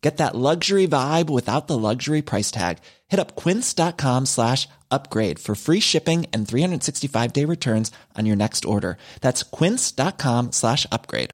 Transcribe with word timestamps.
Get 0.00 0.16
that 0.16 0.34
luxury 0.34 0.88
vibe 0.88 1.28
without 1.28 1.66
the 1.66 1.76
luxury 1.76 2.22
price 2.22 2.50
tag. 2.50 2.78
Hit 3.08 3.20
up 3.20 3.36
quince.com 3.36 4.24
slash 4.26 4.66
upgrade 4.90 5.38
for 5.38 5.54
free 5.54 5.80
shipping 5.80 6.26
and 6.32 6.48
365 6.48 7.32
day 7.32 7.44
returns 7.44 7.92
on 8.16 8.24
your 8.26 8.36
next 8.36 8.64
order. 8.64 8.96
That's 9.20 9.42
quince.com 9.42 10.52
slash 10.52 10.86
upgrade. 10.90 11.30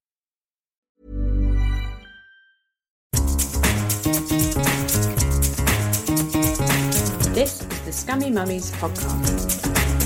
This 7.36 7.61
is 7.61 7.80
the 7.83 7.92
Scummy 7.92 8.30
Mummies 8.30 8.73
podcast. 8.73 10.05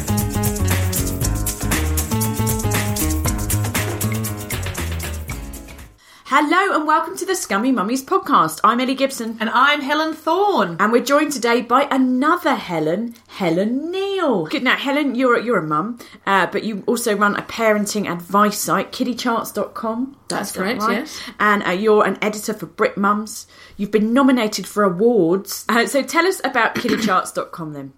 Hello 6.32 6.76
and 6.76 6.86
welcome 6.86 7.16
to 7.16 7.26
the 7.26 7.34
Scummy 7.34 7.72
Mummies 7.72 8.04
podcast. 8.04 8.60
I'm 8.62 8.78
Ellie 8.78 8.94
Gibson. 8.94 9.36
And 9.40 9.50
I'm 9.50 9.80
Helen 9.80 10.14
Thorne. 10.14 10.76
And 10.78 10.92
we're 10.92 11.02
joined 11.02 11.32
today 11.32 11.60
by 11.60 11.88
another 11.90 12.54
Helen, 12.54 13.16
Helen 13.26 13.90
Neale. 13.90 14.46
Good 14.46 14.62
now, 14.62 14.76
Helen, 14.76 15.16
you're 15.16 15.40
you're 15.40 15.58
a 15.58 15.66
mum, 15.66 15.98
uh, 16.26 16.46
but 16.46 16.62
you 16.62 16.84
also 16.86 17.16
run 17.16 17.34
a 17.34 17.42
parenting 17.42 18.08
advice 18.08 18.60
site, 18.60 18.92
kiddycharts.com. 18.92 20.16
That's 20.28 20.52
that 20.52 20.58
correct, 20.60 20.82
right? 20.82 20.98
yes. 20.98 21.20
And 21.40 21.64
uh, 21.64 21.70
you're 21.70 22.06
an 22.06 22.16
editor 22.22 22.54
for 22.54 22.66
Brit 22.66 22.96
Mums. 22.96 23.48
You've 23.76 23.90
been 23.90 24.12
nominated 24.12 24.68
for 24.68 24.84
awards. 24.84 25.64
Uh, 25.68 25.84
so 25.88 26.00
tell 26.00 26.28
us 26.28 26.40
about 26.44 26.76
kiddycharts.com 26.76 27.72
then. 27.72 27.92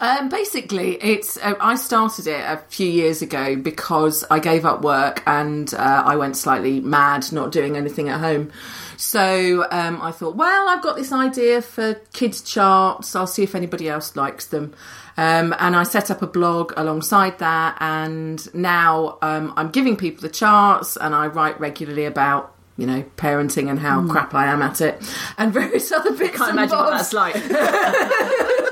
Um, 0.00 0.28
basically, 0.28 0.94
it's 1.02 1.36
uh, 1.36 1.54
I 1.60 1.76
started 1.76 2.26
it 2.26 2.40
a 2.40 2.58
few 2.68 2.86
years 2.86 3.22
ago 3.22 3.56
because 3.56 4.24
I 4.30 4.38
gave 4.38 4.64
up 4.64 4.82
work 4.82 5.22
and 5.26 5.72
uh, 5.74 6.02
I 6.04 6.16
went 6.16 6.36
slightly 6.36 6.80
mad, 6.80 7.32
not 7.32 7.52
doing 7.52 7.76
anything 7.76 8.08
at 8.08 8.20
home. 8.20 8.50
So 8.96 9.66
um, 9.70 10.00
I 10.00 10.12
thought, 10.12 10.36
well, 10.36 10.68
I've 10.68 10.82
got 10.82 10.96
this 10.96 11.12
idea 11.12 11.62
for 11.62 11.94
kids 12.12 12.42
charts. 12.42 13.16
I'll 13.16 13.26
see 13.26 13.42
if 13.42 13.54
anybody 13.54 13.88
else 13.88 14.14
likes 14.14 14.46
them. 14.46 14.74
Um, 15.16 15.54
and 15.58 15.76
I 15.76 15.82
set 15.82 16.10
up 16.10 16.22
a 16.22 16.26
blog 16.26 16.72
alongside 16.76 17.38
that, 17.40 17.76
and 17.80 18.54
now 18.54 19.18
um, 19.20 19.52
I'm 19.56 19.70
giving 19.70 19.96
people 19.96 20.22
the 20.22 20.30
charts, 20.30 20.96
and 20.96 21.14
I 21.14 21.26
write 21.26 21.60
regularly 21.60 22.06
about 22.06 22.54
you 22.78 22.86
know 22.86 23.04
parenting 23.16 23.68
and 23.68 23.78
how 23.78 24.06
crap 24.08 24.34
I 24.34 24.46
am 24.46 24.62
at 24.62 24.80
it, 24.80 25.02
and 25.36 25.52
various 25.54 25.92
other 25.92 26.16
bits. 26.16 26.36
Can't 26.36 26.50
and 26.50 26.58
imagine 26.58 26.78
what 26.78 26.90
that's 26.90 27.12
like. 27.12 27.34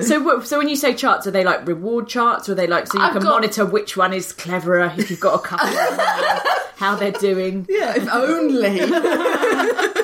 so, 0.00 0.20
what, 0.22 0.46
so 0.46 0.58
when 0.58 0.68
you 0.68 0.76
say 0.76 0.94
charts, 0.94 1.26
are 1.26 1.30
they 1.30 1.44
like 1.44 1.66
reward 1.66 2.08
charts, 2.08 2.48
or 2.48 2.52
are 2.52 2.54
they 2.54 2.66
like 2.66 2.86
so 2.86 2.98
you 2.98 3.04
I've 3.04 3.12
can 3.12 3.22
got- 3.22 3.30
monitor 3.30 3.64
which 3.64 3.96
one 3.96 4.12
is 4.12 4.32
cleverer 4.32 4.92
if 4.96 5.10
you've 5.10 5.20
got 5.20 5.34
a 5.34 5.42
couple, 5.42 5.68
of 5.68 5.74
them, 5.74 6.40
how 6.76 6.94
they're 6.96 7.12
doing? 7.12 7.66
Yeah, 7.68 7.94
if 7.96 8.08
only. 8.12 8.80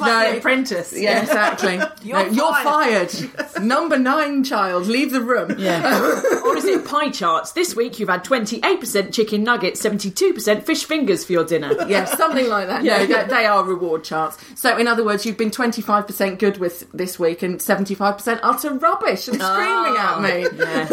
like 0.00 0.10
No. 0.10 0.32
the 0.32 0.38
apprentice. 0.38 0.92
Yeah, 0.92 1.22
exactly. 1.22 1.80
You're 2.02 2.24
No, 2.26 2.30
you're 2.32 2.52
fired. 2.62 3.12
Number 3.62 3.96
nine 3.98 4.42
child, 4.44 4.86
leave 4.86 5.12
the 5.12 5.20
room. 5.22 5.54
Yeah. 5.58 6.10
or 6.44 6.56
is 6.56 6.64
it 6.64 6.84
pie 6.84 7.10
charts? 7.10 7.52
This 7.52 7.74
week 7.76 7.98
you've 7.98 8.08
had 8.08 8.24
twenty 8.24 8.60
eight 8.64 8.80
percent 8.80 9.14
chicken 9.14 9.44
nuggets, 9.44 9.80
seventy 9.80 10.10
two 10.10 10.34
percent 10.34 10.66
fish 10.66 10.84
fingers 10.84 11.24
for 11.24 11.32
your 11.32 11.44
dinner. 11.44 11.72
Yeah, 11.88 12.04
something 12.06 12.48
like 12.48 12.66
that. 12.66 12.82
Yeah. 12.84 12.98
No, 12.98 13.06
they, 13.06 13.28
they 13.28 13.46
are 13.46 13.62
reward 13.64 14.04
charts. 14.04 14.36
So, 14.56 14.76
in 14.76 14.86
other 14.88 15.04
words, 15.04 15.24
you've 15.24 15.38
been 15.38 15.50
25% 15.50 16.38
good 16.38 16.58
with 16.58 16.90
this 16.92 17.18
week 17.18 17.42
and 17.42 17.58
75% 17.60 18.40
utter 18.42 18.74
rubbish 18.74 19.28
and 19.28 19.33
screaming 19.40 19.96
at 19.96 20.20
me. 20.20 20.58
Yeah. 20.58 20.84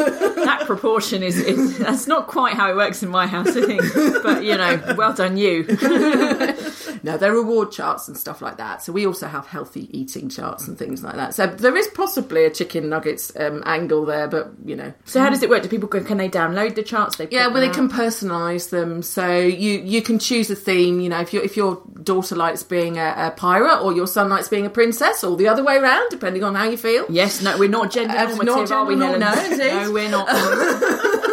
That 0.45 0.63
proportion 0.65 1.23
is, 1.23 1.37
is 1.37 1.77
that's 1.79 2.07
not 2.07 2.27
quite 2.27 2.53
how 2.55 2.71
it 2.71 2.75
works 2.75 3.03
in 3.03 3.09
my 3.09 3.27
house, 3.27 3.55
I 3.55 3.65
think. 3.65 3.83
But 4.23 4.43
you 4.43 4.57
know, 4.57 4.95
well 4.97 5.13
done 5.13 5.37
you. 5.37 5.65
No, 7.03 7.17
there 7.17 7.31
are 7.31 7.35
reward 7.35 7.71
charts 7.71 8.07
and 8.07 8.15
stuff 8.15 8.41
like 8.41 8.57
that. 8.57 8.83
So 8.83 8.93
we 8.93 9.07
also 9.07 9.27
have 9.27 9.47
healthy 9.47 9.89
eating 9.97 10.29
charts 10.29 10.67
and 10.67 10.77
things 10.77 11.03
like 11.03 11.15
that. 11.15 11.33
So 11.33 11.47
there 11.47 11.75
is 11.75 11.87
possibly 11.87 12.45
a 12.45 12.51
chicken 12.51 12.89
nuggets 12.89 13.31
um, 13.39 13.63
angle 13.65 14.05
there, 14.05 14.27
but 14.27 14.51
you 14.63 14.75
know. 14.75 14.93
So 15.05 15.19
how 15.19 15.29
does 15.29 15.41
it 15.41 15.49
work? 15.49 15.63
Do 15.63 15.69
people 15.69 15.89
can 15.89 16.17
they 16.17 16.29
download 16.29 16.75
the 16.75 16.83
charts? 16.83 17.15
They 17.15 17.27
Yeah, 17.31 17.47
well, 17.47 17.61
they 17.61 17.69
them 17.69 17.89
can 17.89 17.89
personalise 17.89 18.69
them. 18.69 19.01
So 19.01 19.35
you 19.37 19.79
you 19.79 20.01
can 20.01 20.19
choose 20.19 20.49
a 20.51 20.55
theme. 20.55 20.99
You 20.99 21.09
know, 21.09 21.19
if 21.21 21.33
your 21.33 21.43
if 21.43 21.57
your 21.57 21.81
daughter 22.03 22.35
likes 22.35 22.63
being 22.63 22.97
a, 22.97 23.13
a 23.17 23.31
pirate 23.31 23.81
or 23.81 23.93
your 23.93 24.07
son 24.07 24.29
likes 24.29 24.47
being 24.47 24.65
a 24.65 24.69
princess, 24.69 25.23
or 25.23 25.35
the 25.35 25.47
other 25.47 25.63
way 25.63 25.77
around, 25.77 26.09
depending 26.09 26.43
on 26.43 26.55
how 26.55 26.65
you 26.65 26.77
feel. 26.77 27.05
Yes, 27.09 27.41
no, 27.41 27.57
we're 27.57 27.69
not 27.69 27.91
gender 27.91 28.15
Uh, 28.15 28.27
normative, 28.37 28.69
not 28.69 28.71
are 28.71 28.85
we, 28.85 28.97
Helen? 28.97 29.19
no, 29.19 29.33
indeed. 29.33 29.73
no, 29.73 29.91
we're 29.91 30.09
not. 30.09 30.27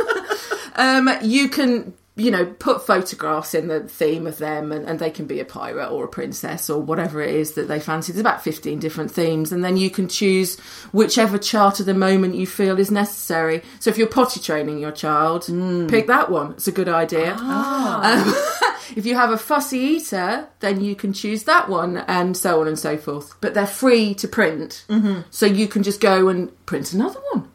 Um, 0.79 1.11
you 1.23 1.49
can 1.49 1.93
you 2.15 2.31
know 2.31 2.47
put 2.47 2.87
photographs 2.87 3.53
in 3.53 3.67
the 3.69 3.81
theme 3.81 4.27
of 4.27 4.39
them, 4.39 4.71
and, 4.71 4.89
and 4.89 4.99
they 5.01 5.11
can 5.11 5.27
be 5.27 5.41
a 5.41 5.45
pirate 5.45 5.91
or 5.91 6.05
a 6.05 6.09
princess 6.09 6.71
or 6.71 6.81
whatever 6.81 7.21
it 7.21 7.35
is 7.35 7.55
that 7.55 7.67
they 7.67 7.81
fancy. 7.81 8.13
There's 8.13 8.21
about 8.21 8.43
fifteen 8.45 8.79
different 8.79 9.11
themes, 9.11 9.51
and 9.51 9.65
then 9.65 9.77
you 9.77 9.91
can 9.91 10.09
choose 10.09 10.59
whichever 10.93 11.37
chart 11.37 11.81
of 11.81 11.87
the 11.87 11.95
moment 11.95 12.37
you 12.37 12.47
feel 12.47 12.79
is 12.79 12.93
necessary. 12.93 13.63
So 13.81 13.91
if 13.91 13.99
you're 13.99 14.07
potty 14.07 14.39
training 14.39 14.79
your 14.79 14.93
child, 14.93 15.47
pick 15.89 16.07
that 16.07 16.31
one. 16.31 16.53
It's 16.53 16.69
a 16.69 16.73
good 16.73 16.89
idea. 16.89 17.35
Um, 17.35 18.35
if 18.97 19.07
you 19.07 19.15
have 19.15 19.31
a 19.31 19.39
fussy 19.39 19.79
eater, 19.79 20.49
then 20.61 20.81
you 20.81 20.95
can 20.95 21.13
choose 21.13 21.45
that 21.45 21.69
one, 21.69 21.99
and 21.99 22.37
so 22.37 22.61
on 22.61 22.69
and 22.69 22.79
so 22.79 22.97
forth. 22.97 23.35
But 23.41 23.55
they're 23.55 23.67
free 23.67 24.15
to 24.15 24.29
print, 24.29 24.85
mm-hmm. 24.89 25.23
so 25.31 25.47
you 25.47 25.69
can 25.69 25.83
just 25.83 26.01
go 26.01 26.29
and 26.29 26.51
print 26.67 26.93
another 26.93 27.21
one. 27.33 27.48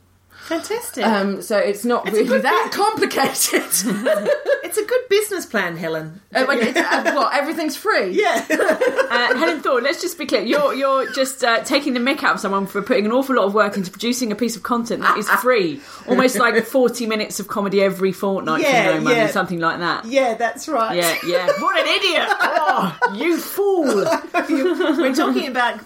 Fantastic. 0.43 1.05
Um, 1.05 1.41
so 1.41 1.57
it's 1.57 1.85
not 1.85 2.05
really 2.05 2.25
good 2.25 2.41
that 2.43 2.69
complicated. 2.73 3.63
it's 4.63 4.77
a 4.77 4.85
good 4.85 5.01
business 5.09 5.45
plan, 5.45 5.77
Helen. 5.77 6.21
Uh, 6.35 6.39
uh, 6.47 7.13
what? 7.13 7.33
Everything's 7.33 7.75
free. 7.77 8.11
Yeah. 8.11 8.45
Uh, 9.13 9.37
Helen 9.37 9.61
Thorne, 9.61 9.83
let's 9.83 10.01
just 10.01 10.17
be 10.17 10.25
clear. 10.25 10.41
You're 10.41 10.73
you're 10.73 11.11
just 11.11 11.43
uh, 11.43 11.63
taking 11.63 11.93
the 11.93 11.99
mick 11.99 12.23
out 12.23 12.33
of 12.35 12.39
someone 12.39 12.65
for 12.65 12.81
putting 12.81 13.05
an 13.05 13.11
awful 13.11 13.35
lot 13.35 13.45
of 13.45 13.53
work 13.53 13.77
into 13.77 13.91
producing 13.91 14.31
a 14.31 14.35
piece 14.35 14.55
of 14.55 14.63
content 14.63 15.01
that 15.03 15.17
is 15.19 15.29
free, 15.29 15.81
almost 16.07 16.35
like 16.39 16.55
forty 16.65 17.05
minutes 17.05 17.39
of 17.39 17.47
comedy 17.47 17.83
every 17.83 18.11
fortnight 18.11 18.63
Yeah, 18.63 18.87
for 18.87 18.95
no 18.95 19.01
money, 19.01 19.15
yeah. 19.17 19.27
something 19.27 19.59
like 19.59 19.77
that. 19.79 20.05
yeah, 20.05 20.33
that's 20.33 20.67
right. 20.67 20.95
Yeah, 20.97 21.15
yeah. 21.27 21.45
What 21.59 21.79
an 21.79 21.87
idiot! 21.93 22.27
Oh, 22.27 22.97
you 23.13 23.37
fool! 23.37 24.03
We're 24.49 25.13
talking 25.13 25.47
about 25.47 25.79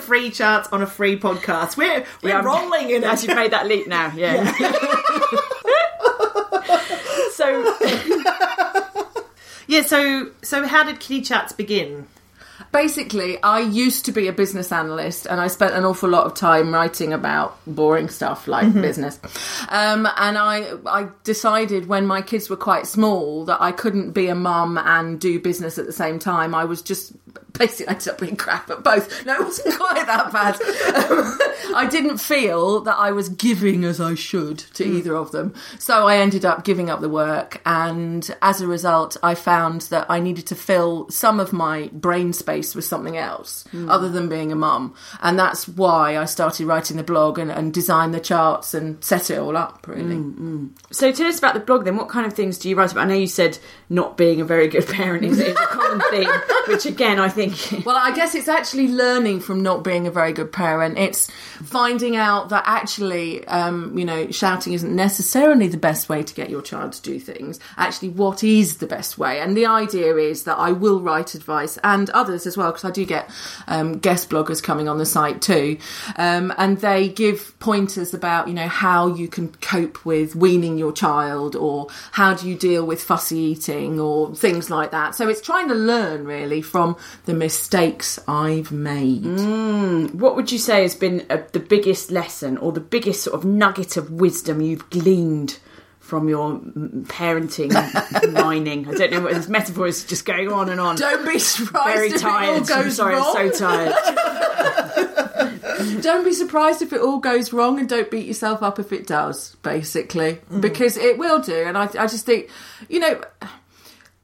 free 0.00 0.30
charts 0.30 0.68
on 0.72 0.82
a 0.82 0.86
free 0.86 1.16
podcast. 1.16 1.76
We're 1.76 2.04
we're 2.20 2.30
Yeah, 2.30 2.36
I'm- 2.40 2.44
rolling 2.46 2.90
in 2.90 3.04
As 3.04 3.22
you've 3.24 3.36
made 3.36 3.52
that 3.52 3.66
leap 3.68 3.86
now, 3.86 4.01
yeah. 4.14 4.52
so 7.32 7.76
Yeah. 9.66 9.82
So 9.82 10.30
so 10.42 10.66
how 10.66 10.84
did 10.84 11.00
Kiddy 11.00 11.22
Charts 11.22 11.52
begin? 11.52 12.06
Basically, 12.70 13.42
I 13.42 13.60
used 13.60 14.04
to 14.06 14.12
be 14.12 14.28
a 14.28 14.32
business 14.32 14.72
analyst, 14.72 15.26
and 15.26 15.40
I 15.40 15.48
spent 15.48 15.74
an 15.74 15.84
awful 15.84 16.08
lot 16.08 16.26
of 16.26 16.34
time 16.34 16.72
writing 16.72 17.12
about 17.12 17.58
boring 17.66 18.08
stuff 18.08 18.46
like 18.46 18.72
business. 18.72 19.18
Um, 19.68 20.06
and 20.16 20.38
I, 20.38 20.72
I 20.86 21.08
decided 21.24 21.86
when 21.86 22.06
my 22.06 22.22
kids 22.22 22.48
were 22.48 22.56
quite 22.56 22.86
small 22.86 23.44
that 23.46 23.60
I 23.60 23.72
couldn't 23.72 24.12
be 24.12 24.28
a 24.28 24.34
mum 24.34 24.78
and 24.78 25.20
do 25.20 25.40
business 25.40 25.76
at 25.76 25.86
the 25.86 25.92
same 25.92 26.18
time. 26.18 26.54
I 26.54 26.64
was 26.64 26.80
just 26.80 27.12
basically 27.52 27.88
I 27.88 27.92
ended 27.92 28.08
up 28.08 28.18
being 28.18 28.36
crap 28.36 28.70
at 28.70 28.82
both. 28.82 29.24
No, 29.26 29.34
it 29.36 29.44
wasn't 29.44 29.76
quite 29.78 30.06
that 30.06 30.32
bad. 30.32 30.54
Um, 31.10 31.38
I 31.76 31.86
didn't 31.90 32.18
feel 32.18 32.80
that 32.80 32.96
I 32.96 33.12
was 33.12 33.28
giving 33.28 33.84
as 33.84 34.00
I 34.00 34.14
should 34.14 34.58
to 34.58 34.84
hmm. 34.84 34.96
either 34.96 35.16
of 35.16 35.32
them. 35.32 35.54
So 35.78 36.06
I 36.06 36.18
ended 36.18 36.44
up 36.44 36.64
giving 36.64 36.90
up 36.90 37.00
the 37.00 37.08
work. 37.08 37.60
And 37.64 38.34
as 38.42 38.60
a 38.60 38.66
result, 38.66 39.16
I 39.22 39.34
found 39.34 39.82
that 39.82 40.06
I 40.08 40.20
needed 40.20 40.46
to 40.48 40.54
fill 40.54 41.08
some 41.10 41.40
of 41.40 41.52
my 41.52 41.90
brain 41.92 42.32
space 42.32 42.74
with 42.74 42.84
something 42.84 43.16
else 43.16 43.64
hmm. 43.70 43.88
other 43.88 44.08
than 44.08 44.28
being 44.28 44.52
a 44.52 44.56
mum. 44.56 44.94
And 45.20 45.38
that's 45.38 45.68
why 45.68 46.18
I 46.18 46.24
started 46.24 46.66
writing 46.66 46.96
the 46.96 47.02
blog 47.02 47.38
and, 47.38 47.50
and 47.50 47.72
designed 47.72 48.14
the 48.14 48.20
charts 48.20 48.74
and 48.74 49.02
set 49.02 49.30
it 49.30 49.38
all 49.38 49.56
up, 49.56 49.86
really. 49.86 50.16
Mm, 50.16 50.38
mm. 50.38 50.70
So 50.90 51.12
tell 51.12 51.26
us 51.26 51.38
about 51.38 51.54
the 51.54 51.60
blog 51.60 51.84
then. 51.84 51.96
What 51.96 52.08
kind 52.08 52.26
of 52.26 52.32
things 52.32 52.58
do 52.58 52.68
you 52.68 52.76
write 52.76 52.92
about? 52.92 53.04
I 53.04 53.08
know 53.08 53.14
you 53.14 53.26
said 53.26 53.58
not 53.88 54.16
being 54.16 54.40
a 54.40 54.44
very 54.44 54.68
good 54.68 54.86
parent 54.88 55.24
is, 55.24 55.38
is 55.38 55.56
a 55.56 55.66
common 55.66 56.00
theme, 56.10 56.30
which 56.68 56.86
again 56.86 57.18
I 57.18 57.28
think 57.28 57.41
Well, 57.84 57.96
I 57.96 58.14
guess 58.14 58.34
it's 58.34 58.48
actually 58.48 58.88
learning 58.88 59.40
from 59.40 59.62
not 59.62 59.82
being 59.82 60.06
a 60.06 60.10
very 60.10 60.32
good 60.32 60.52
parent. 60.52 60.98
It's 60.98 61.28
finding 61.62 62.16
out 62.16 62.50
that 62.50 62.64
actually, 62.66 63.46
um, 63.48 63.96
you 63.98 64.04
know, 64.04 64.30
shouting 64.30 64.72
isn't 64.72 64.94
necessarily 64.94 65.68
the 65.68 65.76
best 65.76 66.08
way 66.08 66.22
to 66.22 66.34
get 66.34 66.48
your 66.48 66.62
child 66.62 66.92
to 66.92 67.02
do 67.02 67.18
things. 67.18 67.58
Actually, 67.76 68.10
what 68.10 68.44
is 68.44 68.76
the 68.76 68.86
best 68.86 69.18
way? 69.18 69.40
And 69.40 69.56
the 69.56 69.66
idea 69.66 70.16
is 70.16 70.44
that 70.44 70.58
I 70.58 70.72
will 70.72 71.00
write 71.00 71.34
advice 71.34 71.78
and 71.82 72.08
others 72.10 72.46
as 72.46 72.56
well, 72.56 72.70
because 72.70 72.84
I 72.84 72.90
do 72.90 73.04
get 73.04 73.28
um, 73.66 73.98
guest 73.98 74.30
bloggers 74.30 74.62
coming 74.62 74.88
on 74.88 74.98
the 74.98 75.06
site 75.06 75.42
too. 75.42 75.78
Um, 76.16 76.52
and 76.56 76.78
they 76.78 77.08
give 77.08 77.58
pointers 77.58 78.14
about, 78.14 78.48
you 78.48 78.54
know, 78.54 78.68
how 78.68 79.08
you 79.08 79.28
can 79.28 79.48
cope 79.60 80.04
with 80.04 80.36
weaning 80.36 80.78
your 80.78 80.92
child 80.92 81.56
or 81.56 81.88
how 82.12 82.34
do 82.34 82.48
you 82.48 82.56
deal 82.56 82.86
with 82.86 83.02
fussy 83.02 83.38
eating 83.38 83.98
or 83.98 84.34
things 84.34 84.70
like 84.70 84.90
that. 84.92 85.14
So 85.14 85.28
it's 85.28 85.40
trying 85.40 85.68
to 85.68 85.74
learn 85.74 86.24
really 86.24 86.62
from 86.62 86.96
the 87.24 87.31
mistakes 87.34 88.18
I've 88.28 88.72
made. 88.72 89.24
what 90.14 90.36
would 90.36 90.52
you 90.52 90.58
say 90.58 90.82
has 90.82 90.94
been 90.94 91.26
uh 91.30 91.38
the 91.52 91.60
biggest 91.60 92.10
lesson 92.10 92.56
or 92.58 92.72
the 92.72 92.80
biggest 92.80 93.22
sort 93.22 93.34
of 93.34 93.44
nugget 93.44 93.96
of 93.96 94.10
wisdom 94.10 94.60
you've 94.60 94.88
gleaned 94.90 95.58
from 96.00 96.28
your 96.28 96.58
mm, 96.58 97.04
parenting 97.06 97.72
mining? 98.32 98.88
I 98.88 98.92
don't 98.94 99.12
know 99.12 99.20
what 99.20 99.34
this 99.34 99.48
metaphor 99.48 99.86
is 99.86 100.04
just 100.04 100.24
going 100.24 100.50
on 100.52 100.68
and 100.68 100.80
on. 100.80 100.96
Don't 100.96 101.26
be 101.26 101.38
surprised 101.38 101.96
very 101.96 102.08
if 102.10 102.20
tired. 102.20 102.62
it 102.62 102.70
all 102.70 102.78
I'm 102.78 102.90
sorry, 102.90 103.14
wrong. 103.16 103.34
I'm 103.36 103.52
so 103.52 103.58
tired. 103.66 103.94
don't 106.02 106.24
be 106.24 106.32
surprised 106.32 106.82
if 106.82 106.92
it 106.92 107.00
all 107.00 107.18
goes 107.18 107.52
wrong, 107.52 107.78
and 107.78 107.88
don't 107.88 108.10
beat 108.10 108.26
yourself 108.26 108.62
up 108.62 108.78
if 108.78 108.92
it 108.92 109.06
does. 109.06 109.56
Basically, 109.62 110.40
because 110.60 110.96
it 110.96 111.18
will 111.18 111.40
do. 111.40 111.54
And 111.54 111.76
I, 111.78 111.84
I 111.84 112.06
just 112.06 112.26
think, 112.26 112.48
you 112.88 113.00
know, 113.00 113.20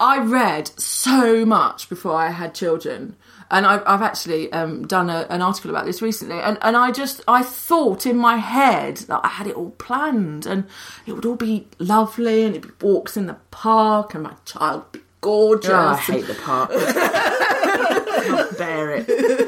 I 0.00 0.18
read 0.18 0.68
so 0.80 1.44
much 1.44 1.88
before 1.88 2.14
I 2.14 2.30
had 2.30 2.54
children. 2.54 3.16
And 3.50 3.64
I've, 3.64 3.82
I've 3.86 4.02
actually 4.02 4.52
um, 4.52 4.86
done 4.86 5.08
a, 5.08 5.26
an 5.30 5.40
article 5.40 5.70
about 5.70 5.86
this 5.86 6.02
recently, 6.02 6.38
and, 6.38 6.58
and 6.60 6.76
I 6.76 6.90
just 6.90 7.22
I 7.26 7.42
thought 7.42 8.04
in 8.04 8.18
my 8.18 8.36
head 8.36 8.98
that 9.08 9.22
I 9.24 9.28
had 9.28 9.46
it 9.46 9.54
all 9.56 9.70
planned, 9.70 10.44
and 10.44 10.66
it 11.06 11.14
would 11.14 11.24
all 11.24 11.34
be 11.34 11.66
lovely, 11.78 12.44
and 12.44 12.54
it'd 12.54 12.78
be 12.78 12.86
walks 12.86 13.16
in 13.16 13.26
the 13.26 13.38
park, 13.50 14.12
and 14.12 14.24
my 14.24 14.34
child 14.44 14.82
would 14.82 14.92
be 14.92 15.00
gorgeous, 15.22 15.70
Oh, 15.70 15.74
I 15.74 15.96
hate 15.96 16.26
the 16.26 16.34
part. 16.34 16.70
Can't 18.24 18.58
bear 18.58 18.96
it. 18.96 19.47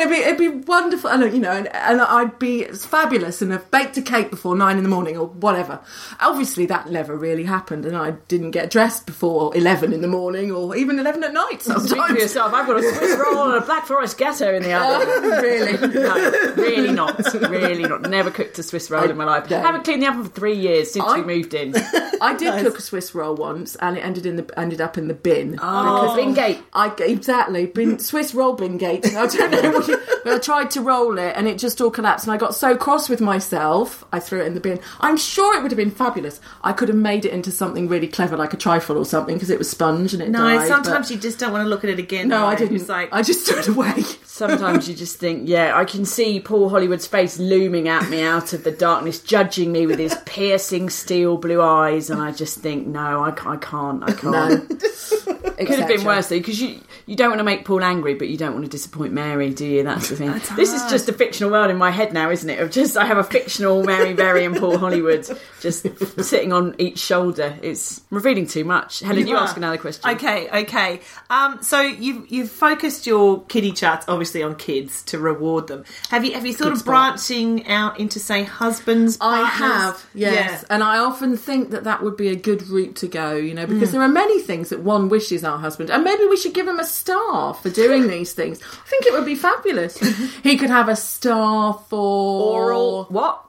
And 0.00 0.10
it'd 0.10 0.38
be 0.38 0.46
it'd 0.48 0.62
be 0.62 0.64
wonderful, 0.66 1.10
and 1.10 1.32
you 1.34 1.40
know, 1.40 1.50
and, 1.52 1.68
and 1.74 2.00
I'd 2.00 2.38
be 2.38 2.64
fabulous, 2.64 3.42
and 3.42 3.52
have 3.52 3.70
baked 3.70 3.96
a 3.98 4.02
cake 4.02 4.30
before 4.30 4.56
nine 4.56 4.76
in 4.78 4.82
the 4.82 4.88
morning 4.88 5.16
or 5.18 5.26
whatever. 5.26 5.80
Obviously, 6.20 6.66
that 6.66 6.90
never 6.90 7.16
really 7.16 7.44
happened, 7.44 7.84
and 7.84 7.96
I 7.96 8.12
didn't 8.28 8.52
get 8.52 8.70
dressed 8.70 9.06
before 9.06 9.54
eleven 9.56 9.92
in 9.92 10.00
the 10.00 10.08
morning 10.08 10.50
or 10.52 10.74
even 10.76 10.98
eleven 10.98 11.22
at 11.24 11.32
night. 11.32 11.62
Speak 11.62 11.74
for 11.76 11.80
Sometimes, 11.88 12.18
yourself. 12.20 12.52
I've 12.54 12.66
got 12.66 12.78
a 12.78 12.82
Swiss 12.94 13.18
roll 13.18 13.52
and 13.52 13.62
a 13.62 13.66
Black 13.66 13.86
Forest 13.86 14.16
gateau 14.18 14.54
in 14.54 14.62
the 14.62 14.72
oven. 14.72 15.08
Oh, 15.30 15.42
really. 15.42 15.70
No, 16.00 16.54
really 16.56 16.92
not. 16.92 17.32
Really 17.34 17.82
not. 17.84 18.02
Never 18.02 18.30
cooked 18.30 18.58
a 18.58 18.62
Swiss 18.62 18.90
roll 18.90 19.10
in 19.10 19.16
my 19.16 19.24
life. 19.24 19.50
no. 19.50 19.60
Haven't 19.60 19.84
cleaned 19.84 20.02
the 20.02 20.08
oven 20.08 20.24
for 20.24 20.30
three 20.30 20.56
years 20.56 20.90
since 20.92 21.04
I- 21.04 21.18
we 21.20 21.24
moved 21.36 21.52
in. 21.54 21.74
I 22.22 22.34
did 22.36 22.64
cook 22.64 22.78
a 22.78 22.82
Swiss 22.82 23.14
roll 23.14 23.34
once, 23.34 23.76
and 23.76 23.96
it 23.96 24.00
ended 24.00 24.26
in 24.26 24.36
the 24.36 24.58
ended 24.58 24.80
up 24.80 24.96
in 24.98 25.08
the 25.08 25.14
bin. 25.14 25.58
Oh, 25.60 26.14
Bingate. 26.18 26.62
I 26.72 26.92
exactly 26.98 27.66
bin 27.66 27.98
Swiss 27.98 28.34
roll 28.34 28.54
bin 28.54 28.76
gate. 28.78 29.06
I 29.14 29.26
don't 29.26 29.50
know 29.50 29.70
what 29.72 29.88
but 30.24 30.32
I 30.34 30.38
tried 30.38 30.70
to 30.72 30.80
roll 30.80 31.18
it 31.18 31.34
and 31.36 31.46
it 31.48 31.58
just 31.58 31.80
all 31.80 31.90
collapsed. 31.90 32.26
And 32.26 32.32
I 32.32 32.36
got 32.36 32.54
so 32.54 32.76
cross 32.76 33.08
with 33.08 33.20
myself, 33.20 34.04
I 34.12 34.20
threw 34.20 34.40
it 34.42 34.46
in 34.46 34.54
the 34.54 34.60
bin. 34.60 34.80
I'm 35.00 35.16
sure 35.16 35.56
it 35.56 35.62
would 35.62 35.70
have 35.70 35.76
been 35.78 35.90
fabulous. 35.90 36.40
I 36.62 36.72
could 36.72 36.88
have 36.88 36.96
made 36.96 37.24
it 37.24 37.32
into 37.32 37.50
something 37.50 37.88
really 37.88 38.08
clever, 38.08 38.36
like 38.36 38.52
a 38.54 38.56
trifle 38.56 38.96
or 38.98 39.04
something, 39.04 39.34
because 39.36 39.50
it 39.50 39.58
was 39.58 39.70
sponge 39.70 40.12
and 40.14 40.22
it 40.22 40.30
No, 40.30 40.38
died. 40.40 40.68
sometimes 40.68 41.08
but- 41.08 41.14
you 41.14 41.20
just 41.20 41.38
don't 41.38 41.52
want 41.52 41.64
to 41.64 41.68
look 41.68 41.84
at 41.84 41.90
it 41.90 41.98
again. 41.98 42.28
no, 42.28 42.46
I 42.46 42.54
didn't. 42.54 42.76
It's 42.76 42.88
like, 42.88 43.08
I 43.12 43.22
just 43.22 43.46
threw 43.46 43.58
it 43.58 43.68
away. 43.68 44.04
Sometimes 44.40 44.88
you 44.88 44.94
just 44.94 45.18
think, 45.18 45.46
yeah, 45.46 45.76
I 45.76 45.84
can 45.84 46.06
see 46.06 46.40
Paul 46.40 46.70
Hollywood's 46.70 47.06
face 47.06 47.38
looming 47.38 47.88
at 47.88 48.08
me 48.08 48.22
out 48.22 48.54
of 48.54 48.64
the 48.64 48.70
darkness, 48.70 49.20
judging 49.20 49.70
me 49.70 49.86
with 49.86 49.98
his 49.98 50.16
piercing 50.24 50.88
steel 50.88 51.36
blue 51.36 51.60
eyes, 51.60 52.08
and 52.08 52.22
I 52.22 52.32
just 52.32 52.58
think, 52.60 52.86
no, 52.86 53.22
I, 53.22 53.28
I 53.28 53.56
can't, 53.58 54.02
I 54.02 54.12
can't. 54.14 54.82
It 55.60 55.66
could 55.66 55.78
have 55.78 55.88
been 55.88 56.04
worse 56.04 56.28
though, 56.28 56.38
because 56.38 56.58
you 56.58 56.80
you 57.04 57.16
don't 57.16 57.28
want 57.28 57.40
to 57.40 57.44
make 57.44 57.66
Paul 57.66 57.84
angry, 57.84 58.14
but 58.14 58.28
you 58.28 58.38
don't 58.38 58.54
want 58.54 58.64
to 58.64 58.70
disappoint 58.70 59.12
Mary, 59.12 59.50
do 59.50 59.66
you? 59.66 59.82
That's 59.82 60.08
the 60.08 60.16
thing. 60.16 60.30
this 60.56 60.72
is 60.72 60.90
just 60.90 61.06
a 61.10 61.12
fictional 61.12 61.50
world 61.50 61.70
in 61.70 61.76
my 61.76 61.90
head 61.90 62.14
now, 62.14 62.30
isn't 62.30 62.48
it? 62.48 62.60
Of 62.60 62.70
just 62.70 62.96
I 62.96 63.04
have 63.04 63.18
a 63.18 63.24
fictional 63.24 63.84
Mary 63.84 64.14
Berry 64.14 64.46
and 64.46 64.56
Paul 64.56 64.78
Hollywood 64.78 65.28
just 65.60 65.86
sitting 66.22 66.54
on 66.54 66.76
each 66.78 66.98
shoulder. 66.98 67.58
It's 67.60 68.00
revealing 68.08 68.46
too 68.46 68.64
much. 68.64 69.00
Helen, 69.00 69.26
you, 69.26 69.36
are. 69.36 69.42
ask 69.42 69.56
another 69.58 69.76
question. 69.76 70.08
Okay, 70.12 70.48
okay. 70.62 71.00
Um, 71.28 71.62
so 71.62 71.82
you've 71.82 72.30
you've 72.32 72.50
focused 72.50 73.06
your 73.06 73.42
kiddie 73.42 73.72
charts 73.72 74.06
obviously 74.08 74.29
on 74.36 74.54
kids 74.54 75.02
to 75.04 75.18
reward 75.18 75.66
them. 75.66 75.84
Have 76.10 76.24
you 76.24 76.32
have 76.34 76.46
you 76.46 76.54
thought 76.54 76.72
of 76.72 76.78
spot. 76.78 77.16
branching 77.16 77.66
out 77.66 77.98
into 77.98 78.18
say 78.18 78.44
husbands? 78.44 79.18
I 79.20 79.42
have, 79.48 80.04
yes. 80.14 80.64
And 80.70 80.82
I 80.82 80.98
often 80.98 81.36
think 81.36 81.70
that 81.70 81.84
that 81.84 82.02
would 82.02 82.16
be 82.16 82.28
a 82.28 82.36
good 82.36 82.68
route 82.68 82.96
to 82.96 83.08
go, 83.08 83.34
you 83.34 83.54
know, 83.54 83.66
because 83.66 83.90
mm. 83.90 83.92
there 83.92 84.02
are 84.02 84.08
many 84.08 84.40
things 84.40 84.70
that 84.70 84.80
one 84.80 85.08
wishes 85.08 85.44
our 85.44 85.58
husband, 85.58 85.90
and 85.90 86.04
maybe 86.04 86.24
we 86.26 86.36
should 86.36 86.54
give 86.54 86.68
him 86.68 86.78
a 86.78 86.84
star 86.84 87.54
for 87.54 87.70
doing 87.70 88.08
these 88.14 88.32
things. 88.32 88.60
I 88.62 88.88
think 88.88 89.06
it 89.06 89.12
would 89.12 89.26
be 89.26 89.34
fabulous. 89.34 89.98
he 90.42 90.56
could 90.56 90.70
have 90.70 90.88
a 90.88 90.96
star 90.96 91.74
for 91.88 92.52
Oral 92.52 93.04
what? 93.10 93.44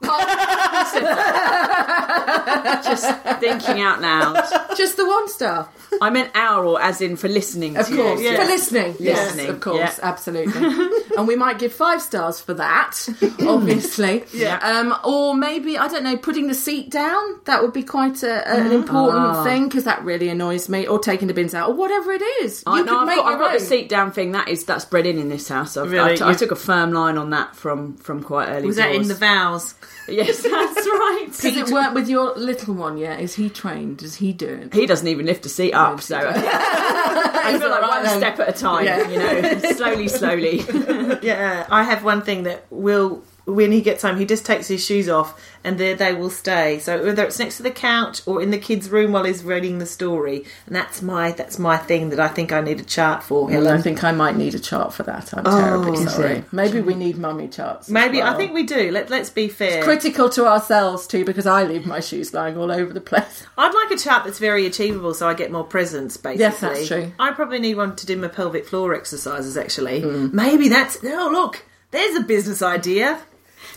just 2.84 3.22
thinking 3.40 3.80
out 3.80 4.00
loud. 4.00 4.76
just 4.76 4.96
the 4.96 5.06
one 5.06 5.28
star, 5.28 5.68
I 6.00 6.10
meant 6.10 6.36
oral, 6.36 6.78
as 6.78 7.00
in 7.00 7.16
for 7.16 7.28
listening. 7.28 7.76
of 7.76 7.86
to 7.86 7.96
course, 7.96 8.20
you. 8.20 8.36
for 8.36 8.44
listening. 8.44 8.96
Yes, 8.98 9.26
Listening, 9.26 9.48
of 9.48 9.60
course, 9.60 9.78
yeah. 9.78 9.98
absolutely. 10.02 10.52
and 11.16 11.28
we 11.28 11.36
might 11.36 11.58
give 11.58 11.72
five 11.72 12.00
stars 12.02 12.40
for 12.40 12.54
that, 12.54 12.96
obviously. 13.46 14.24
Yeah. 14.32 14.58
Um, 14.58 14.94
or 15.04 15.34
maybe 15.34 15.78
I 15.78 15.88
don't 15.88 16.04
know, 16.04 16.16
putting 16.16 16.46
the 16.48 16.54
seat 16.54 16.90
down. 16.90 17.40
That 17.44 17.62
would 17.62 17.72
be 17.72 17.82
quite 17.82 18.22
a, 18.22 18.48
a- 18.50 18.60
an 18.66 18.72
important 18.72 19.18
Ah. 19.26 19.44
thing 19.44 19.64
because 19.68 19.84
that 19.84 20.02
really 20.04 20.28
annoys 20.28 20.68
me. 20.68 20.86
Or 20.86 20.98
taking 20.98 21.28
the 21.28 21.34
bins 21.34 21.54
out, 21.54 21.70
or 21.70 21.74
whatever 21.74 22.12
it 22.12 22.22
is. 22.42 22.62
You 22.66 22.72
I 22.72 22.78
could 22.78 22.86
know, 22.86 22.98
I've 23.00 23.06
make 23.06 23.16
got, 23.16 23.32
I've 23.32 23.38
got 23.38 23.52
the 23.52 23.60
seat 23.64 23.88
down 23.88 24.12
thing. 24.12 24.32
That 24.32 24.48
is 24.48 24.64
that's 24.64 24.84
bred 24.84 25.06
in 25.06 25.18
in 25.18 25.28
this 25.28 25.48
house. 25.48 25.76
I've, 25.76 25.90
Really? 25.90 26.12
I, 26.12 26.16
t- 26.16 26.24
I 26.24 26.32
took 26.34 26.50
a 26.50 26.56
firm 26.56 26.92
line 26.92 27.18
on 27.18 27.30
that 27.30 27.54
from 27.56 27.96
from 27.96 28.22
quite 28.22 28.48
early. 28.48 28.66
Was 28.66 28.76
that 28.76 28.94
in 28.94 29.08
the 29.08 29.14
vows? 29.14 29.74
Yes, 30.08 30.42
that's 30.42 30.50
right. 30.84 31.26
Does 31.28 31.56
it 31.56 31.70
work 31.70 31.94
with 31.94 32.08
your 32.08 32.34
little 32.34 32.74
one 32.74 32.98
yet? 32.98 33.20
Is 33.20 33.36
he 33.36 33.48
trained? 33.48 33.98
Does 33.98 34.16
he 34.16 34.32
do 34.32 34.48
it? 34.48 34.74
He 34.74 34.84
doesn't 34.84 35.06
even 35.06 35.26
lift 35.26 35.46
a 35.46 35.48
seat 35.48 35.72
up, 35.74 36.00
so 36.00 36.16
I 36.18 37.56
feel 37.58 37.70
like 37.70 37.82
alright 37.84 37.88
one 37.88 38.02
then. 38.02 38.18
step 38.18 38.40
at 38.40 38.48
a 38.48 38.52
time. 38.52 38.84
Yeah. 38.84 39.08
You 39.08 39.18
know, 39.62 39.72
slowly, 39.74 40.08
slowly. 40.08 40.61
Yeah, 41.22 41.66
I 41.70 41.82
have 41.84 42.04
one 42.04 42.22
thing 42.22 42.44
that 42.44 42.64
will 42.70 43.22
when 43.44 43.72
he 43.72 43.80
gets 43.80 44.02
home, 44.02 44.18
he 44.18 44.24
just 44.24 44.46
takes 44.46 44.68
his 44.68 44.84
shoes 44.84 45.08
off, 45.08 45.40
and 45.64 45.76
there 45.78 45.94
they 45.96 46.12
will 46.14 46.30
stay. 46.30 46.78
So 46.78 47.02
whether 47.04 47.24
it's 47.24 47.38
next 47.38 47.56
to 47.56 47.62
the 47.64 47.70
couch 47.70 48.20
or 48.26 48.40
in 48.40 48.50
the 48.50 48.58
kids' 48.58 48.88
room 48.90 49.12
while 49.12 49.24
he's 49.24 49.42
reading 49.42 49.78
the 49.78 49.86
story, 49.86 50.44
and 50.66 50.76
that's 50.76 51.02
my 51.02 51.32
that's 51.32 51.58
my 51.58 51.76
thing 51.76 52.10
that 52.10 52.20
I 52.20 52.28
think 52.28 52.52
I 52.52 52.60
need 52.60 52.80
a 52.80 52.84
chart 52.84 53.22
for. 53.22 53.46
Well, 53.48 53.68
I 53.68 53.80
think 53.80 54.04
I 54.04 54.12
might 54.12 54.36
need 54.36 54.54
a 54.54 54.58
chart 54.60 54.92
for 54.94 55.02
that. 55.04 55.32
I'm 55.36 55.44
terribly 55.44 55.96
sorry. 56.06 56.44
Maybe 56.52 56.80
we 56.80 56.94
need 56.94 57.18
mummy 57.18 57.48
charts. 57.48 57.88
Maybe 57.88 58.22
I 58.22 58.36
think 58.36 58.52
we 58.52 58.62
do. 58.62 58.90
Let 58.90 59.10
Let's 59.10 59.30
be 59.30 59.48
fair. 59.48 59.82
critical 59.82 60.28
to 60.30 60.46
ourselves 60.46 61.06
too 61.06 61.24
because 61.24 61.46
I 61.46 61.64
leave 61.64 61.86
my 61.86 62.00
shoes 62.00 62.32
lying 62.32 62.56
all 62.56 62.70
over 62.70 62.92
the 62.92 63.00
place. 63.00 63.44
I'd 63.58 63.74
like 63.74 63.90
a 63.90 64.02
chart 64.02 64.24
that's 64.24 64.38
very 64.38 64.66
achievable, 64.66 65.14
so 65.14 65.28
I 65.28 65.34
get 65.34 65.50
more 65.50 65.64
presents. 65.64 66.16
Basically, 66.16 66.40
Yes, 66.40 66.60
that's 66.60 66.86
true. 66.88 67.12
I 67.18 67.32
probably 67.32 67.58
need 67.58 67.76
one 67.76 67.96
to 67.96 68.06
do 68.06 68.16
my 68.16 68.28
pelvic 68.28 68.66
floor 68.66 68.94
exercises. 68.94 69.56
Actually, 69.56 70.02
Mm. 70.02 70.32
maybe 70.32 70.68
that's. 70.68 70.98
Oh, 71.04 71.28
look, 71.32 71.64
there's 71.90 72.16
a 72.16 72.20
business 72.22 72.62
idea. 72.62 73.20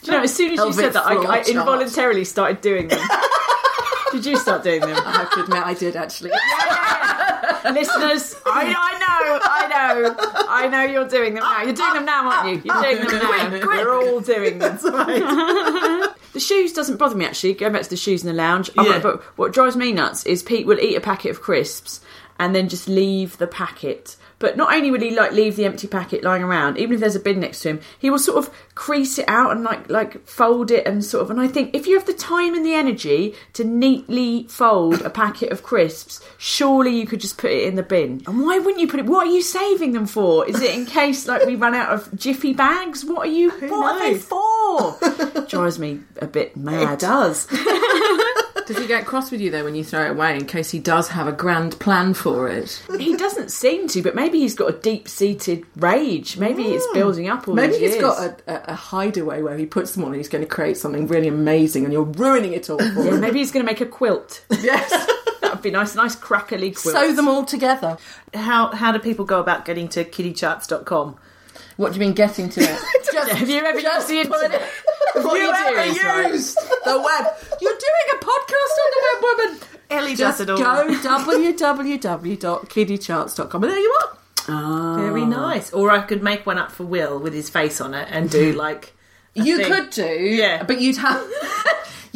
Do 0.06 0.12
you 0.12 0.18
know, 0.18 0.24
as 0.24 0.34
soon 0.36 0.52
as 0.54 0.60
you 0.60 0.74
said 0.74 0.94
that, 0.94 1.06
I, 1.06 1.16
I 1.16 1.44
involuntarily 1.44 2.26
started 2.26 2.62
doing 2.62 2.88
them. 2.90 3.00
Did 4.12 4.26
you 4.26 4.38
start 4.38 4.64
doing 4.64 4.82
them? 4.82 4.96
I 4.96 5.12
have 5.12 5.32
to 5.32 5.44
admit, 5.44 5.66
I 5.66 5.74
did 5.74 5.96
actually. 5.98 6.30
Listeners, 7.66 8.36
I, 8.46 8.74
I 8.78 9.00
know, 9.00 9.40
I 9.44 9.68
know, 9.68 10.16
I 10.48 10.68
know 10.68 10.84
you're 10.84 11.08
doing 11.08 11.34
them 11.34 11.44
now. 11.44 11.64
You're 11.64 11.74
doing 11.74 11.94
them 11.96 12.06
now, 12.06 12.30
aren't 12.30 12.64
you? 12.66 12.72
You're 12.72 12.82
doing 12.84 13.08
them 13.08 13.60
now. 13.60 13.68
We're 13.68 13.92
all 13.94 14.20
doing 14.22 14.60
them. 14.60 14.78
The 16.36 16.42
shoes 16.42 16.74
doesn't 16.74 16.98
bother 16.98 17.16
me 17.16 17.24
actually. 17.26 17.54
Going 17.54 17.72
back 17.72 17.84
to 17.84 17.90
the 17.90 17.96
shoes 17.96 18.22
in 18.22 18.28
the 18.28 18.34
lounge, 18.36 18.70
Yeah. 18.76 18.82
like, 18.84 19.04
but 19.04 19.22
what 19.38 19.54
drives 19.54 19.78
me 19.78 19.94
nuts 19.94 20.26
is 20.26 20.44
Pete 20.44 20.66
will 20.66 20.78
eat 20.82 20.96
a 20.96 21.00
packet 21.00 21.32
of 21.32 21.42
crisps 21.42 22.02
and 22.40 22.56
then 22.56 22.70
just 22.70 22.88
leave 22.88 23.38
the 23.38 23.48
packet. 23.48 24.16
But 24.38 24.58
not 24.58 24.74
only 24.74 24.92
will 24.92 25.00
he 25.00 25.16
like 25.16 25.32
leave 25.32 25.56
the 25.56 25.66
empty 25.66 25.88
packet 25.88 26.24
lying 26.24 26.44
around, 26.44 26.78
even 26.78 26.96
if 26.96 27.00
there's 27.00 27.16
a 27.16 27.20
bin 27.20 27.40
next 27.40 27.62
to 27.62 27.70
him, 27.70 27.80
he 27.98 28.10
will 28.10 28.20
sort 28.20 28.38
of 28.38 28.54
crease 28.76 29.18
it 29.18 29.28
out 29.30 29.52
and 29.52 29.64
like 29.64 29.90
like 29.90 30.28
fold 30.28 30.72
it 30.72 30.86
and 30.86 31.04
sort 31.04 31.24
of. 31.24 31.32
And 31.32 31.40
I 31.40 31.48
think 31.48 31.74
if 31.74 31.88
you 31.88 31.98
have 31.98 32.06
the 32.06 32.14
time 32.14 32.54
and 32.54 32.66
the 32.66 32.74
energy 32.74 33.34
to 33.54 33.64
neatly 33.64 34.46
fold 34.50 35.02
a 35.02 35.10
packet 35.10 35.52
of 35.52 35.64
crisps, 35.64 36.20
surely 36.38 37.00
you 37.00 37.08
could 37.08 37.22
just 37.22 37.38
put 37.38 37.52
it 37.52 37.64
in 37.66 37.76
the 37.76 37.84
bin. 37.84 38.22
And 38.28 38.42
why 38.42 38.60
wouldn't 38.60 38.80
you 38.80 38.88
put 38.88 39.00
it? 39.00 39.06
What 39.06 39.28
are 39.28 39.32
you 39.32 39.42
saving 39.42 39.94
them 39.94 40.06
for? 40.06 40.46
Is 40.48 40.62
it 40.62 40.76
in 40.76 40.86
case 41.00 41.28
like 41.28 41.46
we 41.46 41.56
run 41.56 41.74
out 41.74 41.94
of 41.94 42.14
jiffy 42.16 42.54
bags? 42.54 43.06
What 43.06 43.28
are 43.28 43.32
you? 43.32 43.52
what 43.52 43.96
are 43.96 44.00
they 44.00 44.18
for? 44.18 45.46
Drives 45.48 45.80
me 45.80 46.02
a 46.22 46.28
bit 46.28 46.58
mad. 46.58 46.94
It 46.94 47.00
does. 47.00 47.48
Does 48.68 48.78
he 48.80 48.88
get 48.88 49.06
cross 49.06 49.30
with 49.30 49.42
you 49.42 49.52
though 49.52 49.64
when 49.64 49.76
you 49.76 49.84
throw 49.84 50.06
it 50.06 50.12
away 50.12 50.36
in 50.36 50.46
case 50.46 50.72
he 50.72 50.80
does 50.80 51.10
have 51.10 51.28
a 51.28 51.32
grand 51.32 51.80
plan 51.80 52.14
for 52.16 52.48
it? 52.50 52.84
He 53.00 53.16
doesn't 53.16 53.52
seem 53.52 53.88
to, 53.90 54.02
but 54.02 54.16
maybe 54.16 54.40
he's 54.40 54.56
got 54.56 54.74
a 54.74 54.78
deep-seated 54.78 55.64
rage. 55.76 56.38
Maybe 56.38 56.64
ah. 56.66 56.76
it's 56.76 56.88
building 56.94 57.28
up 57.30 57.48
all 57.48 57.54
Maybe 57.54 57.74
he's 57.74 57.92
years. 57.96 58.02
got 58.02 58.20
a, 58.48 58.70
a, 58.70 58.74
a 58.74 58.76
hideaway 58.76 59.42
where 59.44 59.56
he 59.58 59.66
puts 59.68 59.92
them 59.94 60.04
all 60.04 60.10
and 60.10 60.18
he's 60.18 60.30
going 60.30 60.44
to 60.44 60.50
create 60.50 60.78
something 60.78 61.06
really 61.08 61.28
amazing 61.28 61.84
and 61.84 61.94
you're 61.94 62.04
ruining 62.04 62.54
it 62.54 62.70
all 62.70 62.80
for 62.80 62.84
Yeah, 63.04 63.12
him. 63.12 63.20
maybe 63.22 63.40
he's 63.40 63.52
going 63.52 63.66
to 63.66 63.72
make 63.72 63.82
a 63.82 63.86
quilt. 63.86 64.44
yes. 64.50 64.92
That 65.42 65.54
would 65.54 65.62
be 65.62 65.70
nice, 65.70 65.94
nice 65.94 66.16
crackly 66.16 66.72
quilt. 66.72 66.96
Sew 66.96 67.14
them 67.14 67.28
all 67.28 67.46
together. 67.46 68.00
How 68.34 68.72
how 68.74 68.92
do 68.92 68.98
people 68.98 69.26
go 69.26 69.40
about 69.40 69.64
getting 69.64 69.88
to 69.90 70.04
kiddycharts.com? 70.04 71.18
What 71.78 71.92
do 71.94 71.96
you 72.00 72.06
mean 72.06 72.14
getting 72.14 72.50
to 72.50 72.62
it? 72.62 72.80
Just, 73.12 73.32
Have 73.32 73.50
you 73.50 73.60
ever 73.64 73.80
used 73.80 74.08
the 74.08 74.20
internet? 74.22 74.62
what 75.14 75.36
you 75.36 75.42
you 75.44 75.48
do 75.48 75.54
ever 75.54 75.82
is, 75.82 76.04
right, 76.04 76.32
the 76.86 76.98
web? 77.02 77.26
You're 77.62 77.72
doing 77.72 78.08
a 78.14 78.18
podcast 78.18 78.78
on 78.84 78.90
the 78.92 79.00
web, 79.04 79.20
woman. 79.24 79.60
Ellie 79.90 80.16
Just 80.16 80.40
does 80.40 80.48
it 80.48 80.50
all. 80.50 80.58
go 80.58 80.88
www.kiddycharts.com 82.48 83.64
and 83.64 83.72
there 83.72 83.80
you 83.80 83.98
are. 84.02 84.18
Ah. 84.48 84.96
Very 84.98 85.26
nice. 85.26 85.74
Or 85.74 85.92
I 85.92 86.02
could 86.02 86.22
make 86.24 86.46
one 86.46 86.58
up 86.58 86.72
for 86.72 86.84
Will 86.86 87.20
with 87.20 87.34
his 87.34 87.50
face 87.50 87.82
on 87.82 87.94
it 87.94 88.08
and 88.12 88.30
do 88.30 88.54
like. 88.58 88.94
You 89.34 89.58
thing. 89.58 89.68
could 89.72 89.90
do, 89.90 90.08
Yeah. 90.08 90.64
but 90.64 90.80
you'd 90.80 90.96
have. 90.98 91.22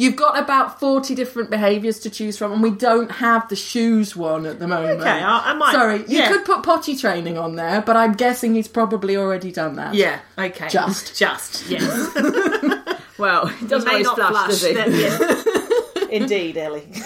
You've 0.00 0.16
got 0.16 0.38
about 0.38 0.80
40 0.80 1.14
different 1.14 1.50
behaviours 1.50 1.98
to 2.00 2.10
choose 2.10 2.38
from, 2.38 2.52
and 2.52 2.62
we 2.62 2.70
don't 2.70 3.10
have 3.10 3.46
the 3.50 3.56
shoes 3.56 4.16
one 4.16 4.46
at 4.46 4.58
the 4.58 4.66
moment. 4.66 5.00
Okay, 5.00 5.10
I- 5.10 5.50
I 5.50 5.54
might- 5.54 5.72
Sorry, 5.72 5.98
you 5.98 6.04
yeah. 6.20 6.28
could 6.32 6.46
put 6.46 6.62
potty 6.62 6.96
training 6.96 7.36
on 7.36 7.56
there, 7.56 7.82
but 7.82 7.96
I'm 7.98 8.14
guessing 8.14 8.54
he's 8.54 8.68
probably 8.68 9.14
already 9.16 9.52
done 9.52 9.76
that. 9.76 9.94
Yeah. 9.94 10.20
Okay. 10.38 10.68
Just. 10.68 11.16
just. 11.16 11.68
Yes. 11.68 12.16
Well, 13.18 13.48
he 13.48 13.66
doesn't 13.66 13.86
May 13.86 14.02
always 14.02 14.06
not 14.06 14.16
flush, 14.16 14.30
flush. 14.32 14.48
does 14.48 14.62
that- 14.62 14.90
yes. 14.90 16.06
Indeed, 16.10 16.56
Ellie. 16.56 16.88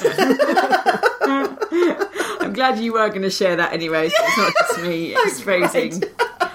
I'm 2.40 2.52
glad 2.52 2.78
you 2.78 2.92
were 2.92 3.08
going 3.08 3.22
to 3.22 3.30
share 3.30 3.56
that 3.56 3.72
anyway. 3.72 4.08
So 4.10 4.16
it's 4.24 4.38
not 4.38 4.52
just 4.60 4.82
me 4.82 5.14
exposing. 5.16 6.04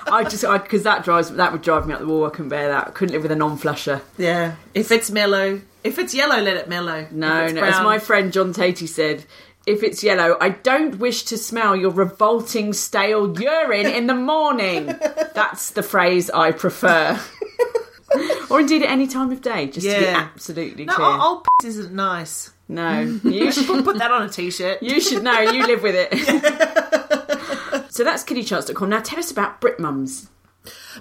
I 0.08 0.24
just 0.24 0.44
because 0.64 0.84
that 0.84 1.04
drives 1.04 1.30
that 1.32 1.52
would 1.52 1.62
drive 1.62 1.88
me 1.88 1.94
up 1.94 2.00
the 2.00 2.08
wall. 2.08 2.26
I 2.26 2.30
couldn't 2.30 2.50
bear 2.50 2.70
that. 2.70 2.88
I 2.88 2.92
couldn't 2.92 3.14
live 3.14 3.24
with 3.24 3.32
a 3.32 3.36
non-flusher. 3.36 4.02
Yeah. 4.18 4.56
If 4.74 4.92
it's 4.92 5.12
mellow, 5.12 5.62
if 5.84 5.98
it's 6.00 6.14
yellow, 6.14 6.42
let 6.42 6.58
it 6.58 6.68
mellow. 6.70 7.08
No, 7.12 7.48
no. 7.48 7.62
As 7.64 7.82
my 7.84 8.00
friend 8.00 8.32
John 8.34 8.54
Tatey 8.54 8.88
said, 8.88 9.26
if 9.66 9.84
it's 9.84 10.04
yellow, 10.04 10.38
I 10.42 10.50
don't 10.50 10.98
wish 11.00 11.24
to 11.26 11.38
smell 11.38 11.76
your 11.76 11.92
revolting 11.92 12.74
stale 12.74 13.40
urine 13.40 13.86
in 13.86 14.08
the 14.08 14.16
morning. 14.16 14.86
That's 15.36 15.72
the 15.72 15.84
phrase 15.84 16.30
I 16.30 16.52
prefer. 16.52 17.20
or 18.50 18.60
indeed 18.62 18.82
at 18.84 18.90
any 18.90 19.08
time 19.08 19.32
of 19.32 19.42
day, 19.42 19.68
just 19.68 19.86
to 19.88 19.94
be 19.98 20.02
Yeah. 20.06 20.30
absolutely 20.34 20.86
No, 20.86 20.94
clear. 20.96 21.08
old, 21.08 21.22
old 21.22 21.48
piss 21.62 21.78
isn't 21.78 21.94
nice. 21.94 22.52
No, 22.68 23.00
you 23.24 23.52
should 23.52 23.66
Put, 23.84 23.98
that 23.98 24.12
on 24.12 24.24
a 24.24 24.30
t-shirt. 24.30 24.82
You 24.84 25.00
should 25.02 25.24
know. 25.24 25.40
You 25.42 25.66
live 25.66 25.82
with 25.84 25.96
it. 25.98 26.14
so 27.92 28.04
that's 28.04 28.24
kiddycharts.com. 28.24 28.90
Now 28.90 29.00
tell 29.02 29.20
us 29.20 29.32
about 29.32 29.60
Brit 29.62 29.80
Mums. 29.80 30.30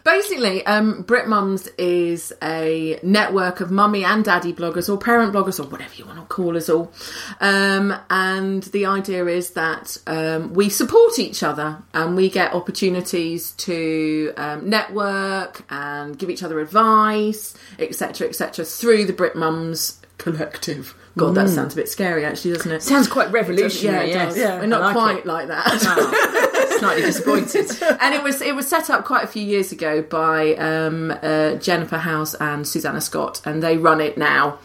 Basically, 0.05 0.65
um, 0.67 1.03
Brit 1.03 1.29
Mums 1.29 1.67
is 1.79 2.33
a 2.43 2.99
network 3.03 3.61
of 3.61 3.71
mummy 3.71 4.05
and 4.05 4.25
daddy 4.25 4.53
bloggers, 4.53 4.89
or 4.89 4.99
parent 4.99 5.33
bloggers, 5.33 5.59
or 5.59 5.69
whatever 5.69 5.95
you 5.95 6.05
want 6.07 6.19
to 6.19 6.25
call 6.27 6.57
us 6.57 6.69
all. 6.69 6.93
Um, 7.41 7.95
and 8.11 8.63
the 8.65 8.87
idea 8.87 9.27
is 9.27 9.51
that 9.51 9.97
um, 10.07 10.55
we 10.55 10.69
support 10.69 11.19
each 11.19 11.43
other 11.43 11.83
and 11.95 12.17
we 12.17 12.29
get 12.29 12.53
opportunities 12.53 13.53
to 13.53 14.33
um, 14.37 14.69
network 14.69 15.65
and 15.71 16.19
give 16.19 16.31
each 16.31 16.43
other 16.43 16.61
advice, 16.61 17.55
etc., 17.79 18.29
etc., 18.29 18.65
through 18.65 19.05
the 19.07 19.13
Brit 19.13 19.37
Mums 19.37 20.01
collective. 20.19 20.95
God, 21.17 21.35
that 21.35 21.49
sounds 21.49 21.73
a 21.73 21.77
bit 21.77 21.89
scary, 21.89 22.25
actually, 22.25 22.53
doesn't 22.53 22.71
it? 22.71 22.83
Sounds 22.83 23.09
quite 23.09 23.29
yeah, 23.29 23.35
revolutionary. 23.35 24.11
it 24.11 24.15
yes. 24.15 24.35
does. 24.37 24.61
We're 24.61 24.67
not 24.67 24.81
like 24.83 24.93
quite 24.93 25.19
it. 25.19 25.27
like 25.27 25.49
that. 25.49 26.45
Slightly 26.79 27.03
disappointed. 27.03 27.71
and 28.01 28.15
it 28.15 28.23
was 28.23 28.41
it 28.41 28.55
was 28.55 28.69
set 28.69 28.91
up 28.91 29.05
quite 29.05 29.25
a 29.25 29.27
few 29.27 29.43
years 29.43 29.73
ago 29.73 30.03
by 30.03 30.55
um, 30.55 31.11
uh, 31.23 31.55
Jennifer 31.55 31.99
Howze 31.99 32.35
and 32.41 32.67
Susanna 32.67 33.01
Scott, 33.01 33.41
and 33.45 33.63
they 33.63 33.77
run 33.77 34.01
it 34.01 34.17
now. 34.17 34.59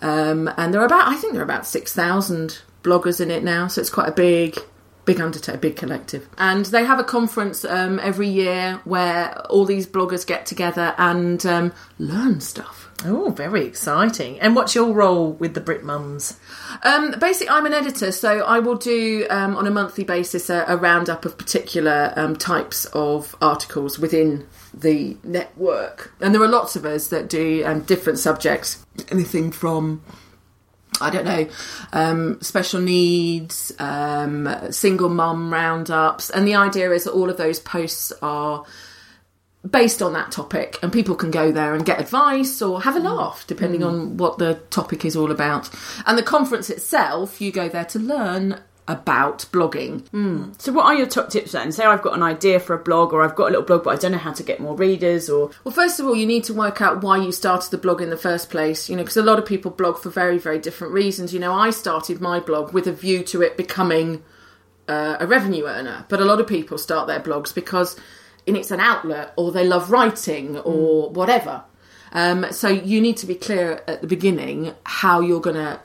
Um, 0.00 0.48
and 0.56 0.72
there 0.72 0.80
are 0.80 0.86
about 0.86 1.08
I 1.08 1.16
think 1.16 1.32
there 1.32 1.42
are 1.42 1.44
about 1.44 1.66
six 1.66 1.92
thousand 1.92 2.60
bloggers 2.82 3.20
in 3.20 3.30
it 3.30 3.42
now, 3.42 3.66
so 3.68 3.80
it's 3.80 3.90
quite 3.90 4.08
a 4.08 4.12
big. 4.12 4.58
Big 5.04 5.22
undertaking, 5.22 5.60
big 5.62 5.76
collective, 5.76 6.28
and 6.36 6.66
they 6.66 6.84
have 6.84 6.98
a 6.98 7.02
conference 7.04 7.64
um, 7.64 7.98
every 8.00 8.28
year 8.28 8.78
where 8.84 9.40
all 9.46 9.64
these 9.64 9.86
bloggers 9.86 10.26
get 10.26 10.44
together 10.44 10.94
and 10.98 11.46
um, 11.46 11.72
learn 11.98 12.42
stuff. 12.42 12.87
Oh, 13.04 13.30
very 13.30 13.64
exciting. 13.64 14.40
And 14.40 14.56
what's 14.56 14.74
your 14.74 14.92
role 14.92 15.32
with 15.32 15.54
the 15.54 15.60
Brit 15.60 15.84
Mums? 15.84 16.38
Um, 16.82 17.14
basically, 17.20 17.48
I'm 17.50 17.64
an 17.64 17.72
editor, 17.72 18.10
so 18.10 18.40
I 18.40 18.58
will 18.58 18.74
do 18.74 19.24
um, 19.30 19.56
on 19.56 19.68
a 19.68 19.70
monthly 19.70 20.02
basis 20.02 20.50
a, 20.50 20.64
a 20.66 20.76
roundup 20.76 21.24
of 21.24 21.38
particular 21.38 22.12
um, 22.16 22.34
types 22.34 22.86
of 22.86 23.36
articles 23.40 24.00
within 24.00 24.48
the 24.74 25.16
network. 25.22 26.12
And 26.20 26.34
there 26.34 26.42
are 26.42 26.48
lots 26.48 26.74
of 26.74 26.84
us 26.84 27.08
that 27.08 27.28
do 27.28 27.62
um, 27.64 27.82
different 27.82 28.18
subjects. 28.18 28.84
Anything 29.10 29.52
from 29.52 30.02
I 31.00 31.10
don't 31.10 31.24
know, 31.24 31.48
um, 31.92 32.40
special 32.40 32.80
needs, 32.80 33.72
um, 33.78 34.48
single 34.70 35.08
mum 35.08 35.52
roundups, 35.52 36.28
and 36.30 36.44
the 36.44 36.56
idea 36.56 36.90
is 36.90 37.04
that 37.04 37.12
all 37.12 37.30
of 37.30 37.36
those 37.36 37.60
posts 37.60 38.12
are 38.20 38.64
based 39.68 40.02
on 40.02 40.12
that 40.12 40.30
topic, 40.32 40.78
and 40.82 40.92
people 40.92 41.14
can 41.14 41.30
go 41.30 41.50
there 41.50 41.74
and 41.74 41.84
get 41.84 42.00
advice 42.00 42.62
or 42.62 42.82
have 42.82 42.96
a 42.96 43.00
mm. 43.00 43.04
laugh, 43.04 43.44
depending 43.46 43.80
mm. 43.80 43.86
on 43.86 44.16
what 44.16 44.38
the 44.38 44.54
topic 44.70 45.04
is 45.04 45.16
all 45.16 45.30
about. 45.30 45.68
And 46.06 46.16
the 46.16 46.22
conference 46.22 46.70
itself, 46.70 47.40
you 47.40 47.50
go 47.50 47.68
there 47.68 47.84
to 47.86 47.98
learn 47.98 48.60
about 48.86 49.40
blogging. 49.52 50.00
Mm. 50.10 50.60
So, 50.60 50.72
what 50.72 50.86
are 50.86 50.94
your 50.94 51.06
top 51.06 51.28
tips 51.28 51.52
then? 51.52 51.70
Say 51.72 51.84
I've 51.84 52.02
got 52.02 52.14
an 52.14 52.22
idea 52.22 52.58
for 52.58 52.74
a 52.74 52.78
blog, 52.78 53.12
or 53.12 53.22
I've 53.22 53.34
got 53.34 53.48
a 53.48 53.50
little 53.50 53.64
blog, 53.64 53.84
but 53.84 53.90
I 53.90 53.96
don't 53.96 54.12
know 54.12 54.18
how 54.18 54.32
to 54.32 54.42
get 54.42 54.60
more 54.60 54.74
readers, 54.74 55.28
or 55.28 55.50
Well, 55.64 55.74
first 55.74 56.00
of 56.00 56.06
all, 56.06 56.16
you 56.16 56.26
need 56.26 56.44
to 56.44 56.54
work 56.54 56.80
out 56.80 57.02
why 57.02 57.18
you 57.18 57.30
started 57.30 57.70
the 57.70 57.78
blog 57.78 58.00
in 58.00 58.10
the 58.10 58.16
first 58.16 58.50
place, 58.50 58.88
you 58.88 58.96
know, 58.96 59.02
because 59.02 59.18
a 59.18 59.22
lot 59.22 59.38
of 59.38 59.44
people 59.44 59.70
blog 59.70 59.98
for 59.98 60.08
very, 60.08 60.38
very 60.38 60.58
different 60.58 60.94
reasons. 60.94 61.34
You 61.34 61.40
know, 61.40 61.52
I 61.52 61.70
started 61.70 62.20
my 62.20 62.40
blog 62.40 62.72
with 62.72 62.86
a 62.86 62.92
view 62.92 63.22
to 63.24 63.42
it 63.42 63.56
becoming 63.56 64.22
uh, 64.88 65.18
a 65.20 65.26
revenue 65.26 65.66
earner, 65.66 66.06
but 66.08 66.20
a 66.20 66.24
lot 66.24 66.40
of 66.40 66.46
people 66.46 66.78
start 66.78 67.06
their 67.06 67.20
blogs 67.20 67.54
because 67.54 67.94
in 68.48 68.56
it's 68.56 68.70
an 68.70 68.80
outlet 68.80 69.34
or 69.36 69.52
they 69.52 69.66
love 69.66 69.90
writing 69.90 70.58
or 70.58 71.10
whatever. 71.10 71.62
Um, 72.12 72.50
so 72.50 72.68
you 72.68 73.00
need 73.00 73.18
to 73.18 73.26
be 73.26 73.34
clear 73.34 73.82
at 73.86 74.00
the 74.00 74.06
beginning 74.06 74.74
how 74.84 75.20
you're 75.20 75.40
going 75.40 75.56
to 75.56 75.80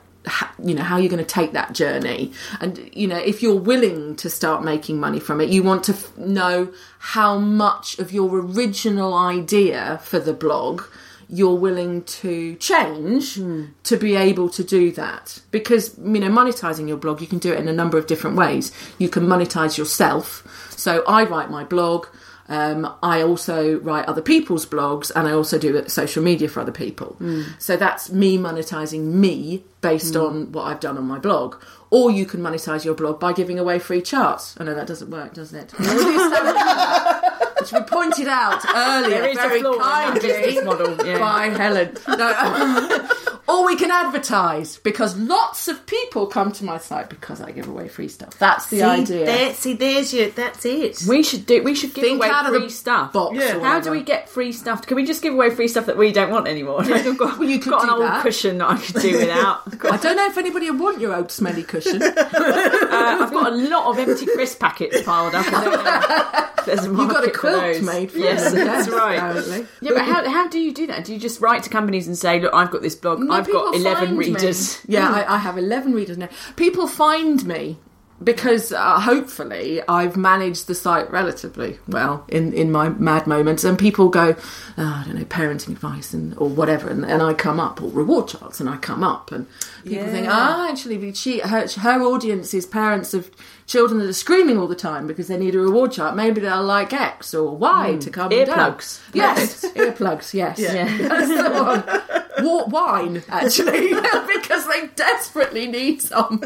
you 0.64 0.74
know 0.74 0.82
how 0.82 0.96
you're 0.96 1.10
going 1.10 1.22
to 1.22 1.34
take 1.40 1.52
that 1.52 1.74
journey. 1.74 2.32
And 2.58 2.90
you 2.94 3.06
know 3.06 3.18
if 3.18 3.42
you're 3.42 3.60
willing 3.60 4.16
to 4.16 4.30
start 4.30 4.64
making 4.64 4.98
money 4.98 5.20
from 5.20 5.40
it 5.40 5.50
you 5.50 5.62
want 5.62 5.84
to 5.84 5.92
f- 5.92 6.16
know 6.16 6.72
how 6.98 7.38
much 7.38 7.98
of 7.98 8.10
your 8.10 8.34
original 8.38 9.12
idea 9.12 10.00
for 10.02 10.18
the 10.18 10.32
blog 10.32 10.82
you're 11.28 11.54
willing 11.54 12.02
to 12.04 12.54
change 12.56 13.34
to 13.82 13.96
be 13.96 14.14
able 14.14 14.48
to 14.50 14.64
do 14.64 14.92
that. 14.92 15.40
Because 15.50 15.96
you 15.98 16.20
know 16.20 16.28
monetizing 16.28 16.88
your 16.88 16.96
blog 16.96 17.20
you 17.20 17.26
can 17.26 17.38
do 17.38 17.52
it 17.52 17.58
in 17.58 17.68
a 17.68 17.72
number 17.72 17.98
of 17.98 18.06
different 18.06 18.36
ways. 18.36 18.72
You 18.98 19.10
can 19.10 19.26
monetize 19.26 19.76
yourself. 19.76 20.70
So 20.70 21.04
i 21.06 21.24
write 21.24 21.50
my 21.50 21.64
blog 21.64 22.06
um, 22.48 22.94
I 23.02 23.22
also 23.22 23.78
write 23.80 24.06
other 24.06 24.22
people's 24.22 24.66
blogs 24.66 25.10
and 25.14 25.26
I 25.26 25.32
also 25.32 25.58
do 25.58 25.86
social 25.88 26.22
media 26.22 26.48
for 26.48 26.60
other 26.60 26.72
people. 26.72 27.16
So 27.58 27.76
that's 27.76 28.10
me 28.10 28.38
monetizing 28.38 29.04
me 29.12 29.64
based 29.80 30.16
on 30.16 30.52
what 30.52 30.64
I've 30.64 30.80
done 30.80 30.96
on 30.98 31.04
my 31.04 31.18
blog. 31.18 31.56
Or 31.90 32.10
you 32.10 32.26
can 32.26 32.40
monetize 32.40 32.84
your 32.84 32.94
blog 32.94 33.20
by 33.20 33.32
giving 33.32 33.58
away 33.58 33.78
free 33.78 34.02
charts. 34.02 34.56
I 34.58 34.64
know 34.64 34.74
that 34.74 34.86
doesn't 34.86 35.10
work, 35.10 35.34
doesn't 35.34 35.56
it? 35.56 35.72
Which 37.60 37.72
we 37.72 37.80
pointed 37.82 38.26
out 38.26 38.64
earlier 38.74 39.20
There 39.20 39.28
is 39.28 39.38
a 39.38 39.40
very 39.40 39.60
flaw 39.60 39.72
in 39.72 39.78
that 39.78 40.04
kindly 40.04 40.20
business 40.20 40.64
model, 40.64 41.06
yeah. 41.06 41.18
by 41.18 41.48
Helen. 41.48 41.96
No, 42.08 43.08
or 43.48 43.66
we 43.66 43.76
can 43.76 43.90
advertise 43.90 44.78
because 44.78 45.16
lots 45.16 45.68
of 45.68 45.84
people 45.86 46.26
come 46.26 46.52
to 46.52 46.64
my 46.64 46.78
site 46.78 47.08
because 47.08 47.40
I 47.40 47.50
give 47.50 47.68
away 47.68 47.88
free 47.88 48.08
stuff. 48.08 48.38
That's 48.38 48.66
the 48.66 48.78
see, 48.78 48.82
idea. 48.82 49.26
There, 49.26 49.54
see, 49.54 49.74
there's 49.74 50.12
your. 50.14 50.30
That's 50.30 50.64
it. 50.64 51.02
we 51.08 51.22
should 51.22 51.46
do. 51.46 51.62
We 51.62 51.74
should 51.74 51.94
give 51.94 52.04
Think 52.04 52.18
away 52.18 52.28
out 52.28 52.46
of 52.46 52.52
free 52.52 52.64
the 52.64 52.70
stuff. 52.70 53.12
box 53.12 53.36
Yeah. 53.36 53.60
How 53.60 53.80
do 53.80 53.90
we 53.90 54.02
get 54.02 54.28
free 54.28 54.52
stuff? 54.52 54.86
Can 54.86 54.96
we 54.96 55.04
just 55.04 55.22
give 55.22 55.34
away 55.34 55.50
free 55.50 55.68
stuff 55.68 55.86
that 55.86 55.96
we 55.96 56.12
don't 56.12 56.30
want 56.30 56.48
anymore? 56.48 56.82
Like, 56.82 57.06
I've 57.06 57.18
got, 57.18 57.38
Well, 57.38 57.48
you 57.48 57.58
could 57.58 57.70
got 57.70 57.84
an 57.84 57.90
old 57.90 58.02
that. 58.02 58.22
cushion 58.22 58.58
that 58.58 58.70
I 58.70 58.76
could 58.76 59.00
do 59.00 59.18
without. 59.18 59.62
I've 59.66 59.78
got, 59.78 59.92
I 59.92 59.96
don't 59.96 60.16
know 60.16 60.26
if 60.26 60.38
anybody 60.38 60.70
would 60.70 60.80
want 60.80 61.00
your 61.00 61.14
old 61.14 61.30
smelly 61.30 61.62
cushion. 61.62 62.02
uh, 62.02 62.14
I've 62.16 63.32
got 63.32 63.52
a 63.52 63.54
a 63.54 63.68
lot 63.68 63.86
of 63.86 63.98
empty 63.98 64.26
crisp 64.26 64.58
packets 64.60 65.02
piled 65.02 65.34
up. 65.34 66.50
There's 66.66 66.84
a 66.84 66.88
You 66.88 66.96
got 67.08 67.26
a 67.26 67.30
quilt 67.30 67.82
made 67.82 68.10
for 68.12 68.18
Yes, 68.18 68.52
them, 68.52 68.66
that's 68.66 68.88
right. 69.02 69.16
apparently. 69.16 69.66
Yeah, 69.80 69.92
but 69.94 70.02
how, 70.02 70.28
how 70.30 70.48
do 70.48 70.58
you 70.58 70.72
do 70.72 70.86
that? 70.88 71.04
Do 71.04 71.12
you 71.12 71.18
just 71.20 71.40
write 71.40 71.62
to 71.64 71.70
companies 71.70 72.06
and 72.06 72.16
say, 72.16 72.40
"Look, 72.40 72.52
I've 72.54 72.70
got 72.70 72.82
this 72.82 72.94
blog. 72.94 73.20
No, 73.20 73.32
I've 73.32 73.46
got 73.50 73.74
eleven 73.74 74.06
find 74.08 74.18
me. 74.18 74.26
readers." 74.26 74.80
Yeah, 74.86 75.10
I, 75.10 75.34
I 75.34 75.38
have 75.38 75.56
11 75.58 75.92
readers 75.94 76.18
now. 76.18 76.28
People 76.56 76.86
find 76.86 77.44
me 77.46 77.78
because 78.22 78.72
uh, 78.72 79.00
hopefully 79.00 79.82
I've 79.88 80.16
managed 80.16 80.66
the 80.68 80.74
site 80.74 81.10
relatively 81.10 81.78
well 81.88 82.24
in, 82.28 82.52
in 82.52 82.70
my 82.70 82.88
mad 82.88 83.26
moments. 83.26 83.64
And 83.64 83.76
people 83.78 84.08
go, 84.08 84.36
oh, 84.78 84.82
I 84.82 85.02
don't 85.04 85.16
know, 85.18 85.24
parenting 85.24 85.70
advice 85.70 86.14
and 86.14 86.32
or 86.38 86.48
whatever. 86.48 86.88
And, 86.88 87.04
and 87.04 87.22
I 87.22 87.34
come 87.34 87.58
up, 87.58 87.82
or 87.82 87.90
reward 87.90 88.28
charts, 88.28 88.60
and 88.60 88.68
I 88.68 88.76
come 88.76 89.02
up. 89.02 89.32
And 89.32 89.46
people 89.84 90.06
think, 90.06 90.28
ah, 90.30 90.70
actually, 90.70 91.12
she, 91.12 91.40
her, 91.40 91.66
her 91.80 92.02
audience 92.02 92.54
is 92.54 92.66
parents 92.66 93.14
of 93.14 93.30
children 93.66 93.98
that 94.00 94.08
are 94.08 94.12
screaming 94.12 94.58
all 94.58 94.66
the 94.66 94.74
time 94.74 95.06
because 95.06 95.28
they 95.28 95.38
need 95.38 95.54
a 95.54 95.58
reward 95.58 95.92
chart. 95.92 96.16
Maybe 96.16 96.40
they'll 96.40 96.62
like 96.62 96.92
X 96.92 97.34
or 97.34 97.56
Y 97.56 97.96
to 98.00 98.06
hmm. 98.06 98.12
calm 98.12 98.30
come 98.30 98.44
down. 98.44 98.56
Earplugs. 98.56 99.00
Yes, 99.12 99.64
earplugs, 99.74 100.34
yes. 100.34 100.58
yeah. 100.58 100.84
That's 101.08 101.28
the 101.28 101.50
one. 101.50 102.44
Wort 102.44 102.68
wine, 102.68 103.22
actually, 103.28 103.88
because 104.34 104.66
they 104.66 104.88
desperately 104.96 105.68
need 105.68 106.02
some. 106.02 106.40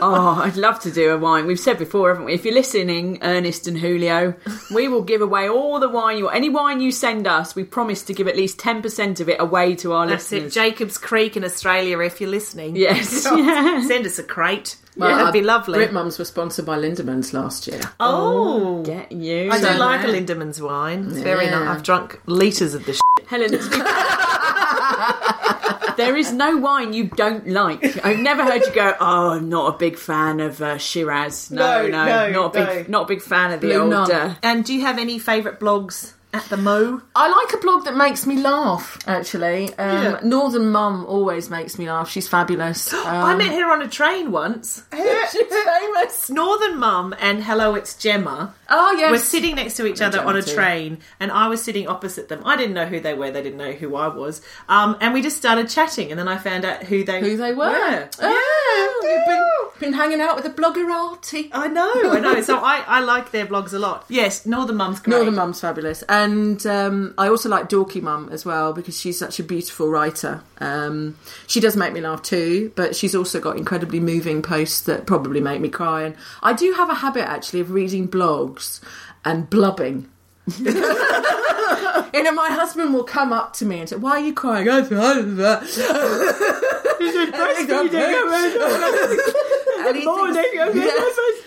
Oh, 0.00 0.40
I'd 0.42 0.56
love 0.56 0.80
to 0.80 0.90
do 0.90 1.10
a 1.10 1.18
wine. 1.18 1.46
We've 1.46 1.60
said 1.60 1.78
before, 1.78 2.08
haven't 2.08 2.24
we? 2.24 2.34
If 2.34 2.44
you're 2.44 2.54
listening, 2.54 3.18
Ernest 3.22 3.68
and 3.68 3.78
Julio, 3.78 4.34
we 4.74 4.88
will 4.88 5.02
give 5.02 5.20
away 5.20 5.48
all 5.48 5.78
the 5.78 5.90
wine 5.90 6.18
you 6.18 6.28
any 6.28 6.48
wine 6.48 6.80
you 6.80 6.90
send 6.90 7.26
us. 7.26 7.54
We 7.54 7.64
promise 7.64 8.02
to 8.04 8.14
give 8.14 8.26
at 8.26 8.36
least 8.36 8.58
ten 8.58 8.80
percent 8.80 9.20
of 9.20 9.28
it 9.28 9.40
away 9.40 9.76
to 9.76 9.92
our 9.92 10.06
That's 10.06 10.32
it. 10.32 10.36
listeners. 10.36 10.54
Jacobs 10.54 10.98
Creek 10.98 11.36
in 11.36 11.44
Australia, 11.44 11.98
if 12.00 12.20
you're 12.20 12.30
listening. 12.30 12.74
Yes. 12.74 13.24
God, 13.24 13.86
Send 13.86 14.06
us 14.06 14.18
a 14.18 14.24
crate. 14.24 14.76
That'd 14.96 15.32
be 15.32 15.42
lovely. 15.42 15.78
Brit 15.78 15.92
Mums 15.92 16.18
were 16.18 16.24
sponsored 16.24 16.66
by 16.66 16.76
Lindeman's 16.78 17.32
last 17.32 17.66
year. 17.66 17.80
oh. 18.00 18.82
Get 18.84 19.12
you, 19.12 19.50
I 19.50 19.58
do 19.58 19.64
So- 19.66 19.76
like 19.78 20.04
a 20.04 20.08
Lindeman's 20.08 20.60
wine. 20.60 21.06
It's 21.10 21.20
very 21.20 21.46
nice. 21.46 21.68
I've 21.68 21.82
drunk 21.82 22.20
litres 22.26 22.74
of 22.74 22.84
the 22.84 22.98
Helen. 23.26 23.52
let's 23.52 23.68
be- 23.68 23.78
there 25.96 26.16
is 26.16 26.32
no 26.32 26.56
wine 26.56 26.92
you 26.92 27.04
don't 27.04 27.46
like. 27.48 28.04
I've 28.04 28.18
never 28.18 28.44
heard 28.44 28.62
you 28.62 28.72
go, 28.72 28.94
"Oh, 29.00 29.30
I'm 29.30 29.48
not 29.48 29.74
a 29.74 29.78
big 29.78 29.96
fan 29.96 30.40
of 30.40 30.60
uh, 30.60 30.78
Shiraz." 30.78 31.50
No, 31.50 31.86
No, 31.86 31.88
no, 31.88 32.06
no, 32.06 32.30
not 32.30 32.56
a 32.56 32.66
big, 32.66 32.88
no. 32.88 32.98
not 32.98 33.02
a 33.04 33.14
big 33.14 33.22
fan 33.22 33.52
of 33.52 33.60
the 33.60 33.68
Blue 33.68 33.80
old. 33.80 33.90
Nun. 33.90 34.10
Uh, 34.10 34.34
And 34.42 34.64
do 34.64 34.74
you 34.74 34.82
have 34.82 34.98
any 34.98 35.18
favourite 35.18 35.60
blogs 35.60 36.12
at 36.32 36.44
the 36.44 36.56
Mo? 36.56 37.02
I 37.14 37.28
like 37.28 37.52
a 37.54 37.58
blog 37.58 37.84
that 37.84 37.94
makes 37.96 38.26
me 38.26 38.38
laugh, 38.40 38.98
actually. 39.06 39.68
Um, 39.78 40.02
Yeah. 40.04 40.20
Northern 40.22 40.70
Mum 40.70 41.04
always 41.06 41.50
makes 41.50 41.78
me 41.78 41.88
laugh. 41.90 42.08
She's 42.10 42.28
fabulous. 42.28 42.92
Um, 43.12 43.24
I 43.24 43.34
met 43.34 43.52
her 43.52 43.70
on 43.70 43.82
a 43.82 43.88
train 43.88 44.30
once. 44.32 44.82
she's 45.32 45.42
famous. 45.46 46.30
Northern 46.30 46.78
Mum 46.78 47.14
and 47.20 47.42
Hello, 47.44 47.74
it's 47.74 47.94
Gemma 47.94 48.54
Oh, 48.70 48.92
yes. 48.98 49.10
were 49.10 49.18
sitting 49.18 49.56
next 49.56 49.74
to 49.76 49.86
each 49.86 50.00
other 50.00 50.18
Gemma 50.18 50.30
on 50.30 50.36
a 50.36 50.42
too. 50.42 50.54
train, 50.54 50.98
and 51.20 51.30
I 51.30 51.48
was 51.48 51.62
sitting 51.62 51.86
opposite 51.88 52.28
them. 52.28 52.42
I 52.46 52.56
didn't 52.56 52.74
know 52.74 52.86
who 52.86 53.00
they 53.00 53.12
were; 53.12 53.30
they 53.30 53.42
didn't 53.42 53.58
know 53.58 53.72
who 53.72 53.96
I 53.96 54.08
was. 54.08 54.40
Um, 54.68 54.96
and 55.00 55.12
we 55.12 55.20
just 55.20 55.36
started 55.36 55.68
chatting, 55.68 56.10
and 56.10 56.18
then 56.18 56.28
I 56.28 56.38
found 56.38 56.64
out 56.64 56.84
who 56.84 57.04
they 57.04 57.20
Who 57.20 57.36
they 57.36 57.52
were. 57.52 57.70
Yeah. 57.70 58.08
Oh, 58.20 59.02
you've 59.04 59.80
been, 59.80 59.90
been 59.90 59.98
hanging 59.98 60.20
out 60.20 60.36
with 60.36 60.44
the 60.44 60.50
bloggerati. 60.62 61.50
I 61.52 61.66
know, 61.68 61.92
I 62.12 62.20
know. 62.20 62.40
So 62.40 62.56
I, 62.62 62.82
I 62.86 63.00
like 63.00 63.30
their 63.32 63.46
blogs 63.46 63.74
a 63.74 63.78
lot. 63.78 64.04
Yes, 64.08 64.46
Northern 64.46 64.76
Mum's 64.76 65.00
great. 65.00 65.16
Northern 65.16 65.34
Mum's 65.34 65.60
fabulous, 65.60 66.02
and 66.22 66.64
um, 66.66 67.14
I 67.18 67.28
also 67.28 67.48
like 67.48 67.68
Dorky 67.68 68.00
Mum 68.00 68.28
as 68.30 68.44
well 68.44 68.72
because 68.72 68.98
she's 68.98 69.18
such 69.18 69.40
a 69.40 69.42
beautiful 69.42 69.88
writer. 69.88 70.42
Um, 70.58 71.18
she 71.46 71.58
does 71.58 71.76
make 71.76 71.92
me 71.92 72.00
laugh 72.00 72.22
too, 72.22 72.72
but 72.76 72.94
she's 72.94 73.14
also 73.14 73.40
got 73.40 73.56
incredibly 73.56 73.98
moving 73.98 74.42
posts 74.42 74.82
that 74.82 75.06
probably 75.06 75.40
make 75.40 75.60
me 75.60 75.68
cry. 75.68 76.04
And 76.04 76.14
I 76.42 76.52
do 76.52 76.72
have 76.74 76.90
a 76.90 76.94
habit 76.94 77.28
actually 77.28 77.60
of 77.60 77.72
reading 77.72 78.08
blogs 78.08 78.80
and 79.24 79.50
blubbing. 79.50 80.08
you 80.58 82.22
know, 82.22 82.32
my 82.32 82.48
husband 82.50 82.94
will 82.94 83.04
come 83.04 83.32
up 83.32 83.54
to 83.54 83.64
me 83.64 83.80
and 83.80 83.88
say, 83.88 83.96
"Why 83.96 84.12
are 84.12 84.20
you 84.20 84.34
crying?" 84.34 84.68
I 84.68 84.82
say, 84.82 84.96
"I 84.96 85.14
don't 85.14 85.36
know." 85.36 85.62
And 89.86 89.96
he 89.96 90.04
thinks-. 90.04 90.36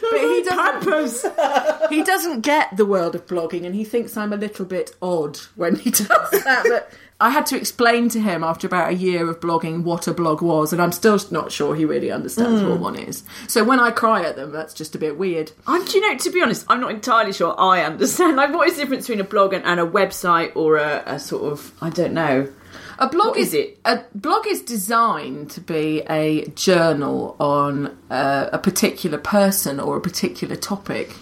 But 0.02 0.22
he 0.22 0.44
doesn't, 0.44 1.90
he 1.90 2.04
doesn't 2.04 2.42
get 2.42 2.76
the 2.78 2.86
world 2.86 3.16
of 3.16 3.26
blogging 3.28 3.66
and 3.66 3.76
he 3.76 3.84
thinks 3.84 4.18
I'm 4.18 4.34
a 4.34 4.38
little 4.38 4.66
bit 4.66 4.96
odd 5.02 5.38
when 5.56 5.76
he 5.76 5.90
does 5.92 6.08
that. 6.08 6.66
But 6.68 6.92
I 7.20 7.30
had 7.30 7.46
to 7.48 7.58
explain 7.58 8.10
to 8.10 8.20
him 8.20 8.44
after 8.44 8.68
about 8.68 8.90
a 8.90 8.96
year 8.96 9.30
of 9.30 9.40
blogging 9.40 9.84
what 9.84 10.08
a 10.08 10.14
blog 10.14 10.42
was, 10.42 10.74
and 10.74 10.82
I'm 10.82 10.92
still 10.92 11.18
not 11.32 11.50
sure 11.50 11.74
he 11.74 11.86
really 11.86 12.12
understands 12.12 12.62
what 12.62 12.76
hmm. 12.76 12.84
one 12.84 12.96
is. 12.98 13.24
So 13.48 13.64
when 13.64 13.80
I 13.80 13.92
cry 13.92 14.24
at 14.24 14.36
them, 14.36 14.52
that's 14.52 14.74
just 14.74 14.96
a 14.96 14.98
bit 14.98 15.18
weird. 15.18 15.54
I, 15.66 15.82
do 15.84 15.98
you 15.98 16.02
know, 16.02 16.18
to 16.18 16.30
be 16.30 16.42
honest, 16.42 16.66
I'm 16.68 16.82
not 16.82 16.92
entirely 16.92 17.32
sure 17.32 17.56
I 17.58 17.84
understand. 17.84 18.36
Like, 18.36 18.54
what 18.54 18.68
is 18.68 18.76
the 18.76 18.82
difference 18.82 19.08
between 19.08 19.22
a 19.22 19.30
blog 19.30 19.54
and, 19.54 19.64
and 19.64 19.80
a 19.80 19.86
website 19.86 20.58
or 20.58 20.76
a, 20.76 21.04
a 21.06 21.20
sort 21.20 21.52
of, 21.52 21.72
I 21.82 21.90
don't 21.90 22.14
know. 22.14 22.52
A 22.98 23.08
blog 23.08 23.30
What 23.30 23.38
is 23.38 23.54
it? 23.54 23.80
A 23.84 24.04
blog 24.14 24.48
is 24.48 24.62
designed 24.62 25.50
to 25.52 25.62
be 25.62 26.02
a 26.10 26.48
journal 26.50 27.36
on 27.40 27.98
uh, 28.10 28.50
a 28.54 28.58
particular 28.58 29.18
person 29.18 29.80
or 29.80 29.98
a 29.98 30.02
particular 30.02 30.56
topic. 30.56 31.14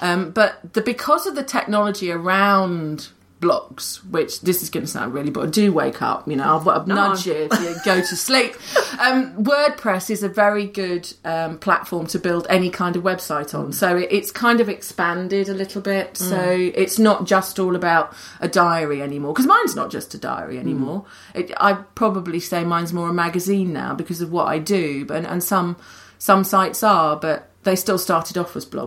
Um, 0.00 0.30
but 0.30 0.74
the 0.74 0.82
because 0.82 1.26
of 1.26 1.34
the 1.34 1.42
technology 1.42 2.12
around 2.12 3.08
blogs, 3.40 3.98
which 4.10 4.40
this 4.40 4.62
is 4.62 4.70
going 4.70 4.84
to 4.84 4.90
sound 4.90 5.12
really, 5.12 5.30
but 5.30 5.46
I 5.46 5.50
do 5.50 5.72
wake 5.72 6.00
up. 6.00 6.26
You 6.26 6.36
know, 6.36 6.44
I'll, 6.44 6.70
I'll 6.70 6.86
nudge 6.86 7.26
you 7.26 7.48
you 7.60 7.76
go 7.84 8.00
to 8.00 8.16
sleep. 8.16 8.56
Um, 8.98 9.44
WordPress 9.44 10.08
is 10.08 10.22
a 10.22 10.28
very 10.28 10.66
good 10.66 11.12
um, 11.22 11.58
platform 11.58 12.06
to 12.06 12.18
build 12.18 12.46
any 12.48 12.70
kind 12.70 12.96
of 12.96 13.02
website 13.02 13.52
on. 13.54 13.72
So 13.74 13.98
it, 13.98 14.08
it's 14.10 14.30
kind 14.30 14.58
of 14.58 14.70
expanded 14.70 15.50
a 15.50 15.54
little 15.54 15.82
bit. 15.82 16.16
So 16.16 16.40
it's 16.40 16.98
not 16.98 17.26
just 17.26 17.58
all 17.58 17.76
about 17.76 18.14
a 18.40 18.48
diary 18.48 19.02
anymore. 19.02 19.34
Because 19.34 19.46
mine's 19.46 19.76
not 19.76 19.90
just 19.90 20.14
a 20.14 20.18
diary 20.18 20.58
anymore. 20.58 21.04
It, 21.34 21.52
I 21.58 21.74
probably 21.74 22.40
say 22.40 22.64
mine's 22.64 22.94
more 22.94 23.10
a 23.10 23.12
magazine 23.12 23.70
now 23.74 23.94
because 23.94 24.22
of 24.22 24.32
what 24.32 24.48
I 24.48 24.58
do. 24.60 25.04
But 25.04 25.26
and 25.26 25.44
some 25.44 25.76
some 26.16 26.42
sites 26.42 26.82
are, 26.82 27.16
but 27.16 27.50
they 27.64 27.76
still 27.76 27.98
started 27.98 28.38
off 28.38 28.56
as 28.56 28.64
blogs. 28.64 28.86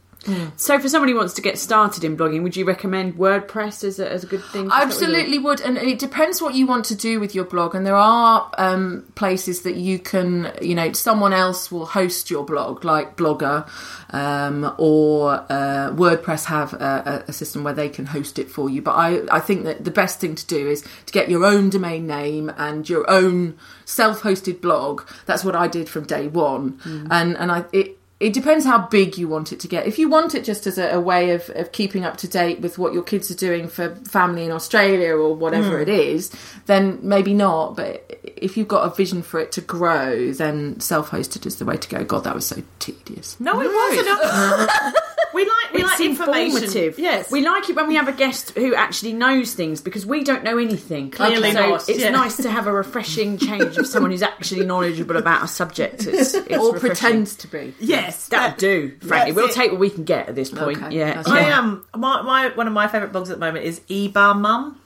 So, 0.55 0.77
for 0.79 0.87
somebody 0.87 1.13
who 1.13 1.17
wants 1.17 1.33
to 1.33 1.41
get 1.41 1.57
started 1.57 2.03
in 2.03 2.15
blogging, 2.15 2.43
would 2.43 2.55
you 2.55 2.63
recommend 2.63 3.15
WordPress 3.15 3.83
as 3.83 3.99
a, 3.99 4.11
as 4.11 4.23
a 4.23 4.27
good 4.27 4.43
thing? 4.45 4.69
I 4.69 4.83
absolutely 4.83 5.39
would, 5.39 5.61
and 5.61 5.77
it 5.77 5.97
depends 5.97 6.41
what 6.41 6.53
you 6.53 6.67
want 6.67 6.85
to 6.85 6.95
do 6.95 7.19
with 7.19 7.33
your 7.33 7.43
blog. 7.43 7.73
And 7.73 7.87
there 7.87 7.95
are 7.95 8.51
um, 8.59 9.11
places 9.15 9.63
that 9.63 9.77
you 9.77 9.97
can, 9.97 10.53
you 10.61 10.75
know, 10.75 10.93
someone 10.93 11.33
else 11.33 11.71
will 11.71 11.87
host 11.87 12.29
your 12.29 12.45
blog, 12.45 12.85
like 12.85 13.17
Blogger, 13.17 13.67
um, 14.11 14.75
or 14.77 15.31
uh, 15.49 15.91
WordPress 15.91 16.45
have 16.45 16.73
a, 16.73 17.25
a 17.27 17.33
system 17.33 17.63
where 17.63 17.73
they 17.73 17.89
can 17.89 18.05
host 18.05 18.37
it 18.37 18.49
for 18.49 18.69
you. 18.69 18.83
But 18.83 18.91
I, 18.91 19.21
I 19.31 19.39
think 19.39 19.63
that 19.63 19.85
the 19.85 19.91
best 19.91 20.19
thing 20.19 20.35
to 20.35 20.45
do 20.45 20.67
is 20.67 20.83
to 21.07 21.13
get 21.13 21.29
your 21.29 21.43
own 21.43 21.71
domain 21.71 22.05
name 22.05 22.51
and 22.57 22.87
your 22.87 23.09
own 23.09 23.57
self-hosted 23.85 24.61
blog. 24.61 25.01
That's 25.25 25.43
what 25.43 25.55
I 25.55 25.67
did 25.67 25.89
from 25.89 26.05
day 26.05 26.27
one, 26.27 26.79
and 27.09 27.35
and 27.37 27.51
I 27.51 27.65
it 27.73 27.97
it 28.21 28.33
depends 28.33 28.65
how 28.65 28.87
big 28.87 29.17
you 29.17 29.27
want 29.27 29.51
it 29.51 29.59
to 29.61 29.67
get. 29.67 29.87
If 29.87 29.97
you 29.97 30.07
want 30.07 30.35
it 30.35 30.43
just 30.43 30.67
as 30.67 30.77
a, 30.77 30.91
a 30.91 30.99
way 30.99 31.31
of, 31.31 31.49
of 31.55 31.71
keeping 31.71 32.05
up 32.05 32.17
to 32.17 32.27
date 32.27 32.61
with 32.61 32.77
what 32.77 32.93
your 32.93 33.01
kids 33.01 33.31
are 33.31 33.35
doing 33.35 33.67
for 33.67 33.95
family 33.95 34.45
in 34.45 34.51
Australia 34.51 35.15
or 35.15 35.35
whatever 35.35 35.77
hmm. 35.77 35.81
it 35.81 35.89
is, 35.89 36.31
then 36.67 36.99
maybe 37.01 37.33
not. 37.33 37.75
But 37.75 38.21
if 38.23 38.57
you've 38.57 38.67
got 38.67 38.85
a 38.85 38.95
vision 38.95 39.23
for 39.23 39.39
it 39.39 39.51
to 39.53 39.61
grow, 39.61 40.31
then 40.33 40.79
self 40.79 41.09
hosted 41.09 41.47
is 41.47 41.55
the 41.55 41.65
way 41.65 41.77
to 41.77 41.89
go. 41.89 42.03
God, 42.03 42.23
that 42.25 42.35
was 42.35 42.45
so 42.45 42.61
tedious. 42.77 43.39
No, 43.39 43.59
it 43.59 43.73
wasn't. 43.73 44.69
we 45.33 45.43
like 45.43 45.73
we 45.73 45.81
It's 45.81 45.89
like 45.91 45.99
information. 46.01 46.57
informative. 46.63 46.99
Yes, 46.99 47.31
we 47.31 47.41
like 47.41 47.69
it 47.69 47.75
when 47.75 47.87
we 47.87 47.95
have 47.95 48.07
a 48.07 48.11
guest 48.13 48.51
who 48.51 48.75
actually 48.75 49.13
knows 49.13 49.53
things 49.53 49.81
because 49.81 50.05
we 50.05 50.23
don't 50.23 50.43
know 50.43 50.57
anything. 50.57 51.11
Clearly 51.11 51.51
so 51.51 51.69
not, 51.69 51.89
It's 51.89 51.99
yeah. 51.99 52.09
nice 52.09 52.37
to 52.37 52.49
have 52.51 52.67
a 52.67 52.71
refreshing 52.73 53.37
change 53.37 53.77
of 53.77 53.87
someone 53.87 54.11
who's 54.11 54.21
actually 54.23 54.65
knowledgeable 54.65 55.17
about 55.17 55.43
a 55.43 55.47
subject. 55.47 56.05
It's, 56.07 56.33
it's 56.33 56.57
or 56.57 56.73
refreshing. 56.73 56.79
pretends 56.79 57.35
to 57.37 57.47
be. 57.47 57.73
yes, 57.79 58.27
That'll 58.27 58.49
that- 58.49 58.57
do. 58.57 58.97
Frankly, 59.01 59.31
we'll 59.33 59.47
it. 59.49 59.53
take 59.53 59.71
what 59.71 59.79
we 59.79 59.89
can 59.89 60.03
get 60.03 60.29
at 60.29 60.35
this 60.35 60.49
point. 60.49 60.81
Okay, 60.83 60.95
yeah, 60.97 61.13
that's 61.15 61.27
yeah. 61.27 61.33
I 61.33 61.51
um 61.51 61.85
my, 61.95 62.21
my 62.21 62.49
one 62.55 62.67
of 62.67 62.73
my 62.73 62.87
favourite 62.87 63.13
blogs 63.13 63.23
at 63.29 63.39
the 63.39 63.45
moment 63.45 63.65
is 63.65 63.79
Eeh 63.89 64.11
Bah 64.11 64.33
Mum. 64.33 64.77